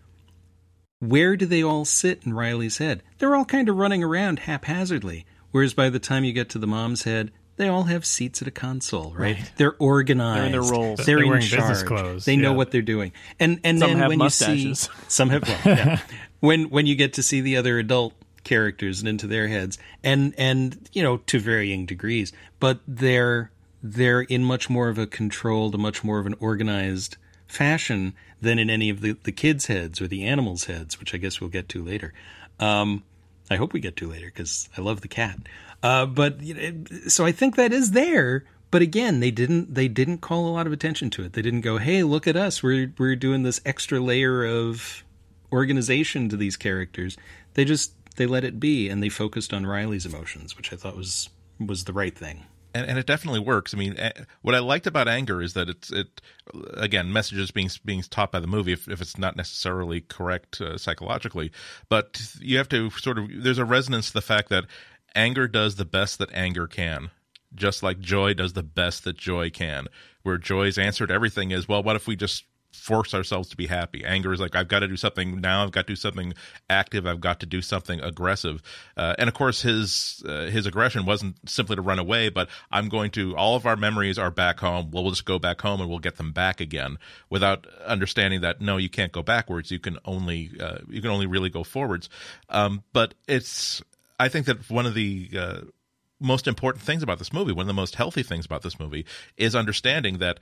[1.00, 3.02] where do they all sit in Riley's head?
[3.18, 5.26] They're all kind of running around haphazardly.
[5.50, 8.48] Whereas by the time you get to the mom's head, they all have seats at
[8.48, 9.50] a console, right?
[9.56, 10.38] They're organized.
[10.38, 10.98] They're in their roles.
[10.98, 11.60] They're, They're in wearing charge.
[11.62, 13.12] business clothes, They know what they're doing.
[13.40, 14.64] And and Some then have when mustaches.
[14.64, 16.00] you see some have well, yeah.
[16.40, 18.14] When when you get to see the other adult
[18.44, 23.50] characters and into their heads and and you know to varying degrees but they're
[23.82, 27.16] they're in much more of a controlled much more of an organized
[27.46, 31.18] fashion than in any of the the kids heads or the animals heads which i
[31.18, 32.12] guess we'll get to later.
[32.60, 33.04] Um
[33.50, 35.38] i hope we get to later because i love the cat.
[35.82, 36.38] Uh but
[37.08, 40.66] so i think that is there but again they didn't they didn't call a lot
[40.66, 41.32] of attention to it.
[41.32, 42.62] They didn't go hey look at us.
[42.62, 45.04] We're we're doing this extra layer of
[45.52, 47.16] organization to these characters.
[47.54, 50.96] They just they let it be and they focused on Riley's emotions, which I thought
[50.96, 52.44] was was the right thing.
[52.74, 53.74] and, and it definitely works.
[53.74, 56.20] I mean, eh, what I liked about anger is that it's it
[56.74, 60.78] again messages being being taught by the movie if, if it's not necessarily correct uh,
[60.78, 61.50] psychologically,
[61.88, 64.64] but you have to sort of there's a resonance to the fact that
[65.14, 67.10] anger does the best that anger can.
[67.54, 69.86] Just like joy does the best that joy can,
[70.22, 73.66] where joy's answer to everything is, well, what if we just force ourselves to be
[73.66, 74.04] happy.
[74.04, 75.62] Anger is like I've got to do something now.
[75.62, 76.34] I've got to do something
[76.68, 77.06] active.
[77.06, 78.62] I've got to do something aggressive.
[78.96, 82.88] Uh, and of course, his uh, his aggression wasn't simply to run away, but I'm
[82.88, 83.36] going to.
[83.36, 84.90] All of our memories are back home.
[84.90, 86.98] Well, we'll just go back home and we'll get them back again,
[87.30, 89.70] without understanding that no, you can't go backwards.
[89.70, 92.08] You can only uh, you can only really go forwards.
[92.48, 93.82] Um, but it's
[94.18, 95.60] I think that one of the uh,
[96.20, 99.06] most important things about this movie, one of the most healthy things about this movie,
[99.36, 100.40] is understanding that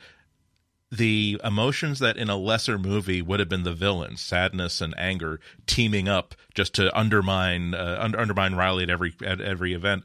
[0.91, 5.41] the emotions that in a lesser movie would have been the villains, sadness and anger,
[5.67, 10.05] teaming up just to undermine uh, under, undermine Riley at every at every event.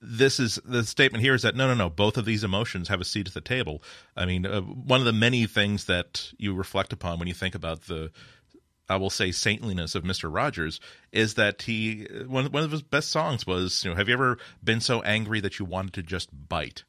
[0.00, 1.90] This is the statement here is that no, no, no.
[1.90, 3.82] Both of these emotions have a seat at the table.
[4.16, 7.54] I mean, uh, one of the many things that you reflect upon when you think
[7.54, 8.10] about the
[8.90, 10.80] I will say saintliness of Mister Rogers
[11.12, 14.38] is that he one one of his best songs was you know have you ever
[14.62, 16.84] been so angry that you wanted to just bite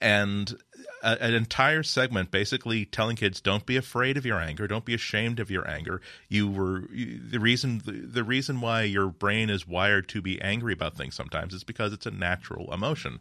[0.00, 0.56] and
[1.02, 4.66] a, an entire segment basically telling kids don't be afraid of your anger.
[4.66, 6.00] Don't be ashamed of your anger.
[6.28, 10.40] You were you, the reason the, the reason why your brain is wired to be
[10.40, 13.18] angry about things sometimes is because it's a natural emotion.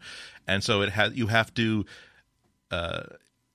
[0.47, 1.85] And so it has you have to
[2.71, 3.03] uh,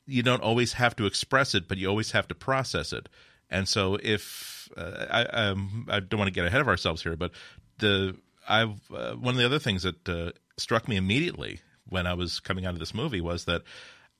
[0.07, 3.09] you don't always have to express it but you always have to process it.
[3.51, 5.51] And so if uh, I
[5.89, 7.33] I don't want to get ahead of ourselves here but
[7.79, 8.17] the
[8.49, 11.61] I've uh, one of the other things that uh, struck me immediately
[11.93, 13.63] when I was coming out of this movie was that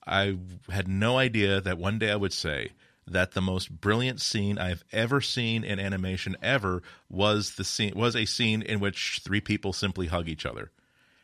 [0.05, 0.37] I
[0.69, 2.69] had no idea that one day I would say
[3.07, 8.15] that the most brilliant scene I've ever seen in animation ever was the scene was
[8.15, 10.71] a scene in which three people simply hug each other.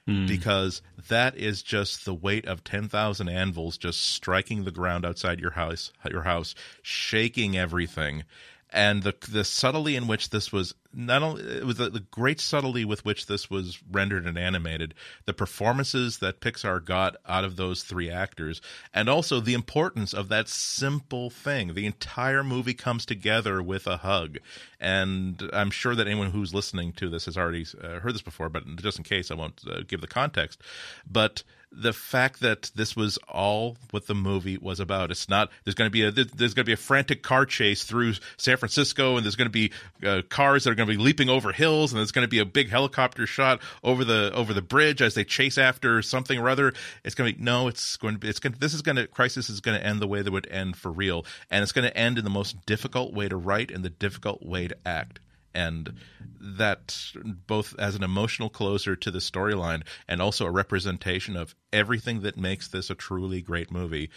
[0.05, 0.25] Hmm.
[0.25, 5.51] Because that is just the weight of 10,000 anvils just striking the ground outside your
[5.51, 8.23] house your house shaking everything
[8.71, 12.39] and the the subtlety in which this was not only it was the, the great
[12.39, 14.93] subtlety with which this was rendered and animated
[15.25, 18.61] the performances that Pixar got out of those three actors
[18.93, 21.73] and also the importance of that simple thing.
[21.73, 24.37] The entire movie comes together with a hug.
[24.79, 28.49] And I'm sure that anyone who's listening to this has already uh, heard this before
[28.49, 30.61] but just in case I won't uh, give the context.
[31.09, 35.11] But the fact that this was all what the movie was about.
[35.11, 35.51] It's not.
[35.63, 38.57] There's going to be a there's going to be a frantic car chase through San
[38.57, 39.71] Francisco, and there's going to be
[40.03, 42.39] uh, cars that are going to be leaping over hills, and there's going to be
[42.39, 46.49] a big helicopter shot over the over the bridge as they chase after something or
[46.49, 46.73] other.
[47.03, 47.67] It's going to be no.
[47.67, 48.29] It's going to be.
[48.29, 48.53] It's going.
[48.53, 50.75] To, this is going to crisis is going to end the way that would end
[50.75, 53.83] for real, and it's going to end in the most difficult way to write and
[53.83, 55.19] the difficult way to act
[55.53, 55.93] and
[56.39, 57.11] that
[57.47, 62.37] both as an emotional closer to the storyline and also a representation of everything that
[62.37, 64.09] makes this a truly great movie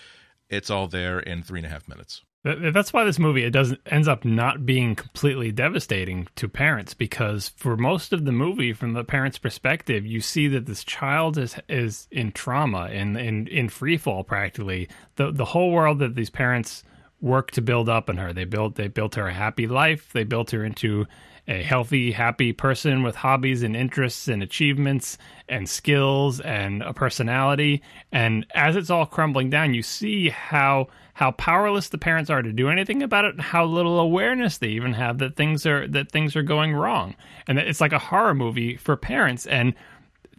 [0.52, 2.22] it's all there in three and a half minutes.
[2.44, 7.50] That's why this movie it doesn't ends up not being completely devastating to parents because
[7.50, 11.56] for most of the movie from the parents perspective you see that this child is
[11.68, 14.88] is in trauma and in in free fall practically.
[15.16, 16.82] The the whole world that these parents
[17.22, 18.32] work to build up in her.
[18.32, 20.12] They built they built her a happy life.
[20.12, 21.06] They built her into
[21.48, 25.18] a healthy, happy person with hobbies and interests and achievements
[25.48, 27.82] and skills and a personality.
[28.12, 32.52] And as it's all crumbling down, you see how how powerless the parents are to
[32.52, 36.10] do anything about it, and how little awareness they even have that things are that
[36.10, 37.14] things are going wrong.
[37.46, 39.46] And it's like a horror movie for parents.
[39.46, 39.74] And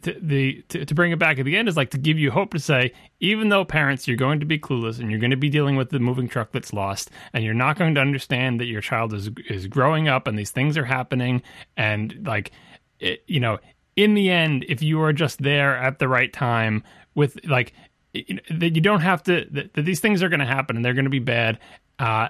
[0.03, 2.31] to, the to, to, bring it back at the end is like to give you
[2.31, 5.37] hope to say even though parents you're going to be clueless and you're going to
[5.37, 8.65] be dealing with the moving truck that's lost and you're not going to understand that
[8.65, 11.41] your child is is growing up and these things are happening
[11.77, 12.51] and like
[12.99, 13.57] it, you know
[13.95, 16.83] in the end if you are just there at the right time
[17.15, 17.73] with like
[18.13, 20.93] that you don't have to that, that these things are going to happen and they're
[20.93, 21.59] going to be bad
[21.99, 22.27] uh,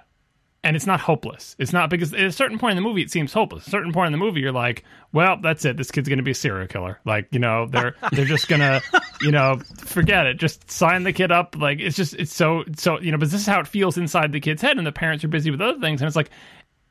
[0.64, 1.56] and it's not hopeless.
[1.60, 3.64] It's not because at a certain point in the movie it seems hopeless.
[3.64, 5.78] At a certain point in the movie you're like, well, that's it.
[5.78, 7.00] This kid's going to be a serial killer.
[7.06, 8.82] Like, you know, they're they're just going to,
[9.22, 10.40] you know, forget it.
[10.40, 11.56] Just sign the kid up.
[11.58, 14.32] Like it's just it's so so, you know, but this is how it feels inside
[14.32, 16.30] the kid's head and the parents are busy with other things and it's like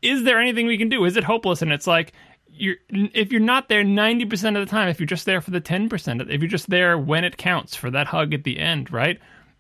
[0.03, 1.05] is there anything we can do?
[1.05, 1.63] Is it hopeless?
[1.63, 2.13] And it's like
[2.49, 5.61] you're if you're not there 90% of the time, if you're just there for the
[5.61, 9.19] 10%, if you're just there when it counts for that hug at the end, right?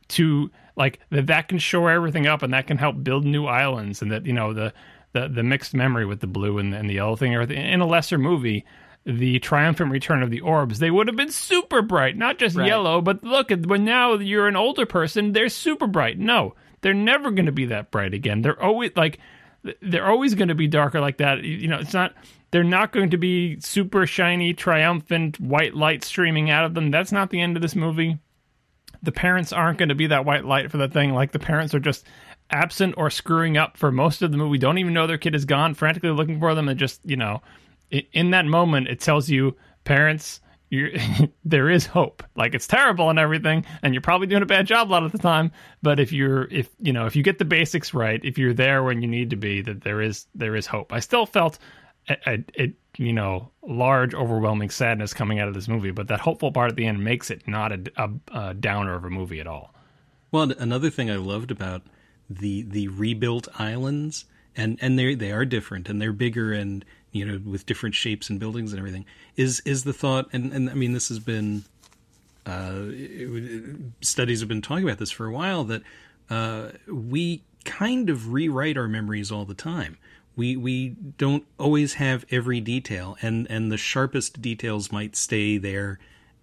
[0.08, 4.02] To like that that can shore everything up and that can help build new islands
[4.02, 4.72] and that you know the
[5.12, 7.58] the, the mixed memory with the blue and, and the yellow thing everything.
[7.58, 8.64] In a lesser movie
[9.04, 12.68] the triumphant return of the orbs they would have been super bright not just right.
[12.68, 16.18] yellow but look when now you're an older person they're super bright.
[16.18, 18.42] No they're never going to be that bright again.
[18.42, 19.18] They're always like
[19.80, 21.42] they're always going to be darker like that.
[21.42, 22.14] You know it's not
[22.50, 26.90] they're not going to be super shiny triumphant white light streaming out of them.
[26.90, 28.18] That's not the end of this movie
[29.02, 31.12] the parents aren't going to be that white light for the thing.
[31.12, 32.06] Like the parents are just
[32.50, 34.58] absent or screwing up for most of the movie.
[34.58, 37.42] Don't even know their kid is gone, frantically looking for them, and just you know,
[37.90, 40.40] in that moment, it tells you, parents,
[41.44, 42.22] there is hope.
[42.36, 45.12] Like it's terrible and everything, and you're probably doing a bad job a lot of
[45.12, 45.52] the time.
[45.82, 48.82] But if you're, if you know, if you get the basics right, if you're there
[48.82, 50.92] when you need to be, that there is there is hope.
[50.92, 51.58] I still felt
[52.08, 56.70] a you know large overwhelming sadness coming out of this movie but that hopeful part
[56.70, 59.74] at the end makes it not a, a, a, downer of a movie at all.
[60.30, 61.82] Well another thing i loved about
[62.28, 64.24] the the rebuilt islands
[64.56, 68.30] and and they they are different and they're bigger and you know with different shapes
[68.30, 69.04] and buildings and everything
[69.36, 71.64] is is the thought and and i mean this has been
[72.44, 75.80] uh, it, studies have been talking about this for a while that
[76.28, 79.96] uh, we kind of rewrite our memories all the time
[80.36, 85.98] we we don't always have every detail and and the sharpest details might stay there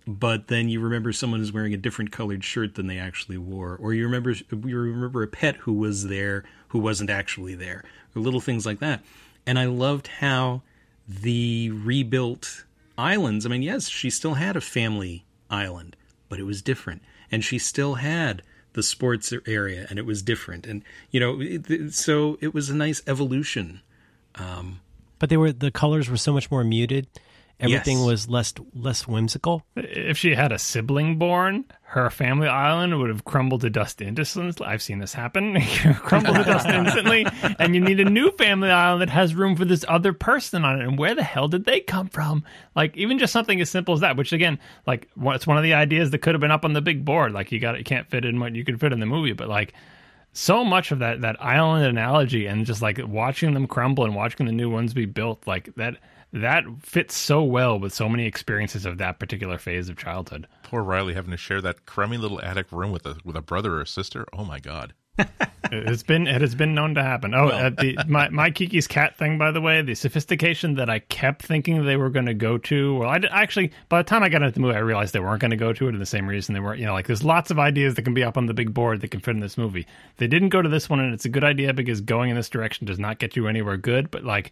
[0.08, 3.78] but then you remember someone is wearing a different colored shirt than they actually wore
[3.80, 7.84] or you remember you remember a pet who was there who wasn't actually there
[8.16, 9.04] or little things like that.
[9.46, 10.62] And i loved how
[11.08, 12.66] the rebuilt
[12.98, 15.96] islands i mean yes she still had a family island
[16.30, 17.02] but it was different.
[17.32, 18.44] And she still had
[18.74, 20.68] the sports area and it was different.
[20.68, 23.82] And you know it, so it was a nice evolution.
[24.36, 24.82] Um,
[25.18, 27.08] but they were the colors were so much more muted
[27.60, 28.06] everything yes.
[28.06, 29.64] was less less whimsical.
[29.76, 34.68] If she had a sibling born her family island would have crumbled to dust instantly.
[34.68, 35.60] I've seen this happen.
[35.96, 37.26] Crumbled to dust instantly
[37.58, 40.80] and you need a new family island that has room for this other person on
[40.80, 40.88] it.
[40.88, 42.44] And where the hell did they come from?
[42.76, 45.74] Like even just something as simple as that which again like it's one of the
[45.74, 47.32] ideas that could have been up on the big board.
[47.32, 49.50] Like you got it can't fit in what you can fit in the movie but
[49.50, 49.74] like
[50.32, 54.46] so much of that that island analogy and just like watching them crumble and watching
[54.46, 55.98] the new ones be built like that
[56.34, 60.48] that fits so well with so many experiences of that particular phase of childhood.
[60.64, 63.76] Poor Riley having to share that crummy little attic room with a with a brother
[63.76, 64.26] or a sister.
[64.34, 64.94] Oh my god
[65.72, 67.34] it's been it has been known to happen.
[67.34, 67.72] Oh, well.
[67.72, 71.84] the, my my Kiki's cat thing, by the way, the sophistication that I kept thinking
[71.86, 72.96] they were going to go to.
[72.96, 75.42] Well, I actually by the time I got into the movie, I realized they weren't
[75.42, 76.80] going to go to it, and the same reason they weren't.
[76.80, 79.02] You know, like there's lots of ideas that can be up on the big board
[79.02, 79.86] that can fit in this movie.
[80.18, 82.50] They didn't go to this one, and it's a good idea because going in this
[82.50, 84.12] direction does not get you anywhere good.
[84.12, 84.52] But like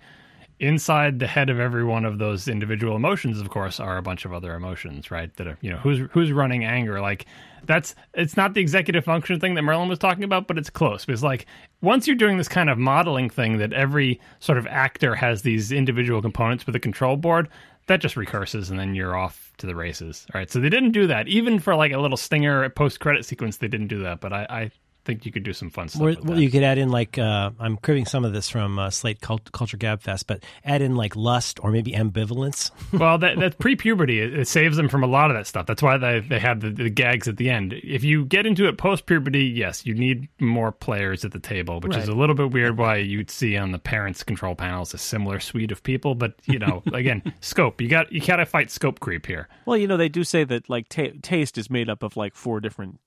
[0.59, 4.25] inside the head of every one of those individual emotions of course are a bunch
[4.25, 5.35] of other emotions right?
[5.35, 6.99] That are you know who's who's running anger?
[6.99, 7.25] Like
[7.65, 11.05] that's it's not the executive function thing that merlin was talking about but it's close.
[11.05, 11.45] Because like
[11.81, 15.71] once you're doing this kind of modeling thing that every sort of actor has these
[15.71, 17.49] individual components with a control board
[17.85, 20.49] that just recurses and then you're off to the races all right?
[20.49, 21.27] So they didn't do that.
[21.27, 24.47] Even for like a little stinger post credit sequence they didn't do that but i
[24.49, 24.71] i
[25.07, 26.41] think you could do some fun stuff Well, with well, that.
[26.43, 29.51] you could add in like uh, I'm cribbing some of this from uh, Slate Cult-
[29.53, 32.69] Culture Gabfest, but add in like lust or maybe ambivalence.
[32.99, 34.19] well, that, that's pre-puberty.
[34.19, 35.65] It, it saves them from a lot of that stuff.
[35.65, 37.73] That's why they they have the, the gags at the end.
[37.73, 41.95] If you get into it post-puberty, yes, you need more players at the table, which
[41.95, 42.77] is a little bit weird.
[42.77, 46.59] Why you'd see on the parents' control panels a similar suite of people, but you
[46.59, 47.79] know, again, scope.
[47.81, 49.47] You got you gotta fight scope creep here.
[49.65, 52.35] Well, you know, they do say that like ta taste is made up of like
[52.35, 52.99] four different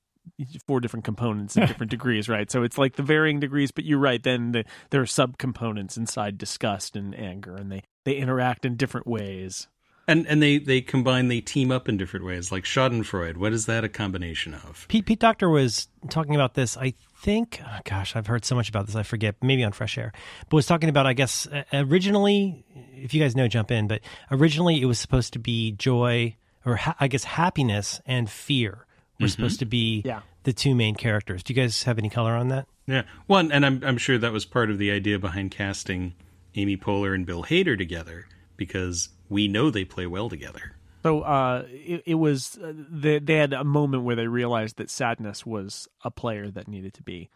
[0.67, 2.51] four different components in different degrees, right?
[2.51, 4.23] So it's like the varying degrees, but you're right.
[4.23, 9.07] Then the, there are subcomponents inside disgust and anger, and they they interact in different
[9.07, 9.69] ways.
[10.09, 12.51] And and they they combine, they team up in different ways.
[12.51, 14.87] Like Schadenfreude, what is that a combination of?
[14.89, 16.77] Pete, Pete Docter was talking about this.
[16.77, 18.97] I think, oh gosh, I've heard so much about this.
[18.97, 19.37] I forget.
[19.43, 20.13] Maybe on Fresh Air,
[20.49, 21.07] but was talking about.
[21.07, 22.65] I guess uh, originally,
[22.95, 23.87] if you guys know, jump in.
[23.87, 24.01] But
[24.33, 28.87] originally, it was supposed to be joy, or ha- I guess happiness and fear
[29.21, 30.21] were supposed to be Yeah.
[30.45, 31.43] the two main characters.
[31.43, 32.67] Do you guys have any color on that?
[32.87, 33.03] Yeah.
[33.27, 36.15] One, and I'm I'm sure that was part of the idea behind casting
[36.55, 40.73] Amy Poehler and Bill Hader together because we know they play well together.
[41.03, 44.91] So uh, it, it was uh, they, they had a moment where they realized that
[44.91, 47.31] sadness was a player that needed to be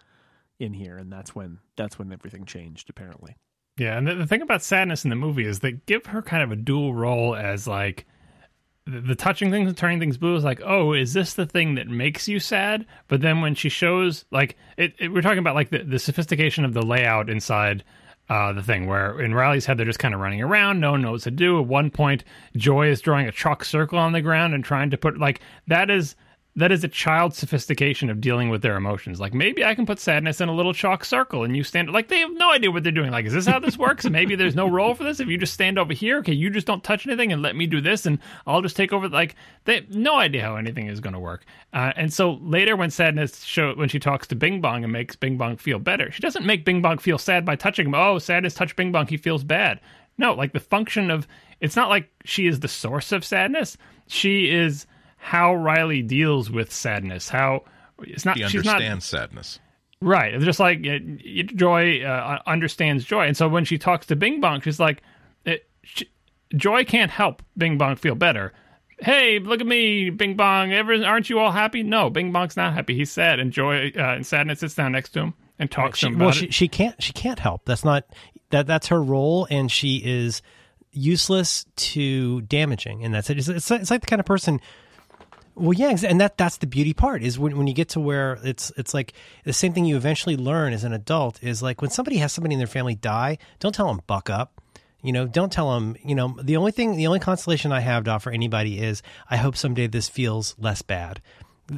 [0.59, 2.91] in here, and that's when that's when everything changed.
[2.91, 3.37] Apparently,
[3.79, 6.43] Yeah, and the, the thing about sadness in the movie is they give her kind
[6.43, 8.07] of a dual role as like
[8.87, 11.89] the, touching things and turning things blue is like, oh, is this the thing that
[11.89, 12.85] makes you sad?
[13.09, 16.65] But then when she shows like it, it we're talking about like the, the sophistication
[16.65, 17.85] of the layout inside
[18.29, 21.03] uh, the thing where in Riley's head they're just kind of running around, no one
[21.03, 21.59] knows what to do.
[21.59, 22.25] At one point,
[22.57, 25.91] Joy is drawing a chalk circle on the ground and trying to put like that
[25.91, 26.15] is
[26.57, 29.19] that is a child's sophistication of dealing with their emotions.
[29.19, 32.09] Like maybe I can put sadness in a little chalk circle and you stand like
[32.09, 33.11] they have no idea what they're doing.
[33.11, 34.05] Like, is this how this works?
[34.05, 35.19] maybe there's no role for this.
[35.19, 37.67] If you just stand over here, okay, you just don't touch anything and let me
[37.67, 39.09] do this and I'll just take over.
[39.09, 39.35] Like
[39.65, 41.45] they have no idea how anything is going to work.
[41.73, 45.17] Uh, and so later when sadness show when she talks to Bing Bong and makes
[45.17, 47.97] Bing Bong feel better, she doesn't make Bing Bong feel sad by touching him.
[47.97, 49.81] Oh, sadness touch Bing Bong, he feels bad.
[50.19, 51.27] No, like the function of
[51.61, 53.77] it's not like she is the source of sadness.
[54.07, 54.87] She is
[55.25, 57.31] how Riley deals with sadness.
[57.31, 57.65] How
[58.03, 59.59] it's not He she's not understands sadness.
[60.03, 60.35] right.
[60.35, 64.17] It's just like uh, y- Joy uh, understands joy, and so when she talks to
[64.17, 65.03] Bing Bong, she's like,
[65.47, 66.11] it, she,
[66.55, 68.53] Joy can't help Bing Bong feel better.
[68.99, 70.73] Hey, look at me, Bing Bong.
[70.73, 71.83] Ever, aren't you all happy?
[71.83, 72.95] No, Bing Bong's not happy.
[72.95, 76.07] He's sad, and Joy uh, and sadness sits down next to him and talks She,
[76.07, 76.55] to him well, she, it.
[76.55, 77.03] she can't.
[77.03, 77.65] She can't help.
[77.65, 78.05] That's not
[78.51, 78.67] that.
[78.67, 80.43] That's her role, and she is
[80.93, 83.39] useless to damaging, and that's it.
[83.39, 84.61] It's, it's, it's like the kind of person.
[85.57, 88.39] Well, yeah, and that that's the beauty part is when, when you get to where
[88.43, 89.13] it's it's like
[89.45, 92.55] the same thing you eventually learn as an adult is like when somebody has somebody
[92.55, 94.61] in their family die, don't tell them buck up.
[95.03, 95.97] You know, don't tell them.
[96.05, 99.37] You know, the only thing, the only consolation I have to offer anybody is I
[99.37, 101.21] hope someday this feels less bad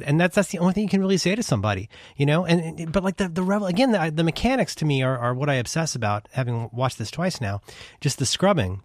[0.05, 2.45] and that's that's the only thing you can really say to somebody, you know.
[2.45, 5.49] And but like the the revel again, the, the mechanics to me are, are what
[5.49, 6.27] I obsess about.
[6.31, 7.61] Having watched this twice now,
[8.01, 8.81] just the scrubbing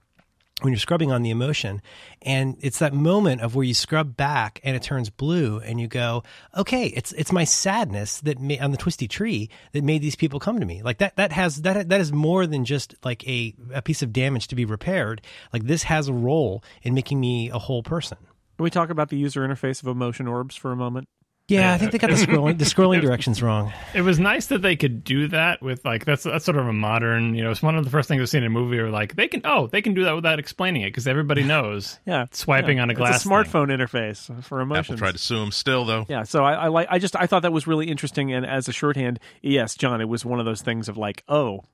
[0.62, 1.82] when you're scrubbing on the emotion,
[2.22, 5.88] and it's that moment of where you scrub back and it turns blue, and you
[5.88, 6.22] go,
[6.56, 10.40] okay, it's it's my sadness that ma- on the twisty tree that made these people
[10.40, 10.82] come to me.
[10.82, 14.12] Like that that has that that is more than just like a a piece of
[14.12, 15.20] damage to be repaired.
[15.52, 18.18] Like this has a role in making me a whole person.
[18.56, 21.08] can we talk about the user interface of emotion orbs for a moment?
[21.52, 23.72] Yeah, I think they got the scrolling the scrolling directions wrong.
[23.94, 26.72] It was nice that they could do that with like that's that's sort of a
[26.72, 28.90] modern, you know, it's one of the first things I've seen in a movie where
[28.90, 31.98] like they can oh they can do that without explaining it because everybody knows.
[32.06, 32.82] Yeah, swiping yeah.
[32.84, 33.24] on a It's glass.
[33.24, 34.86] a smartphone interface for emotions.
[34.88, 36.04] Apple tried to sue him still, though.
[36.08, 36.88] Yeah, so I, I like.
[36.90, 40.08] I just I thought that was really interesting, and as a shorthand, yes, John, it
[40.08, 41.64] was one of those things of like, oh,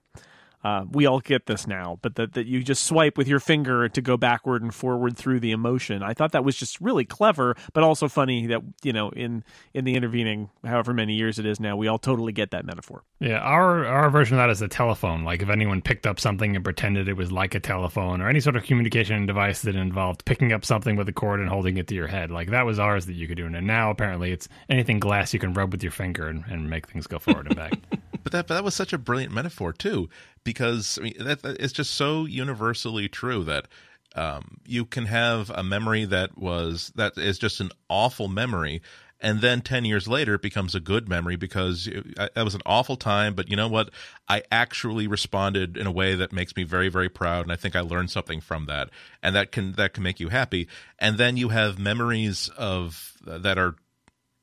[0.68, 3.88] uh, we all get this now, but that that you just swipe with your finger
[3.88, 6.02] to go backward and forward through the emotion.
[6.02, 9.84] I thought that was just really clever, but also funny that you know in in
[9.84, 13.02] the intervening however many years it is now, we all totally get that metaphor.
[13.20, 15.24] Yeah, our our version of that is a telephone.
[15.24, 18.40] Like if anyone picked up something and pretended it was like a telephone or any
[18.40, 21.86] sort of communication device that involved picking up something with a cord and holding it
[21.88, 22.30] to your head.
[22.30, 23.46] Like that was ours that you could do.
[23.46, 26.88] And now apparently it's anything glass you can rub with your finger and, and make
[26.88, 27.72] things go forward and back.
[28.28, 30.10] But that but that was such a brilliant metaphor too,
[30.44, 33.68] because I mean that, that it's just so universally true that
[34.16, 38.82] um, you can have a memory that was that is just an awful memory,
[39.18, 42.96] and then 10 years later it becomes a good memory because that was an awful
[42.96, 43.88] time but you know what?
[44.28, 47.74] I actually responded in a way that makes me very very proud and i think
[47.74, 48.90] i learned something from that
[49.22, 50.68] and that can that can make you happy.
[50.98, 53.76] And then you have memories of that are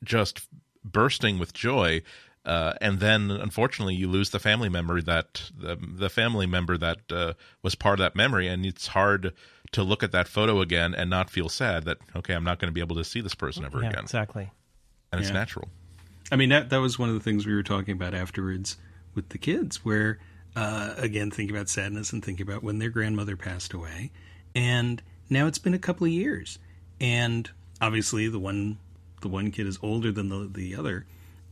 [0.03, 0.41] just
[0.83, 2.01] bursting with joy
[2.45, 6.99] uh, and then unfortunately you lose the family member that the, the family member that
[7.11, 9.33] uh, was part of that memory and it's hard
[9.71, 12.69] to look at that photo again and not feel sad that okay i'm not going
[12.69, 14.03] to be able to see this person ever Yeah, again.
[14.03, 14.51] exactly.
[15.11, 15.69] and it's natural.
[16.31, 18.77] I mean, that that was one of the things we were talking about afterwards
[19.13, 20.17] with the kids, where
[20.55, 24.11] uh, again, thinking about sadness and thinking about when their grandmother passed away,
[24.55, 26.57] and now it's been a couple of years,
[26.99, 28.77] and obviously the one
[29.21, 31.05] the one kid is older than the the other,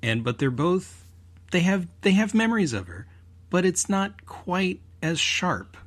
[0.04, 1.04] and but they're both
[1.52, 3.08] they have they have memories of her,
[3.50, 5.78] but it's not quite as sharp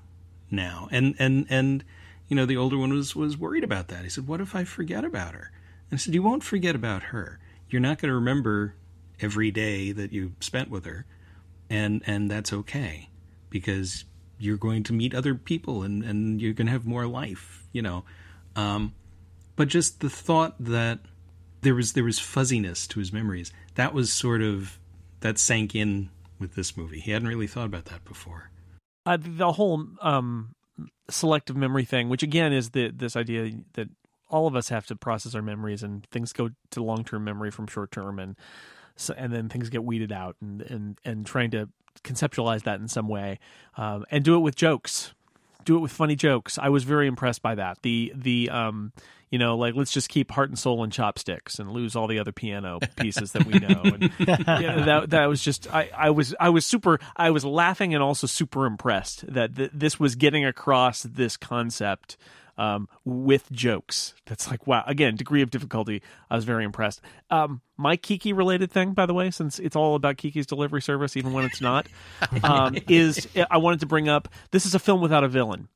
[0.50, 1.84] now, and and and
[2.28, 4.02] you know the older one was was worried about that.
[4.02, 5.50] He said, "What if I forget about her?"
[5.90, 7.38] And I said, "You won't forget about her.
[7.68, 8.74] You're not going to remember
[9.20, 11.04] every day that you spent with her,
[11.68, 13.10] and and that's okay
[13.50, 14.04] because
[14.38, 17.82] you're going to meet other people and and you're going to have more life, you
[17.82, 18.04] know."
[18.54, 18.94] Um,
[19.56, 21.00] but just the thought that
[21.62, 24.78] there was there was fuzziness to his memories that was sort of
[25.20, 27.00] that sank in with this movie.
[27.00, 28.50] He hadn't really thought about that before.
[29.06, 30.54] uh, the whole um,
[31.08, 33.88] selective memory thing, which again is the this idea that
[34.28, 37.50] all of us have to process our memories and things go to long term memory
[37.50, 38.36] from short term, and
[38.96, 41.68] so, and then things get weeded out, and and and trying to
[42.02, 43.38] conceptualize that in some way,
[43.76, 45.14] um, and do it with jokes.
[45.64, 46.58] Do it with funny jokes.
[46.58, 47.78] I was very impressed by that.
[47.82, 48.92] The the um
[49.30, 52.18] you know like let's just keep heart and soul and chopsticks and lose all the
[52.18, 53.82] other piano pieces that we know.
[53.84, 57.94] And, yeah, that that was just I, I was I was super I was laughing
[57.94, 62.16] and also super impressed that th- this was getting across this concept
[62.58, 64.14] um, with jokes.
[64.26, 64.84] That's like wow.
[64.86, 66.02] Again, degree of difficulty.
[66.30, 67.00] I was very impressed.
[67.30, 71.16] Um, my Kiki related thing, by the way, since it's all about Kiki's delivery service,
[71.16, 71.86] even when it's not,
[72.42, 75.68] um, is I wanted to bring up this is a film without a villain.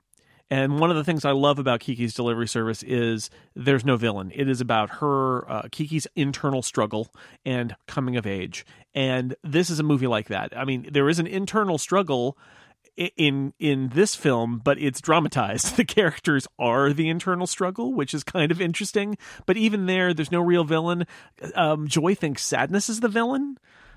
[0.51, 4.33] And one of the things I love about Kiki's delivery service is there's no villain.
[4.35, 7.13] It is about her, uh, Kiki's internal struggle
[7.45, 8.67] and coming of age.
[8.93, 10.57] And this is a movie like that.
[10.57, 12.37] I mean, there is an internal struggle
[13.17, 15.77] in in this film, but it's dramatized.
[15.81, 19.17] The characters are the internal struggle, which is kind of interesting.
[19.47, 21.07] But even there, there's no real villain.
[21.55, 23.57] Um, Joy thinks sadness is the villain,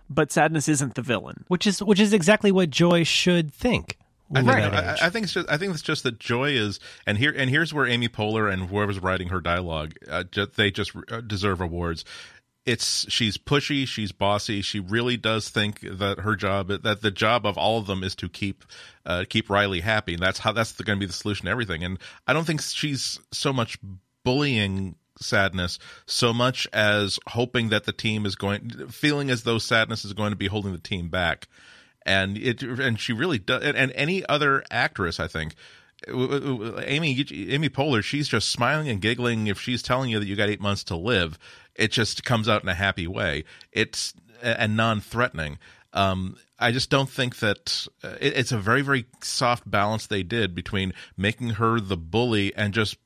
[0.09, 1.43] but sadness isn't the villain.
[1.47, 3.97] Which is which is exactly what Joy should think.
[4.33, 4.97] I think, I.
[5.01, 7.73] I think it's just I think it's just that Joy is and here and here's
[7.73, 12.05] where Amy Poehler and whoever's writing her dialogue uh, ju- they just uh, deserve awards.
[12.65, 14.61] It's she's pushy, she's bossy.
[14.61, 18.15] She really does think that her job that the job of all of them is
[18.15, 18.63] to keep
[19.05, 21.83] uh, keep Riley happy, and that's how that's going to be the solution to everything.
[21.83, 23.77] And I don't think she's so much
[24.23, 30.03] bullying sadness so much as hoping that the team is going feeling as though sadness
[30.05, 31.47] is going to be holding the team back
[32.05, 35.55] and it and she really does and, and any other actress i think
[36.07, 39.47] amy amy poehler she's just smiling and giggling.
[39.47, 41.39] If she's telling you that you got eight months to live
[41.75, 43.43] it just comes out in a happy way.
[43.71, 45.57] It's and non-threatening.
[45.93, 50.23] Um, I just don't think that uh, it, it's a very, very soft balance they
[50.23, 52.97] did between making her the bully and just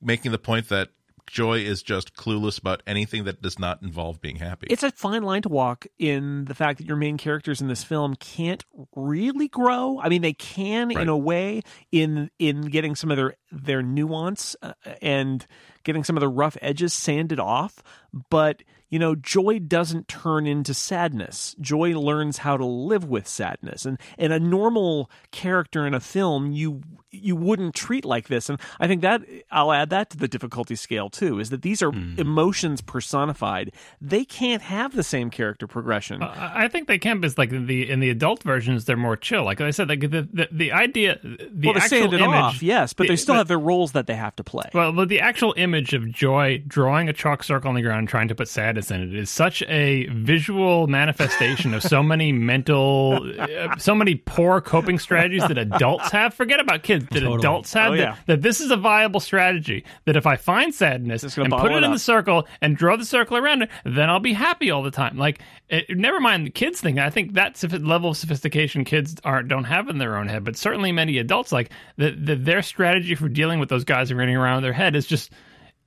[0.00, 0.90] making the point that
[1.30, 4.66] Joy is just clueless about anything that does not involve being happy.
[4.70, 7.84] It's a fine line to walk in the fact that your main characters in this
[7.84, 8.64] film can't
[8.96, 10.00] really grow.
[10.02, 10.98] I mean, they can Right.
[11.02, 11.62] in a way
[11.92, 14.72] in in getting some of their their nuance uh,
[15.02, 15.46] and
[15.84, 17.82] getting some of the rough edges sanded off,
[18.30, 21.54] but you know, joy doesn't turn into sadness.
[21.60, 23.84] Joy learns how to live with sadness.
[23.84, 28.50] And and a normal character in a film you you wouldn't treat like this.
[28.50, 31.82] And I think that I'll add that to the difficulty scale too, is that these
[31.82, 32.14] are hmm.
[32.18, 33.72] emotions personified.
[34.00, 36.22] They can't have the same character progression.
[36.22, 39.16] I I think they can, because like in the in the adult versions, they're more
[39.16, 39.44] chill.
[39.44, 43.04] Like I said, like the the, the idea, the well, actual image, off, yes, but
[43.04, 44.70] the- they still the- have their roles that they have to play.
[44.72, 48.28] Well, but the actual image of Joy drawing a chalk circle on the ground trying
[48.28, 53.76] to put sadness in it is such a visual manifestation of so many mental, uh,
[53.76, 56.34] so many poor coping strategies that adults have.
[56.34, 57.36] Forget about kids, that Totally.
[57.38, 57.92] adults have.
[57.92, 58.16] Oh, that, yeah.
[58.26, 59.84] that this is a viable strategy.
[60.04, 61.92] That if I find sadness and put it it in up.
[61.92, 65.18] the circle and draw the circle around it, then I'll be happy all the time.
[65.18, 66.98] Like, it, never mind the kids thing.
[66.98, 70.44] I think that sophi- level of sophistication kids aren't don't have in their own head,
[70.44, 74.18] but certainly many adults like the, the, their strategy for dealing with those guys and
[74.18, 75.30] running around in their head is just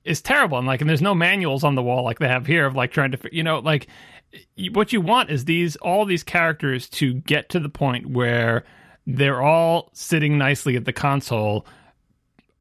[0.04, 0.58] is terrible.
[0.58, 2.92] And like, and there's no manuals on the wall like they have here of like
[2.92, 3.88] trying to, you know, like
[4.72, 8.64] what you want is these all these characters to get to the point where
[9.06, 11.66] they're all sitting nicely at the console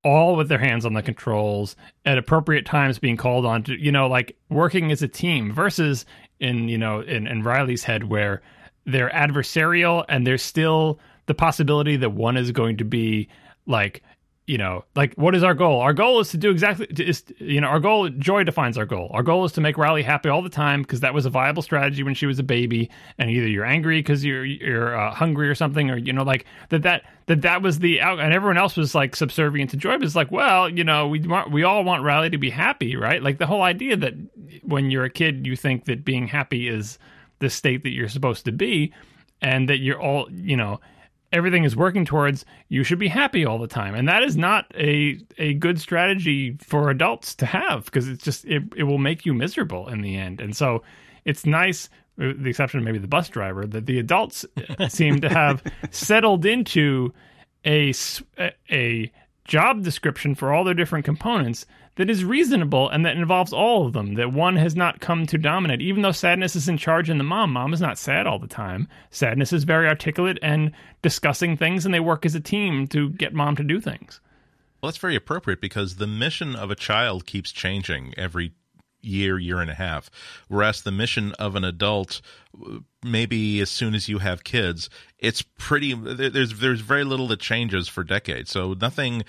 [0.04, 1.76] all with their hands on the controls
[2.06, 6.06] at appropriate times being called on to you know like working as a team versus
[6.40, 8.42] in you know in, in riley's head where
[8.86, 13.30] they're adversarial and there's still the possibility that one is going to be
[13.68, 14.02] like
[14.48, 15.80] you know like what is our goal?
[15.82, 19.10] Our goal is to do exactly is you know our goal joy defines our goal.
[19.14, 21.62] Our goal is to make riley happy all the time because that was a viable
[21.62, 25.48] strategy when she was a baby and either you're angry because you're you're uh, hungry
[25.48, 28.58] or something or you know like that that that that was the out and everyone
[28.58, 31.64] else was like subservient to joy but it's like well you know we want we
[31.64, 33.22] all want riley to be happy right?
[33.22, 34.14] Like the whole idea that
[34.64, 36.98] when you're a kid you think that being happy is
[37.40, 38.92] the state that you're supposed to be
[39.42, 40.80] and that you're all you know
[41.32, 43.96] everything is working towards you should be happy all the time.
[43.96, 48.46] And that is not a a good strategy for adults to have because it's just
[48.46, 50.42] it, it will make you miserable in the end.
[50.42, 50.84] And so
[51.26, 54.46] it's nice with the exception of maybe the bus driver that the adults
[54.80, 57.14] uh, seem to have settled into
[57.66, 57.94] a
[58.70, 59.12] a
[59.46, 61.66] job description for all their different components
[61.96, 65.38] that is reasonable and that involves all of them that one has not come to
[65.38, 68.40] dominate even though sadness is in charge in the mom mom is not sad all
[68.40, 70.72] the time sadness is very articulate and
[71.02, 74.22] discussing things and they work as a team to get mom to do things
[74.82, 78.54] Well, that's very appropriate because the mission of a child keeps changing every
[79.04, 80.10] year, year and a half.
[80.48, 82.22] Whereas the mission of an adult,
[83.04, 84.90] maybe as soon as you have kids,
[85.20, 85.94] it's pretty.
[85.94, 88.52] There's there's very little that changes for decades.
[88.52, 89.24] So nothing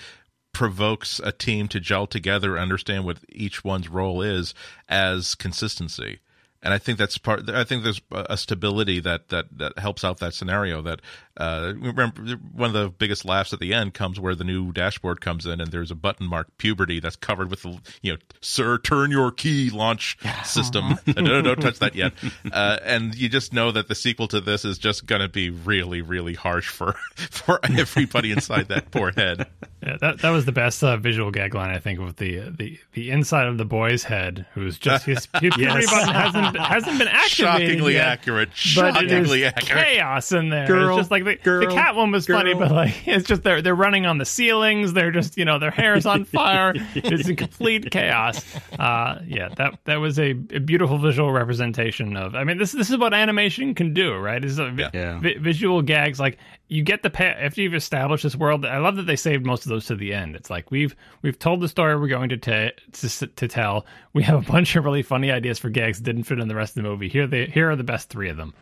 [0.53, 4.55] provokes a team to gel together, understand what each one's role is
[4.89, 6.21] as consistency.
[6.65, 7.51] And I think that's part.
[7.51, 10.81] I think there's a stability that that that helps out that scenario.
[10.83, 11.01] That
[11.37, 15.21] uh, remember one of the biggest laughs at the end comes where the new dashboard
[15.21, 18.79] comes in and there's a button marked puberty that's covered with the you know sir
[18.79, 20.95] turn your key launch system.
[21.07, 22.13] no, no, don't touch that yet.
[22.53, 25.51] Uh, and you just know that the sequel to this is just going to be
[25.51, 29.49] really really harsh for for everybody inside that poor head.
[29.83, 32.79] Yeah, that that was the best uh, visual gag line I think with the the
[32.93, 35.91] the inside of the boy's head, who's just his puberty Yes.
[35.91, 38.49] button hasn't hasn't been activated Shockingly yet, accurate.
[38.49, 39.85] But it Shockingly is accurate.
[39.85, 40.67] chaos in there.
[40.67, 43.43] Girl, it's just like the, girl, the cat one was funny, but like it's just
[43.43, 44.93] they're they're running on the ceilings.
[44.93, 46.73] They're just you know their hair is on fire.
[46.95, 48.45] it's in complete chaos.
[48.79, 52.35] Uh, yeah, that that was a, a beautiful visual representation of.
[52.35, 54.45] I mean, this this is what animation can do, right?
[54.45, 55.19] Is Yeah.
[55.21, 56.39] vi- visual gags like
[56.73, 59.65] you get the pay after you've established this world i love that they saved most
[59.65, 60.37] of those to the end.
[60.37, 63.87] It's like we've we've told the story we're going to ta- to, to tell.
[64.13, 66.55] We have a bunch of really funny ideas for gags that didn't fit in the
[66.55, 67.09] rest of the movie.
[67.09, 68.55] Here they here are the best three of them.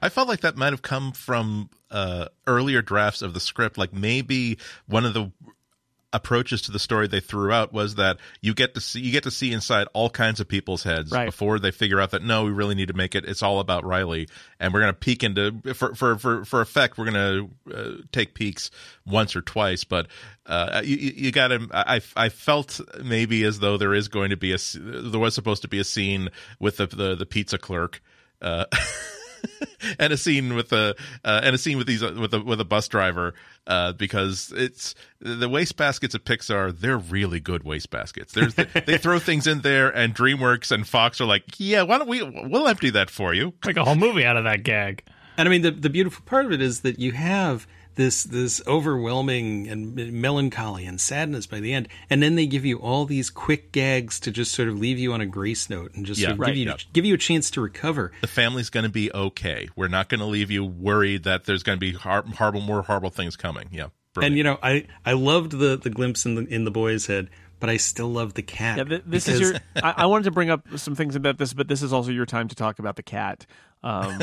[0.00, 3.78] I felt like that might have come from uh, earlier drafts of the script.
[3.78, 5.32] Like maybe one of the
[6.12, 9.24] approaches to the story they threw out was that you get to see you get
[9.24, 11.26] to see inside all kinds of people's heads Right.
[11.26, 13.26] before they figure out that no, we really need to make it.
[13.26, 14.26] It's all about Riley,
[14.58, 16.96] and we're gonna peek into for for for, for effect.
[16.96, 18.70] We're gonna uh, take peeks
[19.04, 20.06] once or twice, but
[20.46, 21.66] uh, you, you you gotta.
[21.72, 25.60] I I felt maybe as though there is going to be a there was supposed
[25.62, 28.00] to be a scene with the the, the pizza clerk.
[28.40, 28.64] Uh,
[29.98, 32.64] and a scene with the uh, and a scene with these with a with a
[32.64, 33.34] bus driver
[33.66, 38.32] uh, because it's the waste baskets at Pixar they're really good waste baskets.
[38.32, 42.08] There's they throw things in there and DreamWorks and Fox are like, yeah, why don't
[42.08, 43.54] we we'll empty that for you.
[43.64, 45.04] make a whole movie out of that gag
[45.36, 47.66] And I mean, the the beautiful part of it is that you have
[47.98, 52.78] this this overwhelming and melancholy and sadness by the end, and then they give you
[52.78, 56.06] all these quick gags to just sort of leave you on a grace note and
[56.06, 56.76] just Yeah, sort of right, give you yeah.
[56.94, 58.12] give you a chance to recover.
[58.22, 59.68] The family's going to be okay.
[59.76, 62.82] We're not going to leave you worried that there's going to be har- horrible more
[62.82, 63.68] horrible things coming.
[63.72, 67.06] Yeah, And you know, I I loved the the glimpse in the in the boy's
[67.06, 67.28] head,
[67.60, 68.78] but I still love the cat.
[68.78, 69.54] Yeah, th- this is your.
[69.76, 72.26] I, I wanted to bring up some things about this, but this is also your
[72.26, 73.46] time to talk about the cat.
[73.82, 74.22] Um,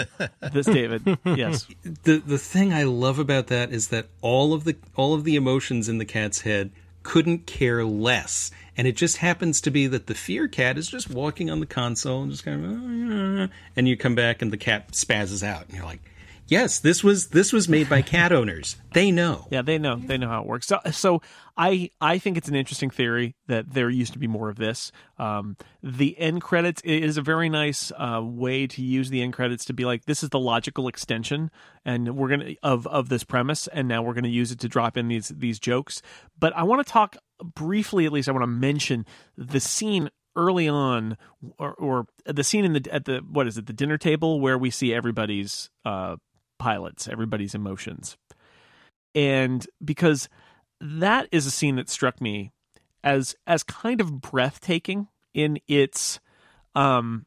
[0.52, 1.18] this, David.
[1.26, 1.68] Yes.
[2.04, 5.36] the the thing I love about that is that all of the all of the
[5.36, 6.72] emotions in the cat's head
[7.04, 11.10] couldn't care less, and it just happens to be that the fear cat is just
[11.10, 14.58] walking on the console and just kind of, "Oh, and you come back and the
[14.58, 16.02] cat spazzes out, and you're like,
[16.48, 18.76] yes, this was this was made by cat owners.
[18.94, 19.48] They know.
[19.52, 19.98] Yeah, they know.
[19.98, 20.68] They know how it works.
[20.68, 21.22] So, so
[21.58, 24.92] I I think it's an interesting theory that there used to be more of this.
[25.18, 29.66] Um, the end credits is a very nice uh, way to use the end credits
[29.66, 31.52] to be like this is the logical extension,
[31.84, 34.98] and we're gonna of of this premise, and now we're gonna use it to drop
[34.98, 36.02] in these these jokes.
[36.40, 38.30] But I want to talk briefly, at least.
[38.30, 39.06] I want to mention
[39.38, 41.18] the scene early on
[41.58, 44.58] or, or the scene in the at the what is it the dinner table where
[44.58, 46.18] we see everybody's uh
[46.58, 48.18] pilots everybody's emotions
[49.14, 50.30] and because
[50.82, 52.52] that is a scene that struck me
[53.04, 56.20] as as kind of breathtaking in its
[56.76, 57.26] um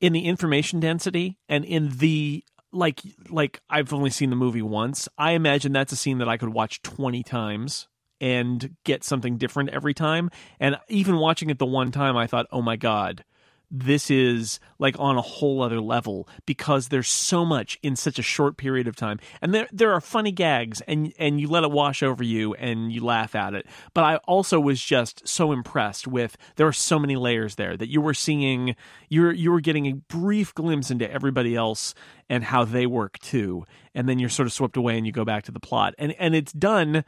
[0.00, 5.08] in the information density and in the like like I've only seen the movie once.
[5.18, 7.88] I imagine that's a scene that I could watch 20 times
[8.20, 10.30] and get something different every time.
[10.58, 13.24] And even watching it the one time, I thought, oh my God,
[13.70, 18.22] this is like on a whole other level because there's so much in such a
[18.22, 19.20] short period of time.
[19.40, 22.92] And there there are funny gags and and you let it wash over you and
[22.92, 23.66] you laugh at it.
[23.94, 27.88] But i also was just so impressed with there are so many layers there that
[27.88, 28.74] you were seeing
[29.08, 31.94] you were you were getting a brief glimpse into everybody else
[32.28, 33.64] and how they work too.
[33.94, 35.94] And then you're sort of swept away and you go back to the plot.
[35.96, 37.04] And and it's done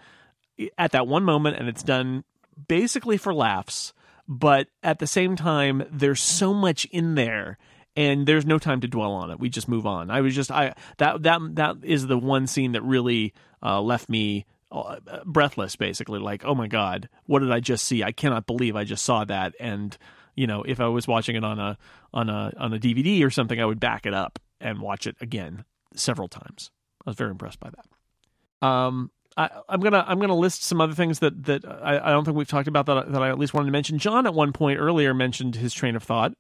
[0.78, 2.22] at that one moment and it's done
[2.68, 3.93] basically for laughs
[4.28, 7.59] but at the same time there's so much in there
[7.97, 9.39] and there's no time to dwell on it.
[9.39, 10.11] We just move on.
[10.11, 14.09] I was just i that that that is the one scene that really uh, left
[14.09, 14.97] me uh,
[15.27, 18.03] breathless basically like oh my god what did i just see?
[18.03, 19.55] I cannot believe i just saw that.
[19.61, 19.97] And
[20.35, 21.77] you know if i was watching it on a
[22.15, 25.16] on a on a dvd or something i would back it up and watch it
[25.20, 26.70] again several times.
[27.05, 28.66] I was very impressed by that.
[28.66, 32.25] Um I, am gonna I'm gonna list some other things that that I, I, don't
[32.25, 33.99] think we've talked about that that I at least wanted to mention.
[33.99, 36.33] John at one point earlier mentioned his train of thought.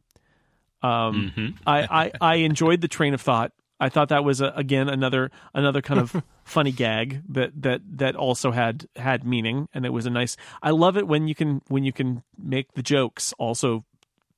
[0.82, 1.48] Um, mm-hmm.
[1.66, 3.52] I, I I enjoyed the train of thought.
[3.80, 8.16] I thought that was a, again another another kind of funny gag that that that
[8.16, 10.36] also had had meaning, and it was a nice.
[10.62, 13.84] I love it when you can when you can make the jokes also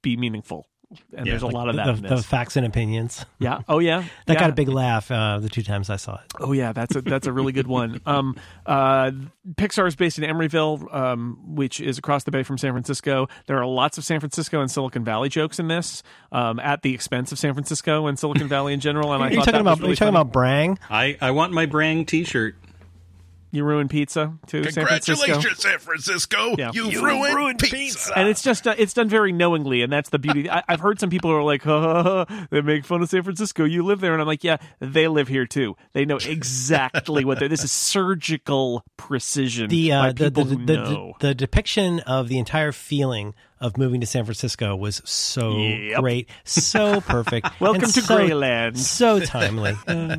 [0.03, 0.67] be meaningful
[1.17, 2.03] and yeah, there's a like lot of that.
[2.03, 3.25] The, the, facts and opinions.
[3.39, 3.61] Yeah.
[3.69, 4.05] Oh yeah.
[4.27, 4.41] that yeah.
[4.41, 6.33] got a big laugh uh, the two times I saw it.
[6.41, 8.01] Oh yeah, that's a that's a really good one.
[8.15, 9.13] Um, uh,
[9.55, 13.29] Pixar is based in Emeryville, um, which is across the bay from San Francisco.
[13.47, 16.93] There are lots of San Francisco and Silicon Valley jokes in this, um, at the
[16.93, 19.13] expense of San Francisco and Silicon Valley in general.
[19.13, 20.21] And I are you thought talking that about was really are you talking funny.
[20.21, 20.79] about Brang?
[20.91, 22.57] I, I want my Brang T-shirt.
[23.55, 25.25] You ruined pizza too, San Francisco.
[25.27, 26.55] Congratulations, San Francisco!
[26.59, 26.71] Yeah.
[26.75, 27.77] You've You ruined, ruined pizza.
[27.77, 28.13] pizza.
[28.19, 30.51] and it's just uh, it's done very knowingly, and that's the beauty.
[30.51, 33.23] I, I've heard some people are like, ha, ha, ha, they make fun of San
[33.23, 33.65] Francisco.
[33.65, 35.77] You live there, and I'm like, yeah, they live here too.
[35.93, 37.49] They know exactly what they're.
[37.49, 41.13] This is surgical precision The, by uh, the, the, the, who the, know.
[41.21, 46.01] the depiction of the entire feeling of moving to San Francisco was so Yep.
[46.01, 47.49] great, so perfect.
[47.61, 48.77] Welcome and to so, Greyland.
[48.79, 49.75] So timely.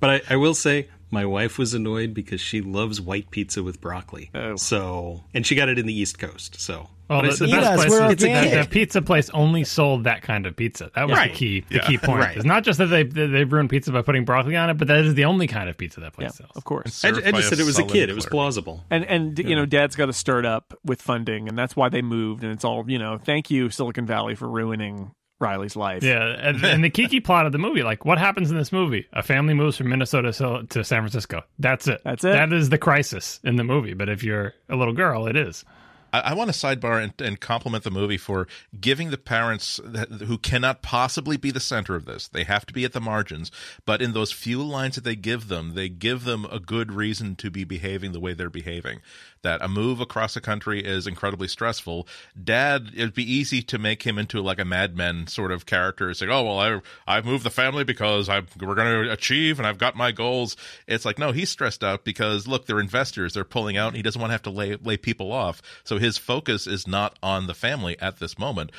[0.00, 3.80] But I, I will say, my wife was annoyed because she loves white pizza with
[3.80, 4.30] broccoli.
[4.34, 4.56] Oh.
[4.56, 6.58] So, and she got it in the East Coast.
[6.60, 9.64] So, Well, But the, the best us, place we're is the, the pizza place only
[9.64, 10.90] sold that kind of pizza.
[10.94, 11.30] That was Right.
[11.30, 11.60] the key.
[11.68, 11.86] The Yeah.
[11.86, 12.20] key point.
[12.20, 12.36] Right.
[12.36, 14.88] It's not just that they they they ruined pizza by putting broccoli on it, but
[14.88, 16.56] that is the only kind of pizza that place yeah, sells.
[16.56, 17.04] of course.
[17.04, 18.08] I, I just said it was a sullen kid.
[18.08, 18.82] It was plausible.
[18.90, 22.00] And and you know, Dad's got to start up with funding, and that's why they
[22.00, 22.42] moved.
[22.42, 23.18] And it's all you know.
[23.18, 25.10] Thank you, Silicon Valley, for ruining
[25.42, 26.02] Riley's life.
[26.02, 29.06] Yeah, and, and the kiki plot of the movie, like what happens in this movie?
[29.12, 31.42] A family moves from Minnesota to to San Francisco.
[31.58, 32.00] That's it.
[32.04, 32.32] That's it.
[32.32, 33.94] That is the crisis in the movie.
[33.94, 35.64] But if you're a little girl, it is.
[36.12, 38.46] I, I want to sidebar and, and compliment the movie for
[38.80, 42.28] giving the parents that, who cannot possibly be the center of this.
[42.28, 43.50] They have to be at the margins,
[43.84, 47.36] but in those few lines that they give them, they give them a good reason
[47.36, 49.00] to be behaving the way they're behaving.
[49.42, 52.06] That a move across the country is incredibly stressful.
[52.42, 56.10] Dad, it'd be easy to make him into like a madman sort of character.
[56.10, 59.58] It's like, oh well, I I moved the family because I we're going to achieve
[59.58, 60.56] and I've got my goals.
[60.86, 63.34] It's like no, he's stressed out because look, they're investors.
[63.34, 65.60] They're pulling out, and he doesn't want to have to lay lay people off.
[65.84, 68.70] So his focus is not on the family at this moment.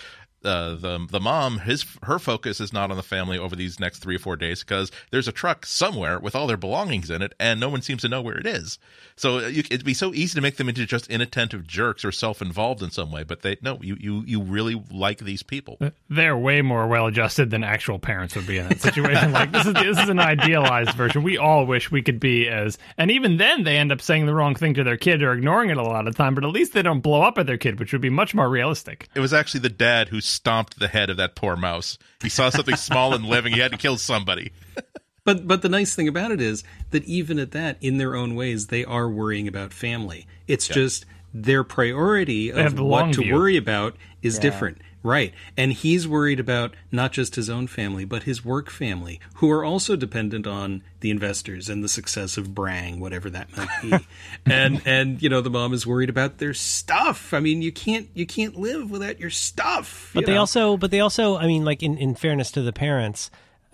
[0.44, 3.99] Uh, the the mom his her focus is not on the family over these next
[3.99, 7.34] three or four days because there's a truck somewhere with all their belongings in it
[7.40, 8.78] and no one seems to know where it is.
[9.15, 12.11] So uh, you, it'd be so easy to make them into just inattentive jerks or
[12.11, 15.78] self involved in some way, but they no you you you really like these people.
[16.10, 19.32] They're way more well adjusted than actual parents would be in that situation.
[19.32, 21.24] like this is this is an idealized version.
[21.24, 24.34] We all wish we could be as, and even then they end up saying the
[24.34, 26.36] wrong thing to their kid or ignoring it a lot of time.
[26.36, 28.49] But at least they don't blow up at their kid, which would be much more
[28.49, 29.07] realistic.
[29.15, 31.97] It was actually the dad who stomped the head of that poor mouse.
[32.22, 33.53] He saw something small and living.
[33.53, 34.51] He had to kill somebody.
[35.26, 38.35] But but the nice thing about it is that even at that, in their own
[38.35, 40.27] ways, they are worrying about family.
[40.47, 43.34] It's just their priority have of the what to view.
[43.34, 44.80] worry about is different.
[45.03, 45.34] Right.
[45.57, 49.65] And he's worried about not just his own family, but his work family, who are
[49.65, 54.07] also dependent on the investors and the success of Brang, whatever that might be.
[54.45, 57.34] and and you know, the mom is worried about their stuff.
[57.34, 60.11] I mean, you can't you can't live without your stuff.
[60.13, 60.39] But you they know?
[60.39, 63.30] also, but they also, I mean, like in, in fairness to the parents,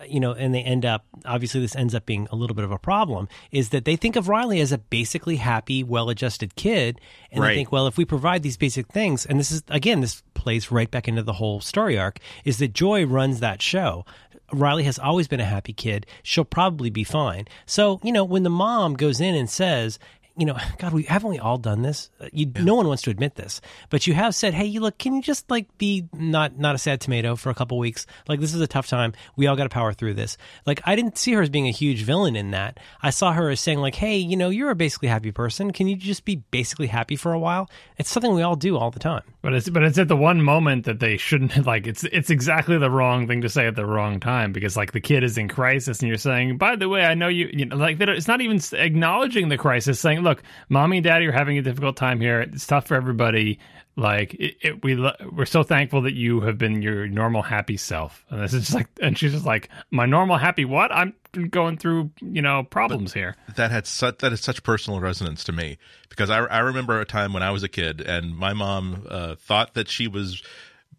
[0.08, 2.72] you know, and they end up, obviously, this ends up being a little bit of
[2.72, 7.00] a problem, is that they think of Riley as a basically happy, well adjusted kid.
[7.32, 7.50] And Right.
[7.50, 10.72] they think, well, if we provide these basic things, and this is, again, this plays
[10.72, 14.06] right back into the whole story arc, is that Joy runs that show.
[14.52, 16.08] Riley has always been a happy kid.
[16.24, 17.48] She'll probably be fine.
[17.66, 20.00] So, you know, when the mom goes in and says,
[20.38, 22.10] you know, God, we haven't we all done this?
[22.20, 24.98] Uh, You, no one wants to admit this, but you have said, "Hey, you look,
[24.98, 28.06] can you just like be not not a sad tomato for a couple weeks?
[28.28, 29.14] Like this is a tough time.
[29.36, 31.72] We all got to power through this." Like I didn't see her as being a
[31.72, 32.80] huge villain in that.
[33.02, 35.72] I saw her as saying, like, "Hey, you know, you're a basically happy person.
[35.72, 38.92] Can you just be basically happy for a while?" It's something we all do all
[38.92, 39.24] the time.
[39.42, 42.78] But it's but it's at the one moment that they shouldn't like it's it's exactly
[42.78, 45.48] the wrong thing to say at the wrong time because like the kid is in
[45.48, 48.42] crisis and you're saying by the way I know you you know like it's not
[48.42, 52.42] even acknowledging the crisis saying look mommy and daddy are having a difficult time here.
[52.42, 53.60] It's tough for everybody.
[53.96, 54.96] Like it, it, we
[55.32, 58.24] we're so thankful that you have been your normal happy self.
[58.30, 60.92] And this is just like and she's just like my normal happy what?
[60.94, 61.14] I'm
[61.50, 63.36] going through you know problems here.
[63.56, 65.78] That had such that is such personal resonance to me
[66.08, 69.36] because I, I remember a time when I was a kid and my mom uh,
[69.36, 70.42] thought that she was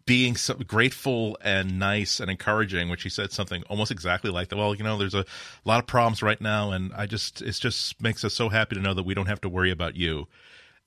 [0.05, 4.57] being so grateful and nice and encouraging when she said something almost exactly like that.
[4.57, 5.25] Well, you know, there's a
[5.65, 8.81] lot of problems right now, and I just it just makes us so happy to
[8.81, 10.27] know that we don't have to worry about you.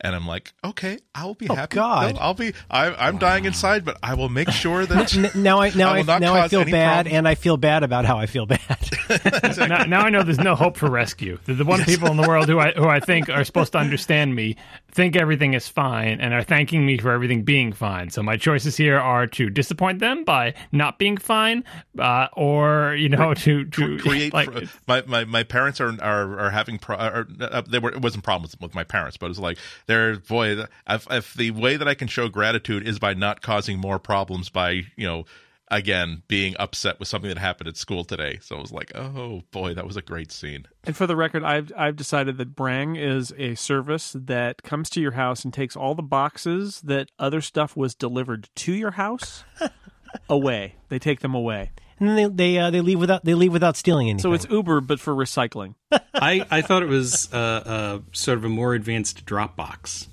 [0.04, 1.76] And I'm like, okay, I'll be happy.
[1.76, 2.14] God.
[2.16, 2.52] No, I'll be.
[2.70, 5.94] I, I'm dying inside, but I will make sure that N- now I now I
[5.94, 7.16] I, will not now I feel bad, problems.
[7.16, 8.60] and I feel bad about how I feel bad.
[9.58, 11.38] now, now I know there's no hope for rescue.
[11.46, 13.78] The, the one people in the world who I who I think are supposed to
[13.78, 14.56] understand me
[14.92, 18.10] think everything is fine and are thanking me for everything being fine.
[18.10, 21.64] So my choices here are to disappoint them by not being fine,
[21.98, 26.38] uh, or you know to to create like pro- my, my my parents are are,
[26.40, 29.30] are having pro- are, uh, they were it wasn't problems with my parents but it
[29.30, 29.58] was like
[29.94, 33.78] they're boy if, if the way that I can show gratitude is by not causing
[33.78, 35.24] more problems by you know
[35.70, 39.42] again being upset with something that happened at school today so it was like oh
[39.50, 42.96] boy that was a great scene And for the record, I've I've decided that Brang
[42.96, 47.40] is a service that comes to your house and takes all the boxes that other
[47.40, 49.44] stuff was delivered to your house
[50.28, 50.74] away.
[50.90, 51.70] They take them away.
[52.08, 54.22] And then they they uh, they leave without they leave without stealing anything.
[54.22, 55.74] So it's Uber, but for recycling.
[56.14, 60.08] I, I thought it was uh, uh, sort of a more advanced Dropbox,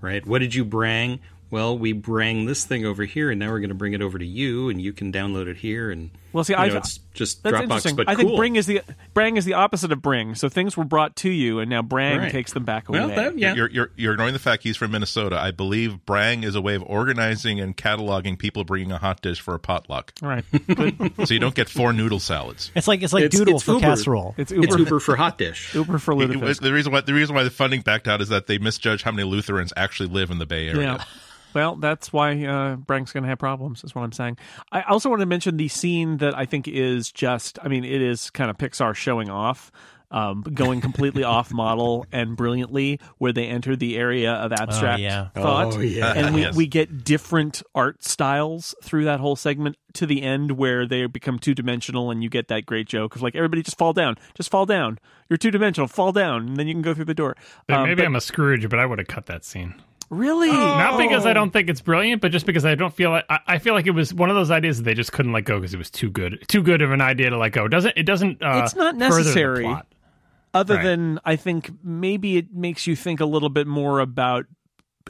[0.00, 0.26] right?
[0.26, 1.20] What did you bring?
[1.50, 4.18] Well, we bring this thing over here, and now we're going to bring it over
[4.18, 5.90] to you, and you can download it here.
[5.90, 7.96] And Well, see, I've- know, it's just That's Dropbox, interesting.
[7.96, 8.24] but I cool.
[8.26, 8.82] think Bring is the
[9.14, 10.34] Brang is the opposite of Bring.
[10.34, 12.30] So things were brought to you, and now Brang Right.
[12.30, 12.98] takes them back away.
[12.98, 13.16] well, away.
[13.16, 16.54] that, yeah, you're, you're you're ignoring the fact he's from Minnesota I believe Brang is
[16.54, 20.28] a way of organizing and cataloging people bringing a hot dish for a potluck All
[20.28, 21.12] right, Good.
[21.26, 23.72] so you don't get four noodle salads it's like it's like It's- doodle it's for
[23.72, 23.80] Uber.
[23.86, 24.34] casserole.
[24.36, 24.78] it's it's Uber.
[24.78, 25.74] Uber for Hot Dish.
[25.74, 28.28] Uber for It was- the reason why the reason why the funding backed out is
[28.28, 30.82] that they misjudged how many Lutherans actually live in the Bay Area.
[30.98, 31.04] Yeah.
[31.56, 33.82] Well, that's why uh, Brang's going to have problems.
[33.82, 34.36] Is what I'm saying.
[34.70, 37.58] I also want to mention the scene that I think is just.
[37.62, 39.72] I mean, it is kind of Pixar showing off,
[40.10, 45.28] um, going completely off model and brilliantly, where they enter the area of abstract yeah.
[45.30, 46.12] thought, Oh, yeah.
[46.12, 46.54] and we Yes.
[46.54, 51.38] we get different art styles through that whole segment to the end, where they become
[51.38, 54.50] two dimensional, and you get that great joke of like everybody just fall down, just
[54.50, 54.98] fall down.
[55.30, 57.34] You're two dimensional, fall down, and then you can go through the door.
[57.70, 59.74] Um, maybe but I'm a Scrooge, but I would have cut that scene.
[60.10, 61.34] Really Not because I Oh.
[61.34, 63.86] don't think it's brilliant, but just because I don't feel like I, I feel like
[63.86, 65.90] it was one of those ideas that they just couldn't let go because it was
[65.90, 67.64] too good, too good of an idea to let go.
[67.66, 68.42] It doesn't it doesn't?
[68.42, 69.66] Uh, It's not necessary.
[70.54, 70.82] other Right.
[70.84, 74.46] than I think maybe it makes you think a little bit more about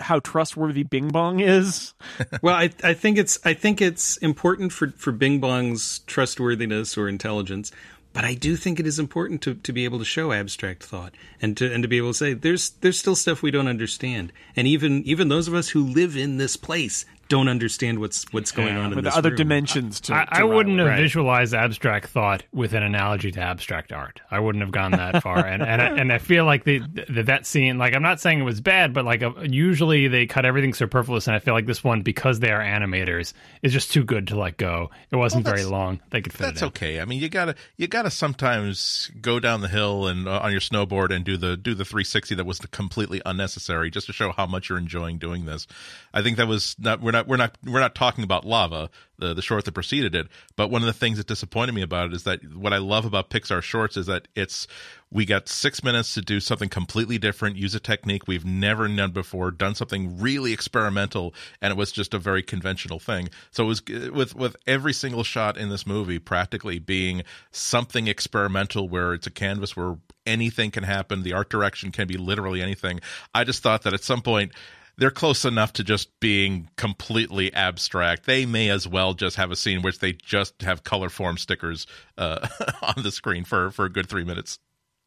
[0.01, 1.95] how trustworthy Bing Bong is.
[2.43, 7.09] well, I, I think it's I think it's important for for Bing Bong's trustworthiness or
[7.09, 7.71] intelligence,
[8.17, 11.13] but I do think it is important to, to be able to show abstract thought
[11.43, 14.33] and to and to be able to say there's there's still stuff we don't understand,
[14.57, 18.53] and even even those of us who live in this place don't understand what's what's
[18.53, 19.37] going on in with this other room.
[19.37, 20.15] dimensions to.
[20.15, 21.01] I, to I wouldn't have Right.
[21.01, 24.21] visualized abstract thought with an analogy to abstract art.
[24.31, 27.23] I wouldn't have gone that far, and and I, and I feel like the, the
[27.25, 30.45] that scene, like I'm not saying it was bad, but like uh, usually they cut
[30.45, 33.33] everything superfluous, and I feel like this one, because they are animators,
[33.63, 34.91] is just too good to let go.
[35.11, 36.01] It wasn't Well, very long.
[36.11, 36.69] They could fit That's it in.
[36.69, 37.01] okay.
[37.01, 40.61] I mean, you gotta you gotta sometimes go down the hill and uh, on your
[40.61, 44.47] snowboard and do the do the 360 that was completely unnecessary just to show how
[44.47, 45.67] much you're enjoying doing this.
[46.13, 49.35] I think that was not we're not we're not we're not talking about lava the
[49.35, 50.27] the short that preceded it,
[50.57, 53.05] but one of the things that disappointed me about it is that what I love
[53.05, 54.67] about Pixar shorts is that it's
[55.11, 59.13] we got six minutes to do something completely different, use a technique we've never done
[59.13, 61.33] before, done something really experimental,
[61.63, 63.29] and it was just a very conventional thing.
[63.51, 63.83] So it was
[64.13, 67.23] with with every single shot in this movie practically being
[67.53, 72.17] something experimental, where it's a canvas where anything can happen, the art direction can be
[72.17, 73.01] literally anything.
[73.35, 74.53] I just thought that at some point
[74.99, 78.25] they're close enough to just being completely abstract.
[78.27, 81.87] They may as well just have a scene which they just have color form stickers
[82.17, 82.47] uh,
[82.83, 84.59] on the screen for for a good three minutes.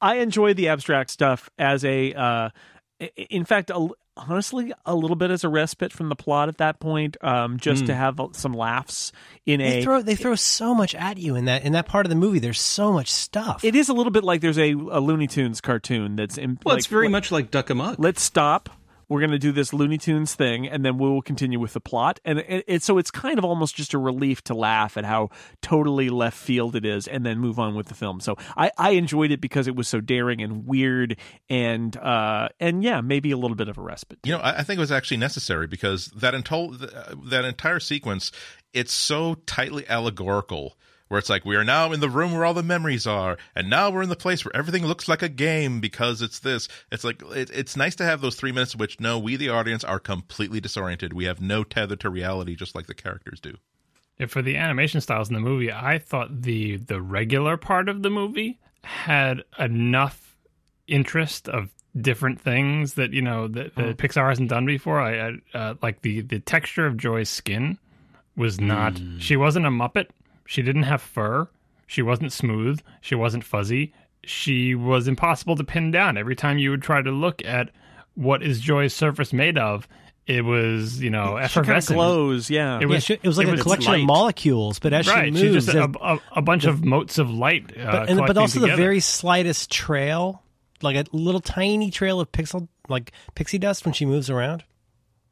[0.01, 2.49] I enjoy the abstract stuff as a uh,
[3.29, 6.79] In fact, a, honestly, a little bit as a respite from the plot at that
[6.79, 9.11] point, um, just to have some laughs
[9.45, 9.83] in They a.
[9.83, 12.39] throw they throw so much at you in that in that part of the movie.
[12.39, 13.63] There's so much stuff.
[13.65, 16.59] it is a little bit like there's a, a Looney Tunes cartoon that's in.
[16.63, 17.95] Well, like, it's very let- much like Duck Amuck.
[17.97, 18.69] Let's stop.
[19.09, 21.81] We're going to do this Looney Tunes thing, and then we will continue with the
[21.81, 22.19] plot.
[22.23, 25.29] And it, it, so it's kind of almost just a relief to laugh at how
[25.61, 28.19] totally left field it is, and then move on with the film.
[28.19, 31.17] So I, I enjoyed it because it was so daring and weird,
[31.49, 34.19] and uh, and yeah, maybe a little bit of a respite.
[34.23, 36.69] You know, I, think it was actually necessary because that entire
[37.25, 38.31] that entire sequence,
[38.73, 40.77] it's so tightly allegorical.
[41.09, 43.69] Where it's like we are now in the room where all the memories are, and
[43.69, 46.67] now we're in the place where everything looks like a game because it's this.
[46.91, 49.83] It's like it, it's nice to have those three minutes, which no, we the audience
[49.83, 51.13] are completely disoriented.
[51.13, 53.55] We have no tether to reality, just like the characters do.
[54.19, 58.03] Yeah, for the animation styles in the movie, I thought the the regular part of
[58.03, 60.35] the movie had enough
[60.87, 61.69] interest of
[61.99, 64.99] different things that you know that, that Pixar hasn't done before.
[64.99, 67.77] I, I uh, like the the texture of Joy's skin
[68.35, 68.99] was not.
[69.19, 70.07] She wasn't a Muppet.
[70.49, 71.47] She didn't have fur.
[71.85, 72.81] She wasn't smooth.
[73.01, 73.93] She wasn't fuzzy.
[74.23, 76.17] She was impossible to pin down.
[76.17, 77.69] Every time you would try to look at
[78.15, 79.87] what is Joy's surface made of,
[80.25, 81.83] it was you know effervescent.
[81.83, 82.77] She kind of glows, yeah.
[82.77, 83.99] It Yeah, was, she- it was like a was collection light.
[84.01, 87.19] of molecules, but as right, she she's moves, just a, a, a bunch of motes
[87.19, 87.65] of light.
[87.77, 90.41] Uh, but, and, but collecting also the very slightest trail,
[90.81, 94.63] like a little tiny trail of pixel, like pixie dust when she moves around.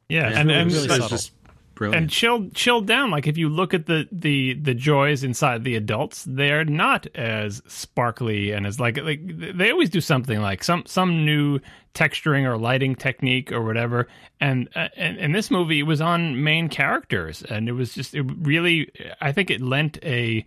[0.08, 1.08] yeah, It's and really- and, it's subtle.
[1.08, 1.32] just
[1.78, 2.02] brilliant.
[2.02, 3.10] and chilled chilled down.
[3.10, 7.62] Like if you look at the the the joys inside the adults, they're not as
[7.66, 11.60] sparkly and as like like they always do something like some some new
[11.94, 14.08] texturing or lighting technique or whatever.
[14.40, 18.14] And uh, and in this movie, it was on main characters, and it was just
[18.14, 18.90] it really.
[19.20, 20.44] I think it lent a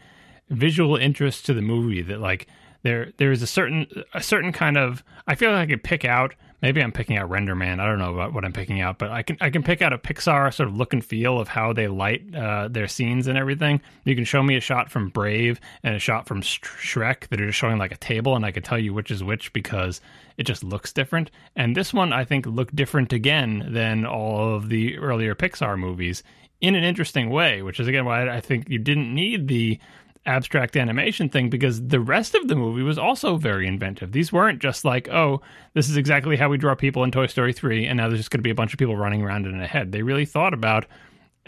[0.49, 2.47] visual interest to the movie that like
[2.83, 6.05] there there is a certain a certain kind of I feel like I could pick
[6.05, 9.11] out maybe I'm picking out RenderMan I don't know about what I'm picking out but
[9.11, 11.73] I can I can pick out a Pixar sort of look and feel of how
[11.73, 13.81] they light uh, their scenes and everything.
[14.03, 17.41] You can show me a shot from Brave and a shot from Sh- Shrek that
[17.41, 20.01] are just showing like a table and I can tell you which is which because
[20.37, 21.31] it just looks different.
[21.55, 26.23] And this one I think looked different again than all of the earlier Pixar movies
[26.59, 29.79] in an interesting way which is again why I think you didn't need the
[30.25, 34.11] abstract animation thing because the rest of the movie was also very inventive.
[34.11, 35.41] These weren't just like, oh,
[35.73, 38.31] this is exactly how we draw people in Toy Story 3, and now there's just
[38.31, 39.91] going to be a bunch of people running around in a head.
[39.91, 40.85] They really thought about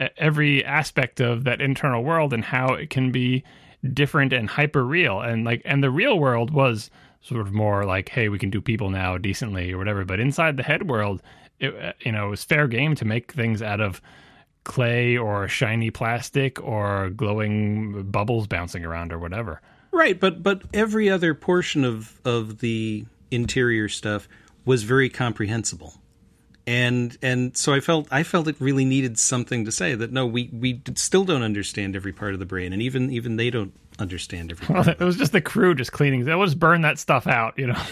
[0.02, 3.44] e- every aspect of that internal world and how it can be
[3.94, 5.22] different and hyper real.
[5.22, 6.90] And like, and the real world was
[7.22, 10.04] sort of more like, hey, we can do people now decently or whatever.
[10.04, 11.22] But inside the head world,
[11.60, 14.02] it, uh, you know, it was fair game to make things out of
[14.64, 19.62] clay or shiny plastic or glowing bubbles bouncing around or whatever.
[19.92, 24.28] Right, but but every other portion of of the interior stuff
[24.66, 25.96] was very comprehensible.
[26.66, 30.26] And and so I felt I felt it really needed something to say that no
[30.26, 33.74] we we still don't understand every part of the brain and even even they don't
[34.00, 34.76] understand everything.
[34.76, 36.26] Well, it was just the crew just cleaning.
[36.26, 37.74] They'll just burn that stuff out, you know.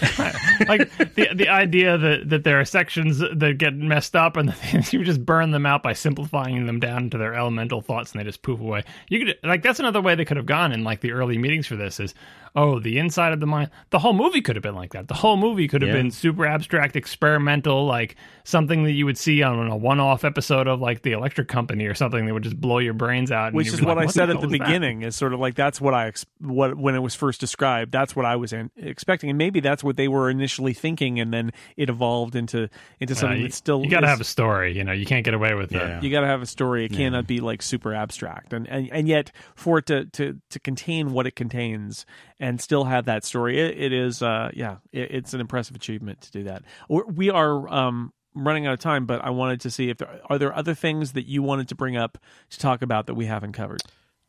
[0.68, 4.54] like the the idea that that there are sections that get messed up, and
[4.92, 8.24] you just burn them out by simplifying them down to their elemental thoughts, and they
[8.24, 8.82] just poof away.
[9.08, 11.66] You could like that's another way they could have gone in like the early meetings
[11.66, 12.14] for this is.
[12.54, 13.70] Oh, the inside of the mind.
[13.88, 15.08] The whole movie could have been like that.
[15.08, 15.94] The whole movie could have Yeah.
[15.96, 18.14] been super abstract, experimental, like
[18.44, 21.94] something that you would see on a one-off episode of like the Electric Company or
[21.94, 23.54] something that would just blow your brains out.
[23.54, 25.00] which is what like, I said at the is that?" beginning.
[25.00, 27.92] Is sort of like that's what I what when it was first described.
[27.92, 31.32] That's what I was an- expecting, and maybe that's what they were initially thinking, and
[31.32, 32.68] then it evolved into
[33.00, 34.76] into Uh, something you, that still you got to is- have a story.
[34.76, 35.98] You know, you can't get away with Yeah.
[35.98, 36.02] it.
[36.04, 36.84] you got to have a story.
[36.84, 40.58] It cannot be like super abstract, and, and and yet for it to to to
[40.60, 42.06] contain what it contains
[42.40, 46.20] and still have that story, it, it is uh yeah, it, it's an impressive achievement
[46.22, 46.62] to do that.
[46.88, 50.18] We're, we are um running out of time, but I wanted to see if there
[50.30, 52.16] are there other things that you wanted to bring up
[52.50, 53.82] to talk about that we haven't covered.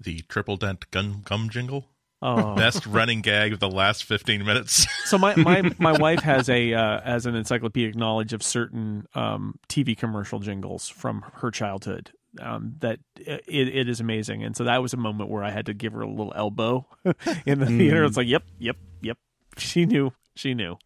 [0.04, 1.88] The triple dent gun gum jingle,
[2.26, 4.88] Oh, best running gag of the last fifteen minutes.
[5.06, 9.60] so my, my, my wife has a uh, has an encyclopedic knowledge of certain um,
[9.68, 12.12] TV commercial jingles from her childhood.
[12.40, 15.66] Um, that it, it is amazing, and so that was a moment where I had
[15.66, 16.88] to give her a little elbow
[17.46, 18.06] in the theater.
[18.06, 19.18] It's like, yep, yep, yep.
[19.58, 20.78] She knew, she knew.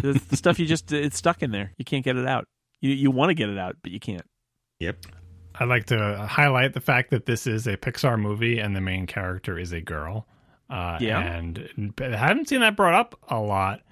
[0.00, 1.72] The, the stuff you just it's stuck in there.
[1.78, 2.46] You can't get it out.
[2.80, 4.26] You you want to get it out, but you can't.
[4.80, 4.98] Yep.
[5.58, 9.06] I'd like to highlight the fact that this is a Pixar movie and the main
[9.06, 10.26] character is a girl.
[10.68, 11.20] Uh, Yeah.
[11.20, 13.82] And I haven't seen that brought up a lot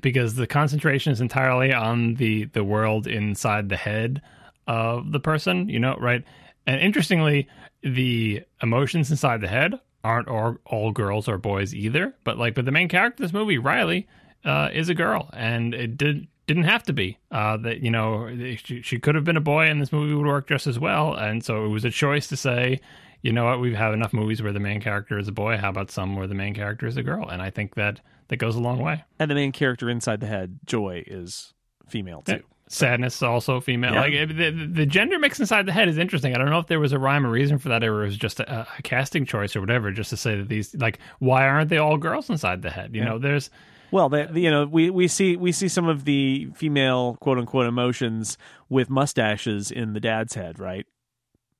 [0.00, 4.22] because the concentration is entirely on the, the world inside the head
[4.66, 6.24] of the person, you know, right?
[6.66, 7.48] And interestingly,
[7.82, 9.74] the emotions inside the head
[10.04, 12.14] aren't all, all girls or boys either.
[12.24, 14.06] But like, but the main character of this movie, Riley,
[14.44, 17.16] uh, is a girl, and it did didn't have to be.
[17.30, 20.26] Uh, that you know, she, she could have been a boy, and this movie would
[20.26, 21.14] work just as well.
[21.14, 22.80] And so it was a choice to say,
[23.22, 25.58] you know what, we have had enough movies where the main character is a boy.
[25.58, 27.28] How about some where the main character is a girl?
[27.28, 29.04] And I think that that goes a long way.
[29.20, 31.54] And the main character inside the head, Joy, is
[31.88, 32.42] female too.
[32.66, 33.94] Sadness is also female.
[33.94, 34.00] Yeah.
[34.00, 36.34] Like the, the gender mix inside the head is interesting.
[36.34, 38.16] I don't know if there was a rhyme or reason for that, or it was
[38.16, 41.68] just a, a casting choice or whatever, just to say that these like why aren't
[41.68, 42.94] they all girls inside the head?
[42.94, 43.50] You know, there's
[43.92, 47.66] Well, the, you know, we, we see we see some of the female quote unquote
[47.66, 48.38] emotions
[48.68, 50.86] with mustaches in the dad's head, right?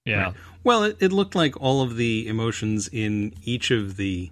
[0.04, 0.32] yeah.
[0.64, 4.30] Well, it, it looked like all of the emotions in each of the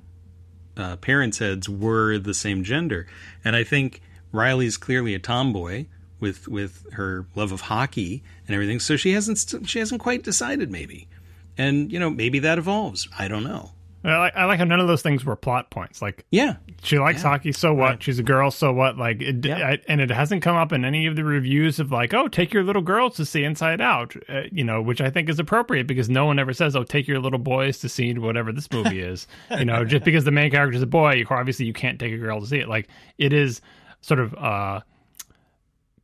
[0.77, 3.07] uh, parents' heads were the same gender,
[3.45, 4.01] and I think
[4.33, 5.87] Riley's clearly a tomboy
[6.21, 8.81] with with her love of hockey and everything.
[8.81, 11.09] So she hasn't she hasn't quite decided, maybe,
[11.57, 13.09] and you know maybe that evolves.
[13.19, 13.73] I don't know.
[14.11, 16.01] I like, I like how none of those things were plot points.
[16.01, 18.03] Like Yeah, she likes hockey, so what?
[18.03, 18.97] She's a girl, so what?
[18.97, 19.67] Like, it, Yeah.
[19.67, 22.53] I, and it hasn't come up in any of the reviews of like, oh, take
[22.53, 25.87] your little girls to see Inside Out, uh, you know, which I think is appropriate
[25.87, 29.01] because no one ever says, oh, take your little boys to see whatever this movie
[29.03, 29.27] is,
[29.59, 32.13] you know, just because the main character is a boy, you, obviously you can't take
[32.13, 32.69] a girl to see it.
[32.69, 33.61] Like, it is
[34.01, 34.81] sort of uh,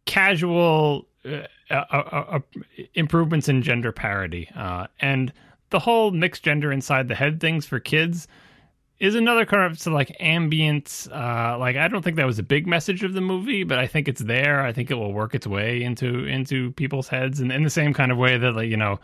[0.05, 2.39] casual uh, uh, uh, uh,
[2.94, 5.32] improvements in gender parity, uh, and
[5.74, 8.28] the whole mixed gender inside the head things for kids
[9.01, 12.64] is another kind of like ambient uh like i don't think that was a big
[12.64, 14.62] message of the movie but i think it's there.
[14.62, 17.92] I think it will work its way into into people's heads and in the same
[17.92, 19.01] kind of way that like you know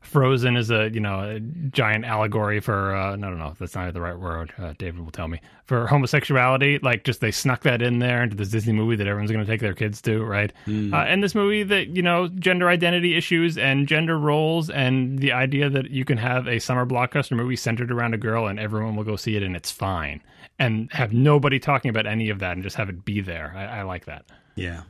[0.00, 3.92] frozen is a you know a giant allegory for uh no no no that's not
[3.92, 4.52] the right word.
[4.58, 5.40] Uh, david will tell me.
[5.66, 9.30] For homosexuality like just they snuck that in there into this disney movie that everyone's
[9.30, 10.52] going to take their kids to right?
[10.66, 15.32] Uh, and this movie that you know gender identity issues and gender roles and the
[15.32, 18.96] idea that you can have a summer blockbuster movie centered around a girl and everyone
[18.96, 20.22] will go see it and it's fine.
[20.58, 23.54] And have nobody talking about any of that and just have it be there.
[23.56, 24.26] I, I like that.
[24.56, 24.82] Yeah.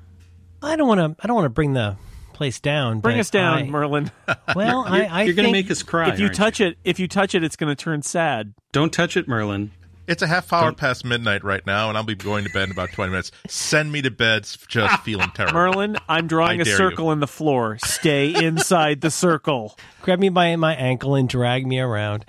[0.62, 1.23] I don't want to.
[1.23, 1.97] I don't want to bring the
[2.41, 3.01] place down.
[3.01, 4.11] Bring but us down, I- Merlin.
[4.57, 6.09] Well, I, I You're going to make us cry.
[6.09, 8.55] if you aren't touch it, if you touch it, it's going to turn sad.
[8.73, 9.73] Don't touch it, Merlin.
[10.07, 12.71] It's a half hour past midnight right now, and I'll be going to bed in
[12.73, 13.31] about 20 minutes.
[13.47, 15.55] Send me to bed s- just feeling terrible.
[15.55, 17.77] Merlin, I'm drawing I a dare circle in the floor.
[17.85, 19.77] Stay inside the circle.
[20.01, 22.25] grab me by my ankle and drag me around.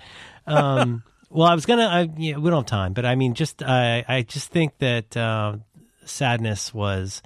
[0.45, 1.88] Um, well, I was gonna.
[1.88, 5.15] I, yeah, we don't have time, but I mean, just I, I just think that
[5.15, 5.55] uh,
[6.05, 7.21] sadness was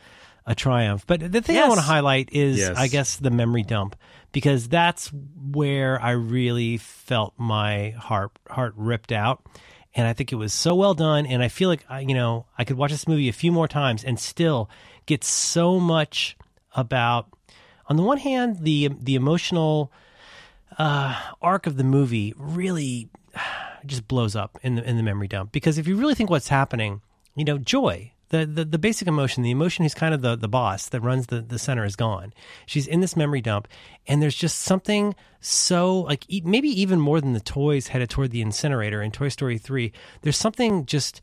[0.46, 1.06] a triumph.
[1.08, 2.78] But the thing I want to highlight is, Yes.
[2.78, 3.96] I guess, the memory dump
[4.32, 5.12] because that's
[5.52, 9.44] where I really felt my heart heart ripped out.
[9.96, 11.26] And I think it was so well done.
[11.26, 13.68] And I feel like I- you know I could watch this movie a few more
[13.68, 14.70] times and still
[15.06, 16.38] get so much
[16.76, 17.28] about.
[17.88, 19.92] On the one hand, the the emotional
[20.78, 23.10] uh, arc of the movie really
[23.86, 26.50] just blows up in the in the memory dump because if you really think what's
[26.50, 27.02] happening,
[27.36, 28.12] you know, joy.
[28.30, 31.27] The, the, the basic emotion, the emotion who's kind of the, the boss that runs
[31.27, 32.34] the, the center is gone.
[32.65, 33.68] She's in this memory dump,
[34.07, 38.41] and there's just something so, like, maybe even more than the toys headed toward the
[38.41, 39.91] incinerator in Toy Story 3.
[40.22, 41.22] There's something just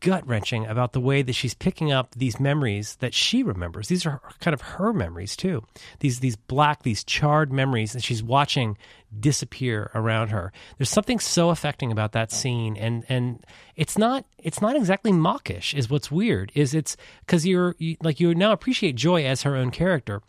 [0.00, 3.88] gut wrenching about the way that she's picking up these memories that she remembers.
[3.88, 5.64] These are kind of her memories too.
[5.98, 8.78] These these black, these charred memories that she's watching
[9.18, 10.52] disappear around her.
[10.78, 13.44] There's something so affecting about that scene, and and
[13.74, 15.74] it's not it's not exactly mawkish.
[15.74, 19.56] Is what's weird is it's because you're you, like you now appreciate Joy as her
[19.56, 20.22] own character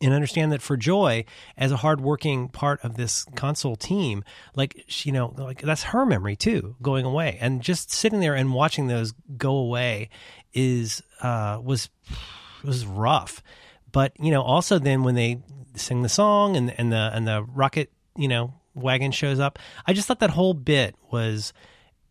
[0.00, 1.24] and understand that for Joy,
[1.56, 6.06] as a hardworking part of this console team, like she- you know, like that's her
[6.06, 10.08] memory too going away, and just sitting there and watching those go away
[10.52, 11.90] is uh, was
[12.64, 13.42] was rough.
[13.92, 15.42] But you know, also then when they
[15.74, 19.92] sing the song and and the and the rocket you know wagon shows up, I
[19.92, 21.52] just thought that whole bit was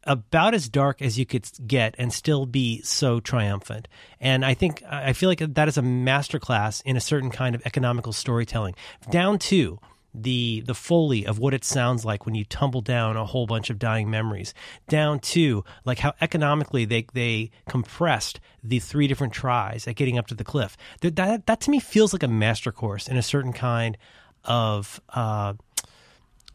[0.10, 3.88] about as dark as you could get and still be so triumphant.
[4.20, 7.62] And I think I feel like that is a masterclass in a certain kind of
[7.64, 8.76] economical storytelling,
[9.10, 9.80] down to
[10.12, 13.70] the the foley of what it sounds like when you tumble down a whole bunch
[13.70, 14.56] of dying memories,
[14.88, 20.26] down to like how economically they they compressed the three different tries at getting up
[20.26, 20.76] to the cliff.
[21.02, 23.96] That that, that to me feels like a master course in a certain kind
[24.44, 25.00] of.
[25.10, 25.54] Uh,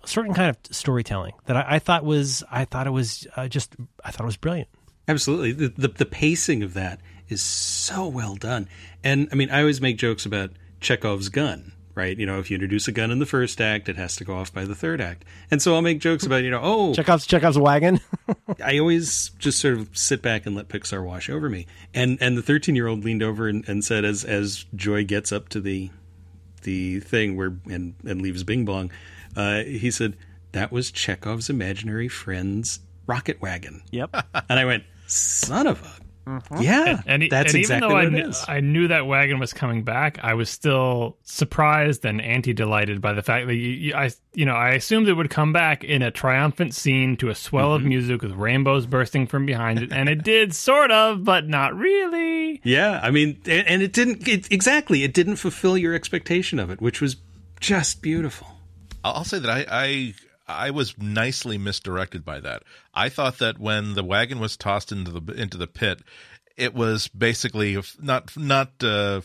[0.07, 3.75] certain kind of storytelling that I, I thought was I thought it was uh, just
[4.05, 4.69] I thought it was brilliant.
[5.07, 5.53] Absolutely.
[5.53, 8.69] The, the the pacing of that is so well done.
[9.03, 10.51] And I mean, I always make jokes about
[10.81, 12.19] Chekhov's gun, right?
[12.19, 14.35] You know, if you introduce a gun in the first act, it has to go
[14.35, 15.25] off by the third act.
[15.51, 18.01] And so I'll make jokes about, you know, oh, Chekhov's Chekhov's wagon.
[18.65, 21.67] I always just sort of sit back and let Pixar wash over me.
[21.93, 25.33] And and the 13 year old leaned over and, and said, as as Joy gets
[25.33, 25.91] up to the
[26.63, 28.91] the thing where and and leaves Bing Bong,
[29.36, 30.16] uh, he said
[30.52, 33.82] that was Chekhov's imaginary friend's rocket wagon.
[33.90, 34.15] Yep.
[34.48, 38.05] And I went, son of a Yeah, And, e- that's and exactly even though what
[38.05, 38.32] I, it knew.
[38.48, 43.23] I knew that wagon was coming back, I was still surprised and anti-delighted by the
[43.23, 46.11] fact that you, you, I, you know, I assumed it would come back in a
[46.11, 47.85] triumphant scene to a swell Mm-hmm.
[47.85, 51.74] of music with rainbows bursting from behind it, and it did sort of, but not
[51.77, 52.61] really.
[52.65, 55.02] Yeah, I mean, and and it didn't it, exactly.
[55.05, 57.16] It didn't fulfill your expectation of it, which was
[57.61, 58.48] just beautiful.
[59.13, 60.15] I'll say that I, I
[60.47, 62.63] I was nicely misdirected by that.
[62.93, 66.01] I thought that when the wagon was tossed into the into the pit,
[66.57, 69.23] it was basically not not uh,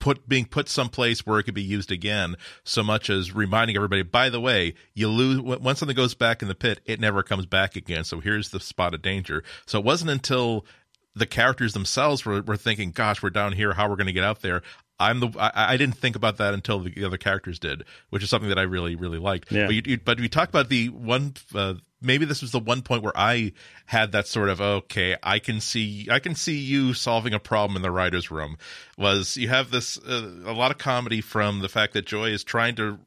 [0.00, 4.02] put being put someplace where it could be used again, so much as reminding everybody.
[4.02, 7.46] By the way, you lose once something goes back in the pit, it never comes
[7.46, 8.04] back again.
[8.04, 9.44] So here's the spot of danger.
[9.66, 10.66] So it wasn't until
[11.14, 13.74] the characters themselves were, were thinking, "Gosh, we're down here.
[13.74, 14.62] How we're going to get out there?"
[15.00, 18.30] I'm the I, I didn't think about that until the other characters did, which is
[18.30, 19.50] something that I really really liked.
[19.50, 19.66] Yeah.
[19.66, 21.34] But you, you, but we talk about the one.
[21.54, 23.52] Uh, maybe this was the one point where I
[23.86, 27.76] had that sort of okay, I can see I can see you solving a problem
[27.76, 28.58] in the writers' room.
[28.98, 32.44] Was you have this uh, a lot of comedy from the fact that Joy is
[32.44, 32.98] trying to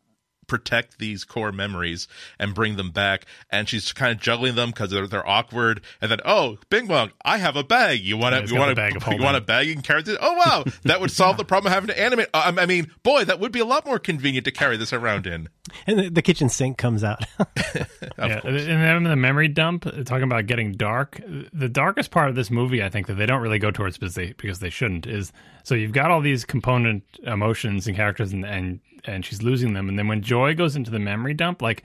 [0.48, 2.08] protect these core memories
[2.40, 3.26] and bring them back.
[3.50, 5.82] And she's kind of juggling them because they're, they're awkward.
[6.02, 8.02] And then oh bing bong i have a bag.
[8.02, 9.74] You want Yeah, to you want the bag of to you want a bag you
[9.74, 10.18] can carry this?
[10.22, 10.64] Oh wow.
[10.84, 12.28] That would solve the problem of having to animate.
[12.34, 14.94] Uh, I, I mean boy that would be a lot more convenient to carry this
[14.94, 15.50] around in.
[15.88, 17.24] And the, the kitchen sink comes out.
[17.76, 21.22] yeah, and then the memory dump, talking about getting dark.
[21.54, 24.16] The darkest part of this movie, I think, that they don't really go towards because
[24.16, 25.32] they because they shouldn't, is
[25.64, 29.90] so you've got all these component emotions and characters, and and and she's losing them,
[29.90, 31.84] and then when Joy goes into the memory dump, like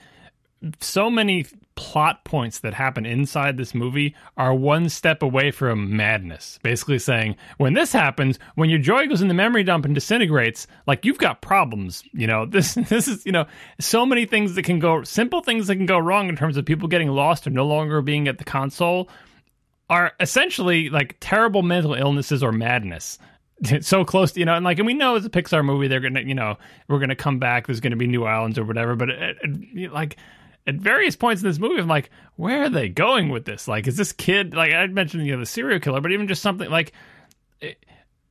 [0.80, 1.46] so many
[1.76, 6.58] plot points that happen inside this movie are one step away from madness.
[6.62, 10.66] Basically saying, when this happens, when your joy goes in the memory dump and disintegrates,
[10.86, 12.02] like you've got problems.
[12.12, 13.46] You know, this this is, you know,
[13.78, 16.64] so many things that can go simple things that can go wrong in terms of
[16.64, 19.08] people getting lost or no longer being at the console
[19.88, 23.18] are essentially like terrible mental illnesses or madness.
[23.80, 25.88] so close to you know, and like, and we know it's a Pixar movie.
[25.88, 26.56] They're gonna, you know,
[26.88, 27.66] we're gonna come back.
[27.66, 28.96] There's gonna be new islands or whatever.
[28.96, 30.16] But uh, uh, it, it, like
[30.66, 33.66] at various points in this movie, I'm like, where are they going with this?
[33.66, 36.42] Like, is this kid like I mentioned, you know, the serial killer, but even just
[36.42, 36.92] something like
[37.60, 37.84] it,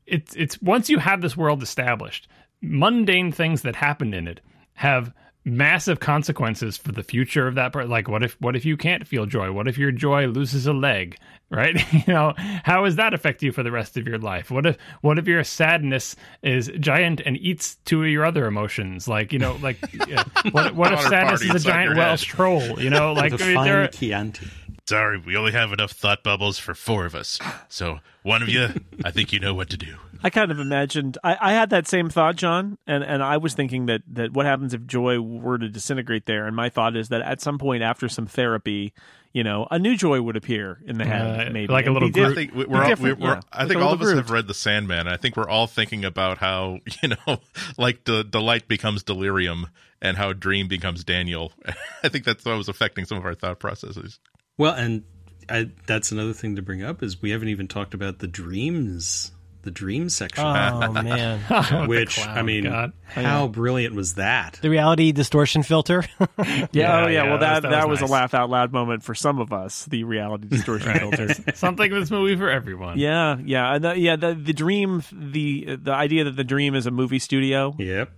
[0.05, 2.27] it's it's once you have this world established,
[2.61, 4.41] mundane things that happened in it
[4.73, 5.13] have
[5.47, 9.07] massive consequences for the future of that part like what if what if you can't
[9.07, 9.51] feel joy?
[9.51, 11.17] What if your joy loses a leg?
[11.49, 11.81] Right?
[11.93, 14.51] You know how does that affect you for the rest of your life?
[14.51, 19.07] What if what if your sadness is giant and eats two of your other emotions?
[19.07, 19.77] Like you know like
[20.09, 23.13] yeah, what, what if sadness is a giant welsh troll you know?
[23.13, 24.45] Like the I mean, fine there Chianti.
[24.89, 27.39] sorry we only have enough thought bubbles for four of us.
[27.69, 28.67] So one of you
[29.05, 31.87] i think you know what to do I kind of imagined I, I had that
[31.87, 35.57] same thought, John, and, and I was thinking that, that what happens if joy were
[35.57, 36.45] to disintegrate there?
[36.45, 38.93] And my thought is that at some point after some therapy,
[39.33, 42.09] you know, a new joy would appear in the head, Uh, maybe like a little
[42.09, 43.41] be I think we- Be we're all, we're, we're, yeah.
[43.51, 45.07] I think all little of us have read The Sandman.
[45.07, 47.37] I think we're all thinking about how you know,
[47.77, 49.67] like the delight becomes delirium
[50.01, 51.51] and how dream becomes Daniel.
[52.03, 54.19] I think that's what was affecting some of our thought processes.
[54.57, 55.03] Well, and
[55.49, 59.31] I, that's another thing to bring up is we haven't even talked about the dreams,
[59.67, 61.39] the dream section, Oh man,
[61.87, 62.93] which I mean, God.
[63.09, 64.57] how brilliant was that?
[64.61, 66.03] the reality distortion filter.
[66.19, 66.25] Yeah,
[66.71, 67.07] Yeah, oh yeah.
[67.07, 69.13] yeah, well, that that was- that, that was, was a laugh out loud moment for
[69.13, 69.85] some of us.
[69.85, 71.33] The reality distortion filter.
[71.53, 74.15] something in this movie for everyone Yeah, yeah, the, yeah.
[74.15, 77.75] The the dream, the the idea that the dream is a movie studio.
[77.77, 78.09] Yep.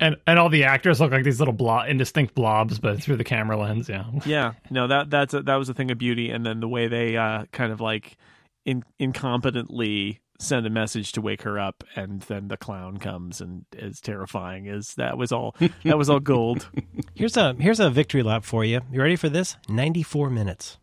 [0.00, 3.24] and and all the actors look like these little blob, indistinct blobs, but through the
[3.24, 3.88] camera lens.
[3.88, 6.68] Yeah, Yeah, no, that that's a, that was a thing of beauty, and then the
[6.68, 8.16] way they uh, kind of like
[8.64, 13.64] in, incompetently send a message to wake her up, and then the clown comes and
[13.72, 14.66] is terrifying.
[14.66, 15.54] Is that was all
[15.84, 16.68] that was all gold.
[17.14, 18.80] here's a here's a victory lap for you.
[18.90, 19.56] You ready for this?
[19.68, 20.78] Ninety four minutes.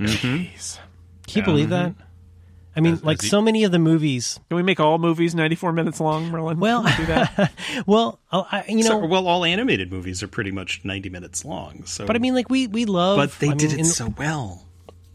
[0.00, 0.36] Mm-hmm.
[0.56, 0.78] Jeez.
[1.26, 1.90] Can you believe that?
[1.92, 2.00] Mm-hmm.
[2.76, 4.40] I mean, As- like as he- so many of the movies.
[4.48, 6.58] Can we make all movies ninety four minutes long, Merlin?
[6.58, 7.52] Well, Can we do that.
[7.86, 11.84] well, I, you know, So, well, all animated movies are pretty much ninety minutes long.
[11.86, 13.16] So, but I mean, like we we love.
[13.18, 14.63] but they I did mean, it in, so well.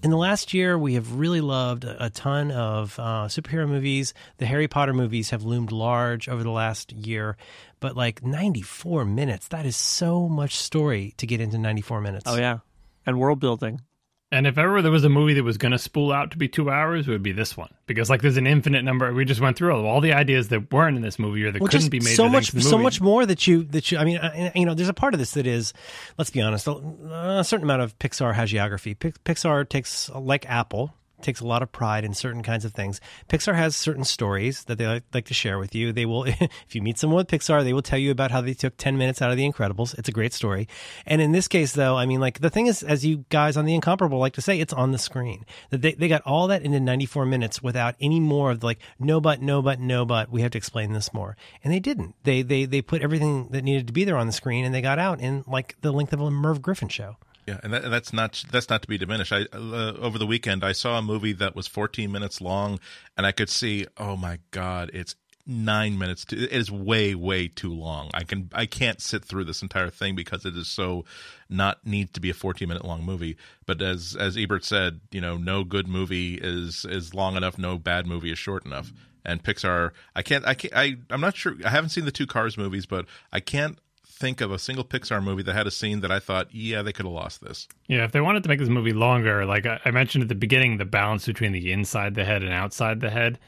[0.01, 4.13] In the last year, we have really loved a, ton of uh, superhero movies.
[4.37, 7.37] The Harry Potter movies have loomed large over the last year,
[7.79, 12.23] but like 94 minutes, that is so much story to get into 94 minutes.
[12.27, 12.59] oh yeah,
[13.05, 13.81] and world building.
[14.31, 16.47] And if ever there was a movie that was going to spool out to be
[16.47, 19.11] two hours, it would be this one because like there's an infinite number.
[19.13, 21.61] We just went through all, all the ideas that weren't in this movie or that
[21.61, 22.15] well, couldn't be made.
[22.15, 23.97] so much, so much more that you that you.
[23.97, 25.73] I mean, you know, there's a part of this that is,
[26.17, 26.71] let's be honest, a,
[27.39, 28.95] a certain amount of Pixar hagiography.
[28.95, 32.99] Pixar takes like Apple takes a lot of pride in certain kinds of things.
[33.27, 35.91] Pixar has certain stories that they like, like to share with you.
[35.91, 38.53] They will, if you meet someone with Pixar, they will tell you about how they
[38.53, 39.97] took 10 minutes out of The Incredibles.
[39.97, 40.67] It's a great story.
[41.05, 43.65] And in this case, though, I mean, like the thing is, as you guys on
[43.65, 45.45] The Incomparable like to say, it's on the screen.
[45.69, 49.21] That they, they got all that into 94 minutes without any more of like, no,
[49.21, 51.35] but, no, but, no, but, we have to explain this more.
[51.63, 52.15] And they didn't.
[52.23, 54.81] They, they, they put everything that needed to be there on the screen and they
[54.81, 57.17] got out in like the length of a Merv Griffin show.
[57.49, 59.33] Yeah, and, that, and that's not that's not to be diminished.
[59.33, 62.79] I uh, over the weekend I saw a movie that was 14 minutes long,
[63.17, 65.15] and I could see, oh my god, it's
[65.47, 66.25] nine minutes.
[66.25, 68.11] To, it is way way too long.
[68.13, 71.05] I can I can't sit through this entire thing because it is so
[71.49, 73.35] not need to be a 14 minute long movie.
[73.65, 77.57] But as as Ebert said, you know, no good movie is is long enough.
[77.57, 78.93] No bad movie is short enough.
[79.25, 81.55] And Pixar, I can't, I can't, I, I'm not sure.
[81.65, 83.79] I haven't seen the two Cars movies, but I can't
[84.19, 86.91] think of a single Pixar movie that had a scene that I thought, yeah, they
[86.91, 87.67] could have lost this.
[87.87, 90.35] Yeah, if they wanted to make this movie longer, like I, I mentioned at the
[90.35, 93.39] beginning, the balance between the inside the head and outside the head,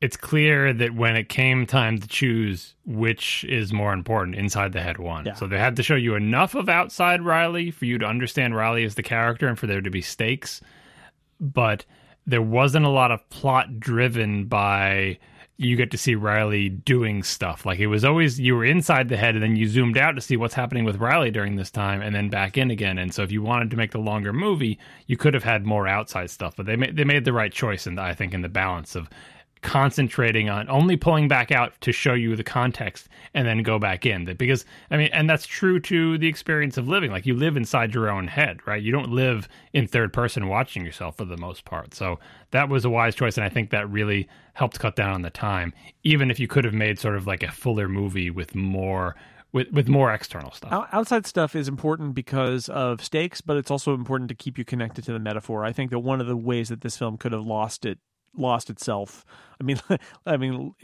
[0.00, 4.80] it's clear that when it came time to choose which is more important, inside the
[4.80, 5.26] head won.
[5.26, 5.34] Yeah.
[5.34, 8.84] So they had to show you enough of outside Riley for you to understand Riley
[8.84, 10.60] as the character and for there to be stakes.
[11.40, 11.84] But
[12.26, 15.18] there wasn't a lot of plot driven by
[15.60, 17.66] you get to see Riley doing stuff.
[17.66, 20.20] Like it was always you were inside the head and then you zoomed out to
[20.20, 22.96] see what's happening with Riley during this time and then back in again.
[22.96, 24.78] And so if you wanted to make the longer movie,
[25.08, 26.54] you could have had more outside stuff.
[26.56, 29.10] But they made they made the right choice and I think in the balance of
[29.62, 34.06] concentrating on only pulling back out to show you the context and then go back
[34.06, 34.24] in.
[34.24, 37.10] That because i mean and that's true to the experience of living.
[37.10, 38.82] Like you live inside your own head right?
[38.82, 41.94] You don't live in third person watching yourself for the most part.
[41.94, 42.18] So
[42.50, 45.30] that was a wise choice and i think that really helped cut down on the
[45.30, 45.72] time
[46.02, 49.14] even if you could have made sort of like a fuller movie with more
[49.52, 50.88] with with more external stuff.
[50.92, 55.04] Outside stuff is important because of stakes, but it's also important to keep you connected
[55.04, 55.64] to the metaphor.
[55.64, 57.98] I think that one of the ways that this film could have lost it
[58.38, 59.24] lost itself.
[59.60, 59.80] I mean,
[60.26, 60.74] I mean,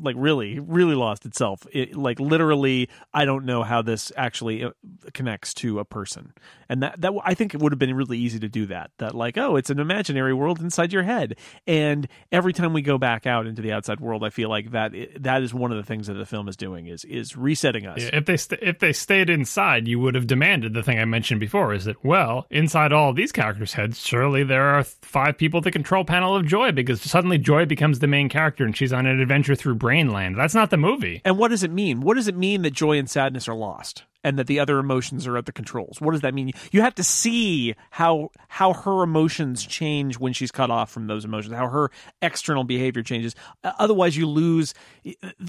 [0.00, 1.66] like really, really lost itself.
[1.72, 4.70] It, like literally, I don't know how this actually uh,
[5.12, 6.32] connects to a person,
[6.68, 8.90] and that that I think it would have been really easy to do that.
[8.98, 11.36] That like, oh, it's an imaginary world inside your head,
[11.66, 14.92] and every time we go back out into the outside world, I feel like that
[15.20, 18.02] that is one of the things that the film is doing is is resetting us.
[18.02, 21.04] Yeah, if they st- if they stayed inside, you would have demanded the thing I
[21.04, 25.60] mentioned before: is that well, inside all these characters' heads, surely there are five people
[25.60, 29.06] that control Panel of Joy because suddenly Joy becomes the main character and she's on
[29.06, 30.36] an adventure through Brainland.
[30.36, 31.20] That's not the movie.
[31.24, 32.00] And what does it mean?
[32.00, 34.04] What does it mean that joy and sadness are lost?
[34.24, 36.00] and that the other emotions are at the controls.
[36.00, 36.52] What does that mean?
[36.72, 41.26] You have to see how how her emotions change when she's cut off from those
[41.26, 41.90] emotions, how her
[42.22, 43.36] external behavior changes.
[43.62, 44.72] Uh, Otherwise, you lose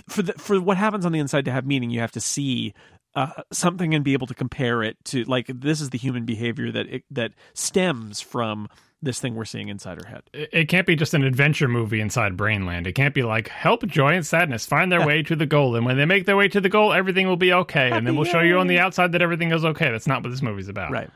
[0.09, 1.89] for the, for what happens on the inside to have meaning.
[1.89, 2.73] You have to see
[3.15, 6.69] uh, something and be able to compare it to like this is the human behavior
[6.73, 8.67] that it, that stems from
[9.01, 10.23] this thing we're seeing inside her head.
[10.33, 12.87] It it can't be just an adventure movie inside Brainland.
[12.87, 15.85] It can't be like help joy and sadness find their way to the goal, and
[15.85, 18.25] when they make their way to the goal, everything will be okay, and then we'll
[18.25, 19.91] show you on the outside that everything is okay.
[19.91, 20.91] That's not what this movie's about.
[20.91, 21.09] Right.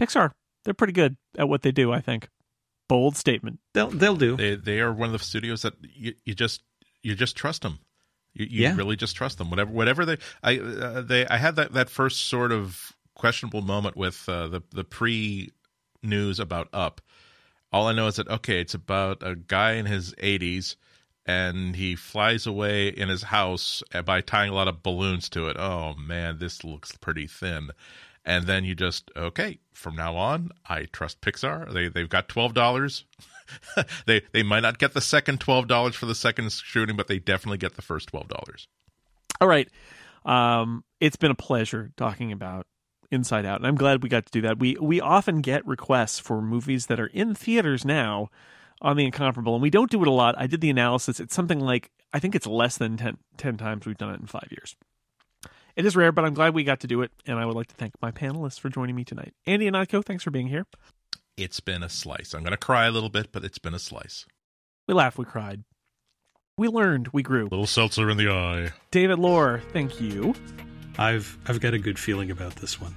[0.00, 0.30] Pixar,
[0.64, 1.92] they're pretty good at what they do.
[1.92, 2.28] I think.
[2.88, 3.60] Bold statement.
[3.74, 4.36] They'll they'll do.
[4.36, 6.62] They they are one of the studios that you, you just
[7.02, 7.78] you just trust them.
[8.34, 8.76] You, you Yeah.
[8.76, 9.48] really just trust them.
[9.50, 13.96] Whatever whatever they I uh, they I had that that first sort of questionable moment
[13.96, 15.50] with uh, the the pre
[16.02, 17.00] news about Up.
[17.72, 20.76] All I know is that okay, it's about a guy in his 80s
[21.26, 25.56] and he flies away in his house by tying a lot of balloons to it.
[25.58, 27.70] Oh man, this looks pretty thin.
[28.24, 31.72] And then you just okay, from now on, I trust Pixar.
[31.72, 33.04] They they've got twelve dollars.
[34.06, 37.18] they they might not get the second twelve dollars for the second shooting, but they
[37.18, 38.66] definitely get the first twelve dollars.
[39.40, 39.68] All right.
[40.24, 42.66] Um, it's been a pleasure talking about
[43.10, 44.58] Inside Out, and I'm glad we got to do that.
[44.58, 48.30] We we often get requests for movies that are in theaters now
[48.80, 50.34] on the Incomparable, and we don't do it a lot.
[50.38, 51.20] I did the analysis.
[51.20, 54.26] It's something like I think it's less than 10, 10 times we've done it in
[54.26, 54.76] five years.
[55.76, 57.68] It is rare, but I'm glad we got to do it, and I would like
[57.68, 59.34] to thank my panelists for joining me tonight.
[59.46, 60.66] Andy Ihnatko, thanks for being here.
[61.36, 62.34] It's been a slice.
[62.34, 64.26] I'm going to cry a little bit, but it's been a slice.
[64.86, 65.62] We laughed, we cried,
[66.58, 67.44] we learned, we grew.
[67.44, 68.72] Little seltzer in the eye.
[68.90, 70.34] David Loehr, thank you.
[70.98, 72.94] I've I've got a good feeling about this one.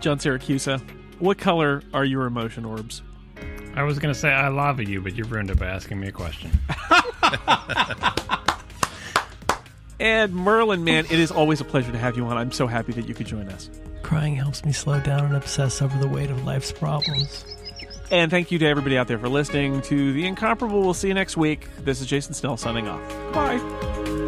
[0.00, 0.80] John Siracusa,
[1.18, 3.02] what color are your emotion orbs?
[3.74, 6.12] I was gonna say I lava you, but you ruined it by asking me a
[6.12, 6.50] question.
[9.98, 12.36] And Merlin Mann, it is always a pleasure to have you on.
[12.36, 13.70] I'm so happy that you could join us.
[14.02, 17.44] Crying helps me slow down and obsess over the weight of life's problems.
[18.10, 20.80] And thank you to everybody out there for listening to The Incomparable.
[20.82, 21.68] We'll see you next week.
[21.78, 23.02] This is Jason Snell signing off.
[23.32, 24.25] Bye.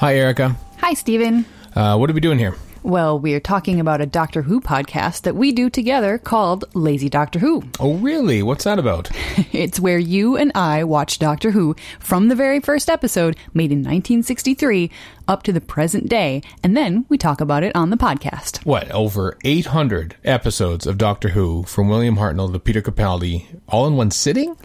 [0.00, 0.56] Hi, Erica.
[0.78, 1.44] Hi, Stephen.
[1.76, 2.54] Uh, what are we doing here?
[2.82, 7.10] Well, we are talking about a Doctor Who podcast that we do together called Lazy
[7.10, 7.64] Doctor Who.
[7.80, 8.42] Oh, really?
[8.42, 9.10] What's that about?
[9.52, 13.80] It's where you and I watch Doctor Who from the very first episode, made in
[13.80, 14.90] 1963,
[15.30, 18.66] up to the present day, and then we talk about it on the podcast.
[18.66, 23.94] What, over 800 episodes of Doctor Who from William Hartnell to Peter Capaldi all in
[23.96, 24.56] one sitting?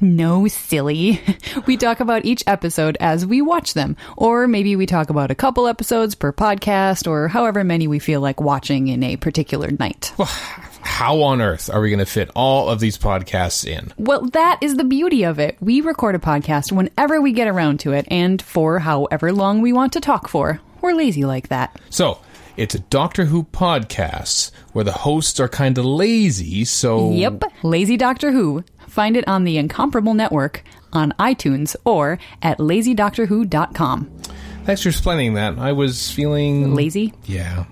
[0.00, 1.22] No, silly.
[1.66, 5.34] We talk about each episode as we watch them, or maybe we talk about a
[5.34, 10.12] couple episodes per podcast, or however many we feel like watching in a particular night.
[10.82, 13.92] How on earth are we going to fit all of these podcasts in?
[13.98, 15.56] Well, that is the beauty of it.
[15.60, 19.72] We record a podcast whenever we get around to it, and for however long we
[19.72, 20.60] want to talk for.
[20.80, 21.78] We're lazy like that.
[21.88, 22.18] So,
[22.56, 27.12] it's a Doctor Who podcast where the hosts are kind of lazy, so.
[27.12, 28.64] Yep, Lazy Doctor Who.
[28.88, 34.10] Find it on the Incomparable Network, on iTunes, or at lazydoctorwho.com.
[34.64, 35.58] Thanks for explaining that.
[35.58, 36.74] I was feeling.
[36.74, 37.14] Lazy?
[37.24, 37.64] Yeah.